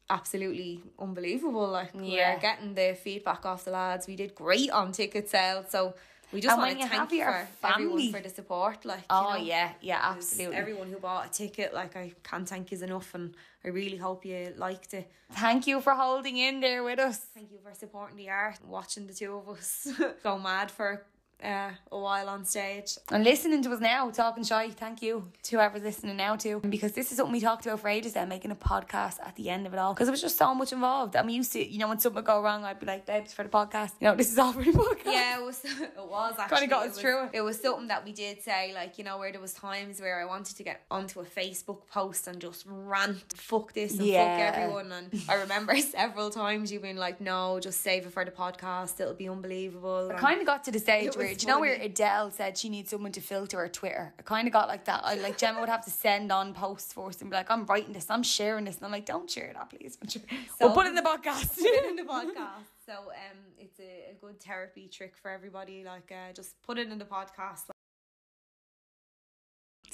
absolutely 0.09 0.81
unbelievable. 0.99 1.67
Like, 1.67 1.91
Yeah. 1.93 2.35
we're 2.35 2.39
getting 2.41 2.73
the 2.75 2.95
feedback 3.05 3.45
off 3.45 3.65
the 3.65 3.71
lads. 3.71 4.07
We 4.07 4.15
did 4.15 4.35
great 4.35 4.69
on 4.71 4.91
ticket 4.91 5.29
sales, 5.29 5.67
so 5.69 5.95
we 6.31 6.41
just 6.41 6.53
And 6.53 6.61
want 6.61 6.81
to 6.81 6.87
thank 6.87 7.11
your 7.11 7.47
for 7.61 7.67
everyone 7.73 8.11
for 8.11 8.19
the 8.19 8.29
support. 8.29 8.85
Like, 8.85 8.99
you 8.99 9.05
Oh 9.09 9.33
know, 9.33 9.35
yeah, 9.53 9.71
yeah, 9.81 9.99
absolutely. 10.03 10.55
Everyone 10.57 10.89
who 10.91 10.97
bought 10.97 11.27
a 11.27 11.29
ticket, 11.31 11.73
like, 11.73 11.95
I 11.95 12.13
can't 12.23 12.47
thank 12.47 12.71
you 12.71 12.79
enough, 12.81 13.13
and 13.15 13.33
I 13.65 13.69
really 13.69 13.97
hope 13.97 14.25
you 14.25 14.53
liked 14.57 14.93
it. 14.93 15.11
Thank 15.31 15.65
you 15.65 15.81
for 15.81 15.93
holding 15.93 16.37
in 16.37 16.59
there 16.59 16.83
with 16.83 16.99
us. 16.99 17.17
Thank 17.17 17.51
you 17.51 17.57
for 17.63 17.73
supporting 17.73 18.15
the 18.15 18.29
art, 18.29 18.59
watching 18.63 19.07
the 19.07 19.13
two 19.13 19.33
of 19.33 19.49
us 19.49 19.87
go 20.23 20.37
mad 20.37 20.69
for 20.69 21.03
uh, 21.43 21.71
a 21.91 21.97
while 21.99 22.29
on 22.29 22.45
stage. 22.45 22.97
And 23.11 23.23
listening 23.23 23.61
to 23.63 23.71
us 23.71 23.79
now, 23.79 24.09
talking 24.09 24.43
shy, 24.43 24.69
thank 24.69 25.01
you 25.01 25.27
to 25.43 25.55
whoever's 25.57 25.83
listening 25.83 26.17
now 26.17 26.35
too. 26.35 26.59
Because 26.67 26.93
this 26.93 27.11
is 27.11 27.17
something 27.17 27.33
we 27.33 27.39
talked 27.41 27.65
about 27.65 27.79
for 27.81 27.87
ages 27.89 28.13
then, 28.13 28.29
making 28.29 28.51
a 28.51 28.55
podcast 28.55 29.19
at 29.21 29.35
the 29.35 29.49
end 29.49 29.67
of 29.67 29.73
it 29.73 29.79
all. 29.79 29.93
Because 29.93 30.07
it 30.07 30.11
was 30.11 30.21
just 30.21 30.37
so 30.37 30.53
much 30.55 30.71
involved. 30.73 31.15
I'm 31.15 31.29
used 31.29 31.51
to, 31.53 31.65
you 31.65 31.79
know, 31.79 31.87
when 31.87 31.99
something 31.99 32.15
would 32.15 32.25
go 32.25 32.41
wrong, 32.41 32.63
I'd 32.63 32.79
be 32.79 32.85
like, 32.85 33.05
babes, 33.05 33.33
for 33.33 33.43
the 33.43 33.49
podcast. 33.49 33.91
You 33.99 34.07
know, 34.07 34.15
this 34.15 34.31
is 34.31 34.37
all 34.39 34.53
for 34.53 34.63
the 34.63 34.71
podcast. 34.71 35.05
Yeah, 35.05 35.39
it 35.39 35.43
was. 35.45 35.61
It 36.05 36.09
was 36.09 36.35
actually. 36.39 36.67
got 36.67 36.85
it 36.85 36.91
us 36.91 36.99
through 36.99 37.23
it. 37.25 37.29
It 37.33 37.41
was 37.41 37.59
something 37.61 37.87
that 37.87 38.05
we 38.05 38.11
did 38.13 38.41
say, 38.41 38.71
like 38.73 38.97
you 38.97 39.03
know, 39.03 39.17
where 39.17 39.31
there 39.31 39.41
was 39.41 39.53
times 39.53 39.99
where 39.99 40.19
I 40.21 40.25
wanted 40.25 40.55
to 40.57 40.63
get 40.63 40.81
onto 40.89 41.19
a 41.19 41.23
Facebook 41.25 41.87
post 41.91 42.27
and 42.27 42.39
just 42.39 42.63
rant, 42.67 43.33
fuck 43.35 43.73
this 43.73 43.97
and 43.97 44.05
Yeah. 44.07 44.37
fuck 44.49 44.55
everyone. 44.55 44.91
And 44.91 45.21
I 45.27 45.35
remember 45.35 45.75
several 45.79 46.29
times 46.29 46.71
you 46.71 46.79
being 46.79 46.95
like, 46.95 47.19
"No, 47.21 47.59
just 47.59 47.81
save 47.81 48.05
it 48.05 48.13
for 48.13 48.23
the 48.23 48.31
podcast. 48.31 48.99
It'll 48.99 49.13
be 49.13 49.27
unbelievable." 49.27 50.11
I 50.15 50.19
kind 50.19 50.39
of 50.39 50.45
got 50.47 50.63
to 50.65 50.71
the 50.71 50.79
stage 50.79 51.15
Do 51.33 51.45
you 51.45 51.47
know, 51.47 51.59
where. 51.59 51.73
Adele 51.73 52.31
said 52.31 52.57
she 52.57 52.69
needs 52.69 52.89
someone 52.89 53.11
to 53.13 53.21
filter 53.21 53.57
her 53.59 53.67
Twitter. 53.67 54.13
I 54.19 54.21
kind 54.21 54.47
of 54.47 54.53
got 54.53 54.67
like 54.67 54.85
that. 54.85 55.01
I 55.03 55.15
like 55.15 55.37
Gemma 55.37 55.59
would 55.59 55.69
have 55.69 55.83
to 55.85 55.91
send 55.91 56.31
on 56.31 56.53
posts 56.53 56.93
for 56.93 57.09
us 57.09 57.21
and 57.21 57.29
be 57.29 57.35
like, 57.35 57.49
"I'm 57.49 57.65
writing 57.65 57.93
this, 57.93 58.09
I'm 58.09 58.23
sharing 58.23 58.65
this," 58.65 58.77
and 58.77 58.85
I'm 58.85 58.91
like, 58.91 59.05
"Don't 59.05 59.29
share 59.29 59.51
that, 59.53 59.69
please." 59.69 59.97
Share. 60.07 60.21
So- 60.59 60.67
we'll 60.67 60.73
put 60.73 60.85
it 60.85 60.89
in 60.89 60.95
the 60.95 61.01
podcast. 61.01 61.55
put 61.57 61.65
it 61.65 61.85
in 61.89 61.95
the 61.95 62.03
podcast. 62.15 62.65
So 62.85 62.93
um, 62.93 63.37
it's 63.57 63.79
a, 63.79 64.11
a 64.11 64.15
good 64.21 64.39
therapy 64.41 64.87
trick 64.87 65.15
for 65.17 65.31
everybody. 65.31 65.83
Like, 65.83 66.11
uh, 66.11 66.33
just 66.33 66.61
put 66.61 66.77
it 66.77 66.89
in 66.91 66.97
the 66.97 67.05
podcast. 67.05 67.69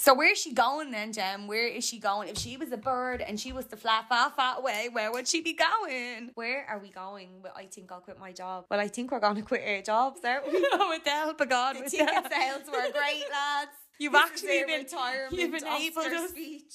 So 0.02 0.16
where 0.16 0.32
is 0.32 0.40
she 0.40 0.52
going 0.52 0.90
then, 0.90 1.14
Jem? 1.14 1.46
Where 1.46 1.68
is 1.68 1.86
she 1.88 2.00
going? 2.00 2.28
If 2.30 2.38
she 2.40 2.58
was 2.58 2.72
a 2.72 2.78
bird 2.78 3.22
and 3.22 3.40
she 3.40 3.52
was 3.54 3.66
to 3.68 3.78
fly 3.78 4.02
far, 4.10 4.32
far 4.32 4.58
away, 4.58 4.90
where 4.92 5.12
would 5.12 5.28
she 5.28 5.42
be 5.42 5.54
going? 5.54 6.32
Where 6.34 6.66
are 6.68 6.80
we 6.80 6.90
going? 6.90 7.30
Well, 7.44 7.54
I 7.56 7.66
think 7.66 7.92
I'll 7.92 8.00
quit 8.00 8.20
my 8.20 8.32
job. 8.32 8.66
Well, 8.72 8.80
I 8.80 8.88
think 8.88 9.12
we're 9.12 9.20
going 9.20 9.36
to 9.36 9.44
quit 9.44 9.62
our 9.64 9.80
jobs, 9.84 10.22
aren't 10.26 10.48
we? 10.48 10.54
with 10.94 11.04
the 11.04 11.10
help 11.12 11.40
of 11.40 11.48
God. 11.50 11.76
The 11.76 11.88
ticket 11.88 12.08
the- 12.24 12.30
sales 12.32 12.64
were 12.66 12.92
great, 12.92 13.26
lads. 13.32 13.72
You've 14.00 14.14
This 14.14 14.22
actually 14.24 14.64
been- 14.66 14.80
retirement 14.82 15.34
you've 15.34 15.52
been 15.52 15.68
able 15.68 16.00
Oscar 16.02 16.10
to- 16.16 16.30
speech. 16.30 16.74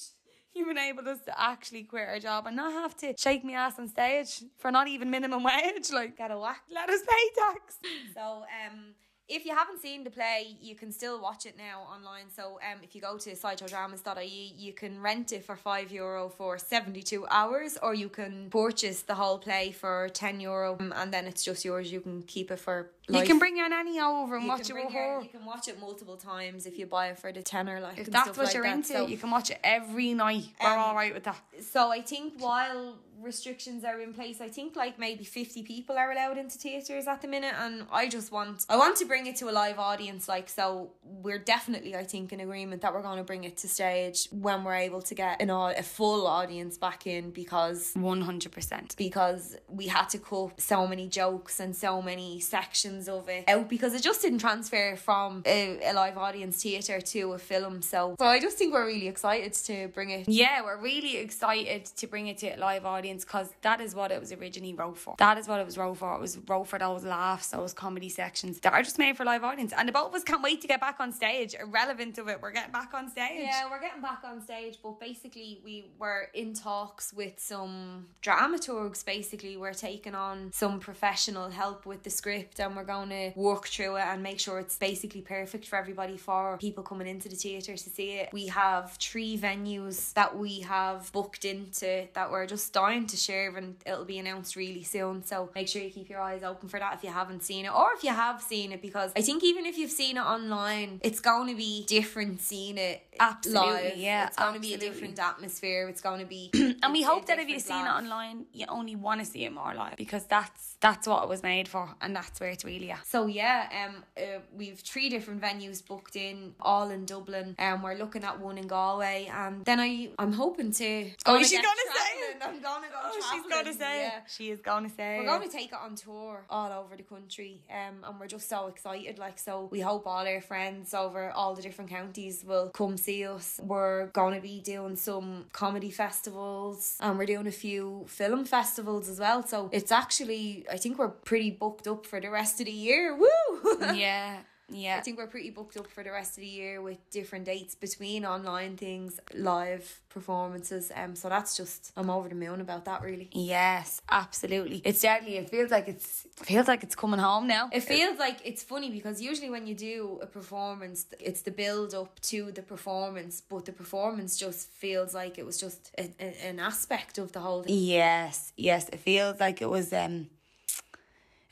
You've 0.55 0.69
enabled 0.69 1.09
us 1.09 1.19
to 1.25 1.37
actually 1.39 1.83
quit 1.83 2.07
our 2.07 2.19
job 2.19 2.47
and 2.47 2.55
not 2.55 2.71
have 2.71 2.95
to 2.99 3.13
shake 3.19 3.43
me 3.43 3.55
ass 3.55 3.77
on 3.77 3.89
stage 3.89 4.41
for 4.57 4.71
not 4.71 4.87
even 4.87 5.11
minimum 5.11 5.43
wage. 5.49 5.91
Like, 5.91 6.17
Get 6.17 6.31
a 6.31 6.39
whack. 6.39 6.61
let 6.73 6.89
us 6.89 7.01
pay 7.01 7.41
tax. 7.43 7.75
So, 8.15 8.21
um, 8.65 8.93
if 9.29 9.45
you 9.45 9.53
haven't 9.55 9.79
seen 9.81 10.03
the 10.03 10.09
play, 10.09 10.55
you 10.61 10.75
can 10.75 10.91
still 10.91 11.21
watch 11.21 11.45
it 11.45 11.55
now 11.57 11.81
online. 11.93 12.25
So, 12.35 12.59
um, 12.71 12.79
if 12.81 12.95
you 12.95 13.01
go 13.01 13.17
to 13.17 13.31
sideshowdramas.ie, 13.35 14.53
you 14.57 14.73
can 14.73 15.01
rent 15.01 15.31
it 15.31 15.43
for 15.45 15.55
five 15.55 15.91
euro 15.91 16.29
for 16.29 16.57
seventy 16.57 17.01
two 17.03 17.25
hours, 17.29 17.77
or 17.81 17.93
you 17.93 18.09
can 18.09 18.49
purchase 18.49 19.01
the 19.01 19.15
whole 19.15 19.37
play 19.37 19.71
for 19.71 20.09
ten 20.09 20.39
euro, 20.39 20.77
um, 20.79 20.93
and 20.95 21.13
then 21.13 21.25
it's 21.27 21.43
just 21.43 21.65
yours. 21.65 21.91
You 21.91 22.01
can 22.01 22.23
keep 22.23 22.51
it 22.51 22.59
for. 22.59 22.91
You 23.09 23.23
can 23.23 23.39
bring 23.39 23.55
your 23.55 23.69
nanny 23.69 23.99
over 24.01 24.35
and 24.35 24.43
You 24.43 24.49
watch 24.49 24.69
it 24.69 24.73
with 24.73 24.91
her. 24.91 25.21
You 25.21 25.29
can 25.29 25.45
watch 25.45 25.67
it 25.69 25.79
multiple 25.79 26.17
times 26.17 26.65
if 26.65 26.77
you 26.77 26.85
buy 26.85 27.07
it 27.07 27.17
for 27.19 27.31
the 27.31 27.41
tenner. 27.41 27.79
Like 27.79 27.97
If 27.99 28.07
that's 28.07 28.37
what 28.37 28.47
like 28.47 28.53
you're 28.53 28.63
that. 28.63 28.75
into, 28.75 28.87
So- 28.93 29.07
you 29.07 29.17
can 29.17 29.31
watch 29.31 29.49
it 29.49 29.59
every 29.63 30.13
night. 30.13 30.43
We're 30.61 30.69
Um, 30.73 30.79
all 30.79 30.95
right 30.95 31.13
with 31.13 31.23
that. 31.23 31.37
So 31.61 31.89
I 31.89 32.01
think 32.01 32.33
while 32.39 32.97
restrictions 33.21 33.83
are 33.83 33.99
in 33.99 34.13
place, 34.13 34.41
I 34.41 34.49
think 34.49 34.75
like 34.75 34.97
maybe 34.99 35.23
fifty 35.23 35.63
people 35.63 35.97
are 35.97 36.11
allowed 36.11 36.37
into 36.37 36.57
theaters 36.57 37.07
at 37.07 37.21
the 37.21 37.27
minute, 37.27 37.53
and 37.59 37.85
I 37.91 38.07
just 38.07 38.31
want 38.31 38.65
I 38.69 38.77
want 38.77 38.97
to 38.97 39.05
bring 39.05 39.27
it 39.27 39.35
to 39.37 39.49
a 39.49 39.51
live 39.51 39.79
audience. 39.79 40.27
Like 40.27 40.49
so, 40.49 40.91
we're 41.03 41.39
definitely 41.39 41.95
I 41.95 42.03
think 42.03 42.33
in 42.33 42.39
agreement 42.39 42.81
that 42.81 42.93
we're 42.93 43.01
going 43.01 43.17
to 43.17 43.23
bring 43.23 43.43
it 43.43 43.57
to 43.57 43.67
stage 43.67 44.27
when 44.31 44.63
we're 44.63 44.75
able 44.75 45.01
to 45.01 45.15
get 45.15 45.41
an 45.41 45.49
a 45.49 45.83
full 45.83 46.27
audience 46.27 46.77
back 46.77 47.07
in 47.07 47.31
because. 47.31 47.93
100%. 47.95 48.95
Because 48.95 49.57
we 49.67 49.87
had 49.87 50.09
to 50.09 50.19
cut 50.19 50.59
so 50.59 50.87
many 50.87 51.07
jokes 51.07 51.59
and 51.59 51.75
so 51.75 52.01
many 52.01 52.39
sections 52.39 53.09
of 53.09 53.29
it 53.29 53.45
out 53.47 53.69
because 53.69 53.93
it 53.93 54.01
just 54.01 54.21
didn't 54.21 54.39
transfer 54.39 54.95
from 54.95 55.43
a, 55.45 55.79
a 55.83 55.93
live 55.93 56.17
audience 56.17 56.61
theatre 56.61 57.01
to 57.01 57.33
a 57.33 57.37
film. 57.37 57.81
So, 57.81 58.15
so 58.19 58.25
I 58.25 58.39
just 58.39 58.57
think 58.57 58.73
we're 58.73 58.85
really 58.85 59.07
excited 59.07 59.53
to 59.53 59.87
bring 59.89 60.09
it 60.09 60.27
Yeah, 60.27 60.61
we're 60.63 60.81
really 60.81 61.17
excited 61.17 61.85
to 61.85 62.07
bring 62.07 62.27
it 62.27 62.37
to 62.39 62.49
a 62.49 62.57
live 62.57 62.85
audience 62.85 63.06
because 63.15 63.49
that 63.61 63.81
is 63.81 63.95
what 63.95 64.11
it 64.11 64.19
was 64.19 64.31
originally 64.31 64.73
wrote 64.73 64.97
for. 64.97 65.15
That 65.17 65.37
is 65.37 65.47
what 65.47 65.59
it 65.59 65.65
was 65.65 65.77
wrote 65.77 65.97
for. 65.97 66.15
It 66.15 66.21
was 66.21 66.37
wrote 66.47 66.67
for 66.67 66.79
those 66.79 67.03
laughs, 67.03 67.49
those 67.49 67.73
comedy 67.73 68.09
sections 68.09 68.59
that 68.59 68.73
are 68.73 68.83
just 68.83 68.97
made 68.99 69.17
for 69.17 69.25
live 69.25 69.43
audience. 69.43 69.73
And 69.75 69.87
the 69.87 69.91
both 69.91 70.09
of 70.09 70.15
us 70.15 70.23
can't 70.23 70.43
wait 70.43 70.61
to 70.61 70.67
get 70.67 70.79
back 70.79 70.99
on 70.99 71.11
stage. 71.11 71.55
Irrelevant 71.59 72.17
of 72.17 72.27
it, 72.27 72.41
we're 72.41 72.51
getting 72.51 72.71
back 72.71 72.93
on 72.93 73.09
stage. 73.09 73.43
Yeah, 73.43 73.69
we're 73.69 73.81
getting 73.81 74.01
back 74.01 74.21
on 74.23 74.41
stage, 74.41 74.77
but 74.81 74.99
basically 74.99 75.61
we 75.63 75.85
were 75.99 76.29
in 76.33 76.53
talks 76.53 77.13
with 77.13 77.39
some 77.39 78.07
dramaturgs. 78.21 79.05
Basically, 79.05 79.57
we're 79.57 79.73
taking 79.73 80.15
on 80.15 80.51
some 80.53 80.79
professional 80.79 81.49
help 81.49 81.85
with 81.85 82.03
the 82.03 82.09
script, 82.09 82.59
and 82.59 82.75
we're 82.75 82.83
going 82.83 83.09
to 83.09 83.31
work 83.35 83.67
through 83.67 83.97
it 83.97 84.03
and 84.05 84.23
make 84.23 84.39
sure 84.39 84.59
it's 84.59 84.77
basically 84.77 85.21
perfect 85.21 85.67
for 85.67 85.75
everybody 85.77 86.17
for 86.17 86.57
people 86.57 86.83
coming 86.83 87.07
into 87.07 87.29
the 87.29 87.35
theatre 87.35 87.75
to 87.75 87.89
see 87.89 88.13
it. 88.19 88.29
We 88.33 88.47
have 88.47 88.91
three 88.93 89.37
venues 89.37 90.13
that 90.13 90.37
we 90.37 90.61
have 90.61 91.11
booked 91.11 91.45
into 91.45 92.07
that 92.13 92.31
we're 92.31 92.45
just 92.45 92.73
dying 92.73 92.96
to 93.05 93.17
share, 93.17 93.55
and 93.55 93.75
it'll 93.85 94.05
be 94.05 94.17
announced 94.17 94.55
really 94.55 94.83
soon. 94.83 95.23
So 95.23 95.49
make 95.55 95.67
sure 95.67 95.81
you 95.81 95.89
keep 95.89 96.09
your 96.09 96.19
eyes 96.21 96.43
open 96.43 96.67
for 96.69 96.79
that 96.79 96.95
if 96.95 97.03
you 97.03 97.11
haven't 97.11 97.43
seen 97.43 97.65
it, 97.65 97.73
or 97.73 97.89
if 97.95 98.03
you 98.03 98.11
have 98.11 98.41
seen 98.41 98.71
it, 98.71 98.81
because 98.81 99.11
I 99.15 99.21
think 99.21 99.43
even 99.43 99.65
if 99.65 99.77
you've 99.77 99.91
seen 99.91 100.17
it 100.17 100.21
online, 100.21 100.99
it's 101.03 101.19
going 101.19 101.47
to 101.49 101.55
be 101.55 101.85
different 101.87 102.41
seeing 102.41 102.77
it 102.77 103.03
Absolutely, 103.19 103.71
live. 103.73 103.97
yeah, 103.97 104.27
it's 104.27 104.37
going 104.37 104.53
to 104.55 104.59
be 104.59 104.73
a 104.73 104.77
different 104.77 105.19
atmosphere. 105.19 105.87
It's 105.87 106.01
going 106.01 106.19
to 106.19 106.25
be, 106.25 106.49
And 106.83 106.93
we 106.93 107.03
hope 107.03 107.25
that 107.27 107.39
if 107.39 107.47
you've 107.47 107.61
seen 107.61 107.85
it 107.85 107.89
online, 107.89 108.45
you 108.53 108.65
only 108.69 108.95
want 108.95 109.19
to 109.21 109.25
see 109.25 109.45
it 109.45 109.53
more 109.53 109.73
live 109.73 109.97
because 109.97 110.25
that's 110.25 110.75
that's 110.79 111.07
what 111.07 111.23
it 111.23 111.29
was 111.29 111.41
made 111.41 111.67
for 111.67 111.89
and 112.01 112.15
that's 112.15 112.39
where 112.39 112.49
it's 112.49 112.63
really 112.63 112.91
at. 112.91 113.05
So 113.05 113.25
yeah, 113.27 113.87
um, 113.87 114.03
uh, 114.17 114.39
we've 114.55 114.79
three 114.79 115.09
different 115.09 115.41
venues 115.41 115.85
booked 115.85 116.15
in, 116.15 116.53
all 116.61 116.89
in 116.89 117.05
Dublin, 117.05 117.55
and 117.57 117.83
we're 117.83 117.95
looking 117.95 118.23
at 118.23 118.39
one 118.39 118.57
in 118.57 118.67
Galway, 118.67 119.29
and 119.33 119.65
then 119.65 119.79
I 119.79 120.09
I'm 120.19 120.33
hoping 120.33 120.71
to. 120.73 121.11
Oh, 121.25 121.37
she's 121.41 121.51
gonna 121.51 121.67
say 121.67 122.13
it. 122.29 122.37
I'm 122.41 122.61
gonna 122.61 122.86
go. 122.89 122.95
Oh, 123.03 123.31
she's 123.31 123.51
going 123.51 123.65
to 123.65 123.73
say 123.73 124.01
yeah. 124.01 124.19
She 124.27 124.49
is 124.49 124.59
going 124.59 124.83
to 124.89 124.95
say 124.95 125.19
We're 125.19 125.25
going 125.25 125.47
to 125.47 125.55
take 125.55 125.67
it 125.67 125.77
on 125.81 125.95
tour 125.95 126.45
all 126.49 126.71
over 126.71 126.95
the 126.95 127.03
country, 127.03 127.61
um, 127.69 128.03
and 128.03 128.19
we're 128.19 128.27
just 128.27 128.49
so 128.49 128.67
excited. 128.67 129.17
Like, 129.19 129.39
so 129.39 129.67
we 129.71 129.79
hope 129.79 130.05
all 130.07 130.27
our 130.27 130.41
friends 130.41 130.93
over 130.93 131.31
all 131.31 131.55
the 131.55 131.61
different 131.61 131.89
counties 131.89 132.43
will 132.45 132.69
come 132.69 132.97
see 132.97 133.25
us. 133.25 133.59
We're 133.63 134.07
going 134.07 134.35
to 134.35 134.41
be 134.41 134.59
doing 134.61 134.95
some 134.95 135.45
comedy 135.53 135.91
festivals, 135.91 136.97
and 136.99 137.17
we're 137.17 137.25
doing 137.25 137.47
a 137.47 137.51
few 137.51 138.05
film 138.07 138.45
festivals 138.45 139.09
as 139.09 139.19
well. 139.19 139.45
So 139.45 139.69
it's 139.71 139.91
actually, 139.91 140.65
I 140.71 140.77
think 140.77 140.97
we're 140.97 141.09
pretty 141.09 141.51
booked 141.51 141.87
up 141.87 142.05
for 142.05 142.19
the 142.19 142.29
rest 142.29 142.59
of 142.59 142.65
the 142.65 142.71
year. 142.71 143.15
Woo! 143.15 143.27
yeah, 143.93 144.37
yeah. 144.69 144.97
I 144.97 145.01
think 145.01 145.17
we're 145.17 145.27
pretty 145.27 145.49
booked 145.49 145.77
up 145.77 145.87
for 145.87 146.03
the 146.03 146.11
rest 146.11 146.37
of 146.37 146.41
the 146.41 146.47
year 146.47 146.81
with 146.81 146.97
different 147.09 147.45
dates 147.45 147.73
between 147.75 148.25
online 148.25 148.75
things, 148.75 149.19
live 149.33 150.01
performances. 150.09 150.91
Um, 150.93 151.15
so 151.15 151.29
that's 151.29 151.55
just 151.55 151.93
I'm 151.95 152.09
over 152.09 152.27
the 152.27 152.35
moon 152.35 152.59
about 152.59 152.85
that. 152.85 153.01
Really. 153.01 153.29
Yes, 153.31 154.01
absolutely. 154.09 154.81
It's 154.83 155.01
deadly. 155.01 155.37
It 155.37 155.49
feels 155.49 155.71
like 155.71 155.87
it's 155.87 156.27
feels 156.35 156.67
like 156.67 156.83
it's 156.83 156.95
coming 156.95 157.19
home 157.19 157.47
now. 157.47 157.69
It 157.71 157.81
feels 157.81 158.19
like 158.19 158.39
it's 158.43 158.63
funny 158.63 158.89
because 158.91 159.21
usually 159.21 159.49
when 159.49 159.67
you 159.67 159.75
do 159.75 160.19
a 160.21 160.25
performance, 160.25 161.05
it's 161.19 161.43
the 161.43 161.51
build 161.51 161.93
up 161.93 162.19
to 162.21 162.51
the 162.51 162.61
performance, 162.61 163.41
but 163.41 163.65
the 163.65 163.71
performance 163.73 164.37
just 164.37 164.69
feels 164.71 165.13
like 165.13 165.37
it 165.37 165.45
was 165.45 165.57
just 165.57 165.91
a, 165.97 166.11
a, 166.19 166.45
an 166.47 166.59
aspect 166.59 167.17
of 167.17 167.31
the 167.31 167.39
whole 167.39 167.63
thing. 167.63 167.75
Yes, 167.77 168.51
yes. 168.57 168.89
It 168.89 168.99
feels 168.99 169.39
like 169.39 169.61
it 169.61 169.69
was 169.69 169.93
um 169.93 170.15
it 170.23 170.36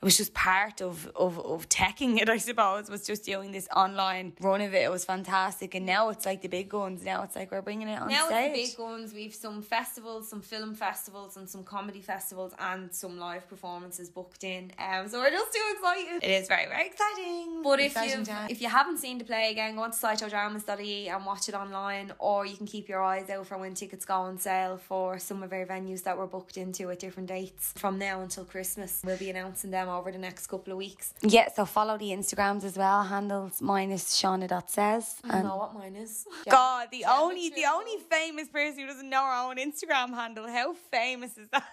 was 0.06 0.16
just 0.18 0.34
part 0.34 0.82
of, 0.82 1.12
of, 1.16 1.40
of 1.40 1.68
teching 1.68 2.22
it, 2.22 2.30
I 2.38 2.38
suppose, 2.38 2.90
was 2.90 3.06
just 3.06 3.26
doing 3.26 3.52
this 3.52 3.68
online 3.76 4.34
run 4.40 4.62
of 4.62 4.74
it. 4.74 4.84
It 4.84 4.92
was 4.92 5.04
fantastic. 5.04 5.74
And 5.76 5.86
now 5.86 6.10
it's 6.10 6.26
like 6.26 6.42
the 6.42 6.48
big 6.48 6.70
guns. 6.70 7.04
Now 7.04 7.24
it's 7.24 7.36
like 7.36 7.52
we're 7.52 7.64
bringing 7.64 7.88
it 7.88 8.00
on 8.00 8.08
Now 8.10 8.28
stage. 8.28 8.52
it's 8.56 8.76
the 8.76 8.78
big 8.78 8.86
ones. 8.92 9.14
We've 9.14 9.34
some 9.34 9.62
festivals, 9.62 10.30
some 10.30 10.42
film 10.42 10.76
festivals, 10.76 11.38
and 11.38 11.50
some 11.50 11.64
comedy 11.64 12.02
festivals, 12.02 12.54
and 12.60 12.94
some 12.94 13.18
live 13.18 13.50
performances 13.50 14.10
booked 14.10 14.44
in. 14.44 14.72
Um, 14.78 15.08
so 15.08 15.20
we're 15.20 15.32
just 15.32 15.52
too 15.52 15.64
excited. 15.74 16.24
It 16.24 16.32
is 16.32 16.48
very, 16.48 16.68
very 16.68 16.86
exciting. 16.86 17.62
But 17.64 17.80
if 17.80 17.88
Exciting 17.88 18.20
you 18.20 18.26
time. 18.26 18.48
if 18.50 18.62
you 18.62 18.70
haven't 18.70 19.00
seen 19.00 19.18
the 19.18 19.24
play 19.26 19.50
again, 19.52 19.76
go 19.76 19.82
on 19.82 19.92
to 19.92 19.98
sideshowdramas.ie 19.98 21.10
and 21.10 21.26
watch 21.26 21.50
it 21.50 21.56
online, 21.56 22.14
or 22.20 22.46
you 22.46 22.56
can 22.56 22.68
keep 22.68 22.88
your 22.88 23.02
eyes 23.02 23.30
out 23.32 23.48
for 23.48 23.58
when 23.58 23.74
tickets 23.74 24.06
go 24.06 24.14
on 24.14 24.38
sale 24.38 24.78
for 24.78 25.18
some 25.18 25.42
of 25.42 25.52
our 25.52 25.66
venues 25.66 26.04
that 26.04 26.16
we're 26.16 26.28
booked 26.28 26.58
into 26.58 26.92
at 26.92 27.00
different 27.00 27.28
dates 27.28 27.74
from 27.76 27.98
now 27.98 28.22
until 28.22 28.46
Christmas. 28.46 29.02
We'll 29.04 29.18
be 29.18 29.32
announcing 29.32 29.72
them 29.72 29.90
over 29.98 30.12
the 30.12 30.18
next 30.18 30.48
couple 30.48 30.72
of 30.74 30.78
weeks. 30.78 31.14
Yeah, 31.22 31.50
so 31.54 31.66
follow 31.66 31.98
the 31.98 32.10
Instagrams 32.10 32.64
as 32.64 32.78
well. 32.78 33.04
Handles 33.04 33.62
mine 33.62 33.92
is 33.92 34.04
Shauna.says. 34.04 35.20
I 35.24 35.32
don't 35.34 35.44
know 35.44 35.58
what 35.58 35.74
mine 35.74 35.96
is. 35.96 36.26
God, 36.50 36.88
the 36.92 37.06
only 37.06 37.50
the 37.50 37.66
only 37.66 37.98
famous 38.10 38.48
person 38.48 38.80
who 38.80 38.88
doesn't 38.88 39.10
know 39.10 39.24
her 39.24 39.50
own 39.50 39.58
Instagram 39.58 40.14
handle. 40.14 40.48
How 40.48 40.74
famous 40.92 41.38
is 41.38 41.48
that? 41.50 41.66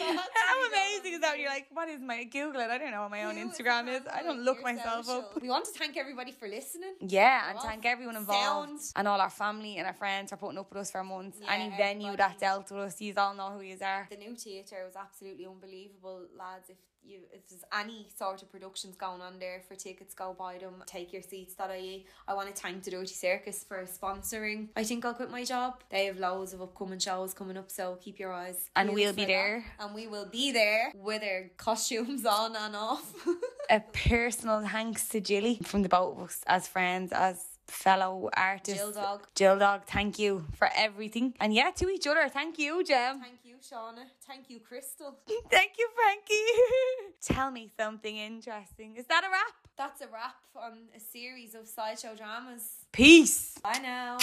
How 0.00 0.66
amazing 0.68 1.14
is 1.14 1.20
that? 1.20 1.32
when 1.32 1.40
You're 1.40 1.50
like, 1.50 1.66
what 1.72 1.88
is 1.88 2.00
my 2.00 2.24
Google 2.24 2.60
it? 2.60 2.70
I 2.70 2.78
don't 2.78 2.90
know 2.90 3.02
what 3.02 3.10
my 3.10 3.24
own 3.24 3.36
Instagram 3.36 3.88
is. 3.88 4.02
I 4.12 4.22
don't 4.22 4.42
look 4.42 4.62
myself 4.62 5.08
up. 5.08 5.40
We 5.40 5.48
want 5.48 5.64
to 5.66 5.72
thank 5.72 5.96
everybody 5.96 6.32
for 6.32 6.48
listening. 6.48 6.94
Yeah, 7.00 7.50
and 7.50 7.58
thank 7.60 7.84
everyone 7.86 8.16
involved 8.16 8.68
sound. 8.80 8.80
and 8.96 9.08
all 9.08 9.20
our 9.20 9.30
family 9.30 9.76
and 9.78 9.86
our 9.86 9.94
friends 9.94 10.30
for 10.30 10.36
putting 10.36 10.58
up 10.58 10.68
with 10.70 10.78
us 10.82 10.90
for 10.90 11.02
months. 11.04 11.38
Yeah, 11.40 11.52
Any 11.52 11.70
venue 11.76 12.08
everybody. 12.08 12.16
that 12.16 12.40
dealt 12.40 12.70
with 12.70 12.80
us, 12.80 13.00
you 13.00 13.14
all 13.16 13.34
know 13.34 13.50
who 13.50 13.60
you 13.62 13.76
are. 13.82 14.06
The 14.10 14.16
new 14.16 14.34
theatre 14.34 14.82
was 14.84 14.96
absolutely 14.96 15.46
unbelievable, 15.46 16.26
lads. 16.36 16.70
If 16.70 16.76
you 17.08 17.20
if 17.32 17.48
there's 17.48 17.64
any 17.72 18.08
sort 18.16 18.42
of 18.42 18.50
productions 18.50 18.96
going 18.96 19.20
on 19.20 19.38
there 19.38 19.62
for 19.68 19.74
tickets, 19.74 20.14
go 20.14 20.34
buy 20.38 20.58
them. 20.58 20.82
Take 20.86 21.12
your 21.12 21.22
seats.ie. 21.22 22.06
I 22.28 22.34
want 22.34 22.54
to 22.54 22.60
thank 22.60 22.82
the 22.82 22.90
Dirty 22.90 23.14
Circus 23.14 23.64
for 23.64 23.84
sponsoring. 23.84 24.68
I 24.76 24.84
think 24.84 25.04
I'll 25.04 25.14
quit 25.14 25.30
my 25.30 25.44
job. 25.44 25.82
They 25.90 26.06
have 26.06 26.18
loads 26.18 26.52
of 26.52 26.62
upcoming 26.62 26.98
shows 26.98 27.34
coming 27.34 27.56
up, 27.56 27.70
so 27.70 27.98
keep 28.00 28.18
your 28.18 28.32
eyes. 28.32 28.70
And 28.76 28.92
we'll 28.92 29.12
be 29.12 29.22
that. 29.22 29.28
there. 29.28 29.64
And 29.78 29.94
we 29.94 30.06
will 30.06 30.26
be 30.26 30.52
there 30.52 30.92
with 30.94 31.22
our 31.22 31.50
costumes 31.56 32.24
on 32.40 32.56
and 32.56 32.76
off. 32.76 33.12
A 33.70 33.80
personal 33.80 34.66
thanks 34.66 35.08
to 35.08 35.20
Jilly 35.20 35.58
from 35.62 35.82
the 35.82 35.88
both 35.88 36.16
of 36.16 36.24
us 36.24 36.40
as 36.46 36.68
friends, 36.68 37.12
as 37.12 37.44
fellow 37.68 38.30
artists. 38.36 38.80
Jill 38.80 38.92
Dog. 38.92 39.26
Jill 39.34 39.58
Dog, 39.58 39.84
thank 39.86 40.18
you 40.18 40.46
for 40.56 40.68
everything. 40.76 41.34
And 41.40 41.54
yeah, 41.54 41.70
to 41.76 41.88
each 41.88 42.06
other, 42.06 42.28
thank 42.28 42.58
you, 42.58 42.84
Jem. 42.84 43.20
Thank 43.20 43.38
you, 43.44 43.45
Shauna. 43.70 44.04
Thank 44.26 44.50
you, 44.50 44.60
Crystal. 44.60 45.18
Thank 45.50 45.72
you, 45.78 45.88
Frankie. 45.94 47.14
Tell 47.34 47.50
me 47.50 47.70
something 47.78 48.16
interesting. 48.16 48.96
Is 48.96 49.06
that 49.06 49.24
a 49.24 49.30
wrap? 49.30 49.54
That's 49.76 50.00
a 50.00 50.06
wrap 50.06 50.36
on 50.54 50.88
a 50.96 51.00
series 51.00 51.54
of 51.54 51.66
sideshow 51.66 52.14
dramas. 52.14 52.86
Peace. 52.92 53.58
Bye 53.62 53.80
now. 53.82 54.18